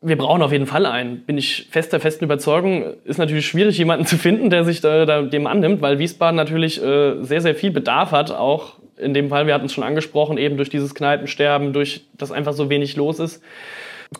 Wir 0.00 0.16
brauchen 0.16 0.42
auf 0.42 0.52
jeden 0.52 0.66
Fall 0.66 0.86
einen. 0.86 1.20
Bin 1.20 1.36
ich 1.36 1.68
fest 1.70 1.92
der 1.92 2.00
festen 2.00 2.24
Überzeugung. 2.24 2.84
Ist 3.04 3.18
natürlich 3.18 3.46
schwierig, 3.46 3.76
jemanden 3.78 4.06
zu 4.06 4.16
finden, 4.16 4.50
der 4.50 4.64
sich 4.64 4.80
da, 4.80 5.04
da 5.04 5.22
dem 5.22 5.46
annimmt, 5.46 5.82
weil 5.82 5.98
Wiesbaden 5.98 6.36
natürlich 6.36 6.82
äh, 6.82 7.22
sehr, 7.22 7.40
sehr 7.40 7.54
viel 7.54 7.70
Bedarf 7.70 8.12
hat. 8.12 8.30
Auch 8.30 8.74
in 8.96 9.14
dem 9.14 9.30
Fall, 9.30 9.46
wir 9.46 9.54
hatten 9.54 9.66
es 9.66 9.72
schon 9.72 9.84
angesprochen, 9.84 10.38
eben 10.38 10.56
durch 10.56 10.70
dieses 10.70 10.94
Kneipensterben, 10.94 11.72
durch 11.72 12.02
das 12.16 12.30
einfach 12.30 12.52
so 12.52 12.70
wenig 12.70 12.96
los 12.96 13.18
ist. 13.18 13.42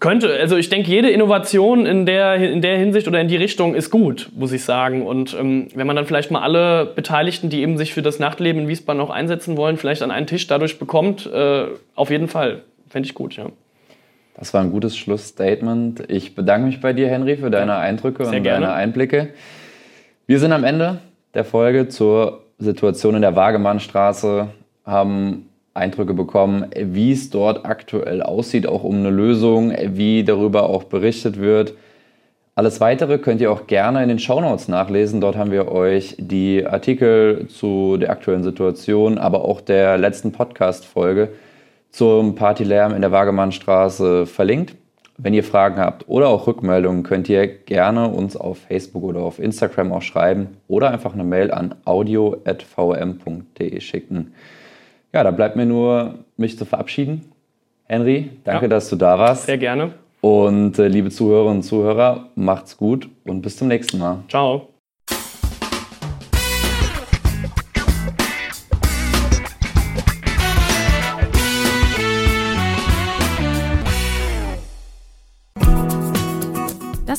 Könnte, 0.01 0.33
also 0.41 0.57
ich 0.57 0.69
denke, 0.69 0.91
jede 0.91 1.11
Innovation 1.11 1.87
in 1.87 2.07
der, 2.07 2.37
in 2.37 2.63
der 2.63 2.79
Hinsicht 2.79 3.07
oder 3.09 3.21
in 3.21 3.29
die 3.29 3.37
Richtung 3.37 3.75
ist 3.75 3.91
gut, 3.91 4.31
muss 4.35 4.53
ich 4.53 4.65
sagen. 4.65 5.07
Und 5.07 5.35
ähm, 5.39 5.69
wenn 5.75 5.87
man 5.87 5.97
dann 5.97 6.07
vielleicht 6.07 6.31
mal 6.31 6.41
alle 6.41 6.87
Beteiligten, 6.87 7.51
die 7.51 7.61
eben 7.61 7.77
sich 7.77 7.93
für 7.93 8.03
das 8.03 8.19
Nachtleben 8.19 8.63
in 8.63 8.69
Wiesbaden 8.69 9.01
auch 9.03 9.11
einsetzen 9.11 9.57
wollen, 9.57 9.77
vielleicht 9.77 10.03
an 10.03 10.11
einen 10.11 10.27
Tisch 10.27 10.47
dadurch 10.47 10.79
bekommt, 10.79 11.27
äh, 11.27 11.67
auf 11.95 12.11
jeden 12.11 12.29
Fall. 12.29 12.63
Fände 12.89 13.07
ich 13.07 13.15
gut, 13.15 13.37
ja. 13.37 13.47
Das 14.35 14.55
war 14.55 14.63
ein 14.63 14.71
gutes 14.71 14.97
Schlussstatement. 14.97 16.05
Ich 16.09 16.35
bedanke 16.35 16.67
mich 16.67 16.81
bei 16.81 16.93
dir, 16.93 17.09
Henry, 17.09 17.37
für 17.37 17.51
deine 17.51 17.77
Eindrücke 17.77 18.25
Sehr 18.25 18.39
und 18.39 18.43
gerne. 18.43 18.67
deine 18.67 18.75
Einblicke. 18.75 19.29
Wir 20.27 20.39
sind 20.39 20.53
am 20.53 20.65
Ende 20.65 20.99
der 21.35 21.45
Folge 21.45 21.89
zur 21.89 22.45
Situation 22.59 23.15
in 23.15 23.23
der 23.23 23.37
Wagemannstraße, 23.37 24.49
haben 24.87 25.49
Eindrücke 25.75 26.15
bekommen, 26.15 26.67
wie 26.77 27.13
es 27.13 27.31
dort 27.31 27.65
aktuell 27.65 28.23
aussieht, 28.23 28.67
auch 28.67 28.85
um 28.85 28.97
eine 28.97 29.11
Lösung, 29.11 29.73
wie 29.83 30.25
darüber 30.25 30.69
auch 30.69 30.85
berichtet 30.85 31.41
wird. 31.41 31.75
Alles 32.55 32.81
weitere 32.83 33.17
könnt 33.17 33.41
ihr 33.41 33.51
auch 33.51 33.67
gerne 33.67 34.03
in 34.03 34.11
den 34.11 34.19
Shownotes 34.19 34.69
nachlesen. 34.69 35.23
Dort 35.23 35.37
haben 35.37 35.51
wir 35.51 35.73
euch 35.73 36.17
die 36.19 36.67
Artikel 36.67 37.47
zu 37.49 37.97
der 37.97 38.11
aktuellen 38.11 38.43
Situation, 38.43 39.17
aber 39.17 39.47
auch 39.47 39.63
der 39.63 39.97
letzten 39.97 40.33
Podcast-Folge 40.33 41.31
zum 41.91 42.35
Partylärm 42.35 42.95
in 42.95 43.01
der 43.01 43.11
Wagemannstraße 43.11 44.27
verlinkt. 44.27 44.77
Wenn 45.17 45.33
ihr 45.33 45.45
Fragen 45.45 45.79
habt 45.79 46.09
oder 46.09 46.29
auch 46.29 46.47
Rückmeldungen, 46.47 47.05
könnt 47.05 47.29
ihr 47.31 47.47
gerne 47.47 48.09
uns 48.09 48.37
auf 48.37 48.59
Facebook 48.59 49.05
oder 49.05 49.21
auf 49.21 49.39
Instagram 49.39 49.93
auch 49.93 50.03
schreiben 50.03 50.59
oder 50.69 50.91
einfach 50.91 51.15
eine 51.15 51.25
Mail 51.25 51.51
an 51.53 51.75
audio.vm.de 51.85 53.81
schicken. 53.81 54.35
Ja, 55.13 55.23
da 55.23 55.31
bleibt 55.31 55.57
mir 55.57 55.67
nur, 55.67 56.15
mich 56.37 56.57
zu 56.57 56.65
verabschieden. 56.65 57.33
Henry, 57.85 58.31
danke, 58.45 58.65
ja. 58.65 58.69
dass 58.69 58.89
du 58.89 58.97
da 58.97 59.19
warst. 59.19 59.47
Sehr 59.47 59.59
gerne. 59.59 59.93
Und 60.23 60.79
äh, 60.79 60.89
liebe 60.89 61.11
Zuhörerinnen 61.11 61.59
und 61.59 61.63
Zuhörer, 61.63 62.29
macht's 62.37 62.77
gut 62.77 63.09
und 63.27 63.43
bis 63.43 63.57
zum 63.57 63.69
nächsten 63.69 63.99
Mal. 63.99 64.19
Ciao. 64.29 64.72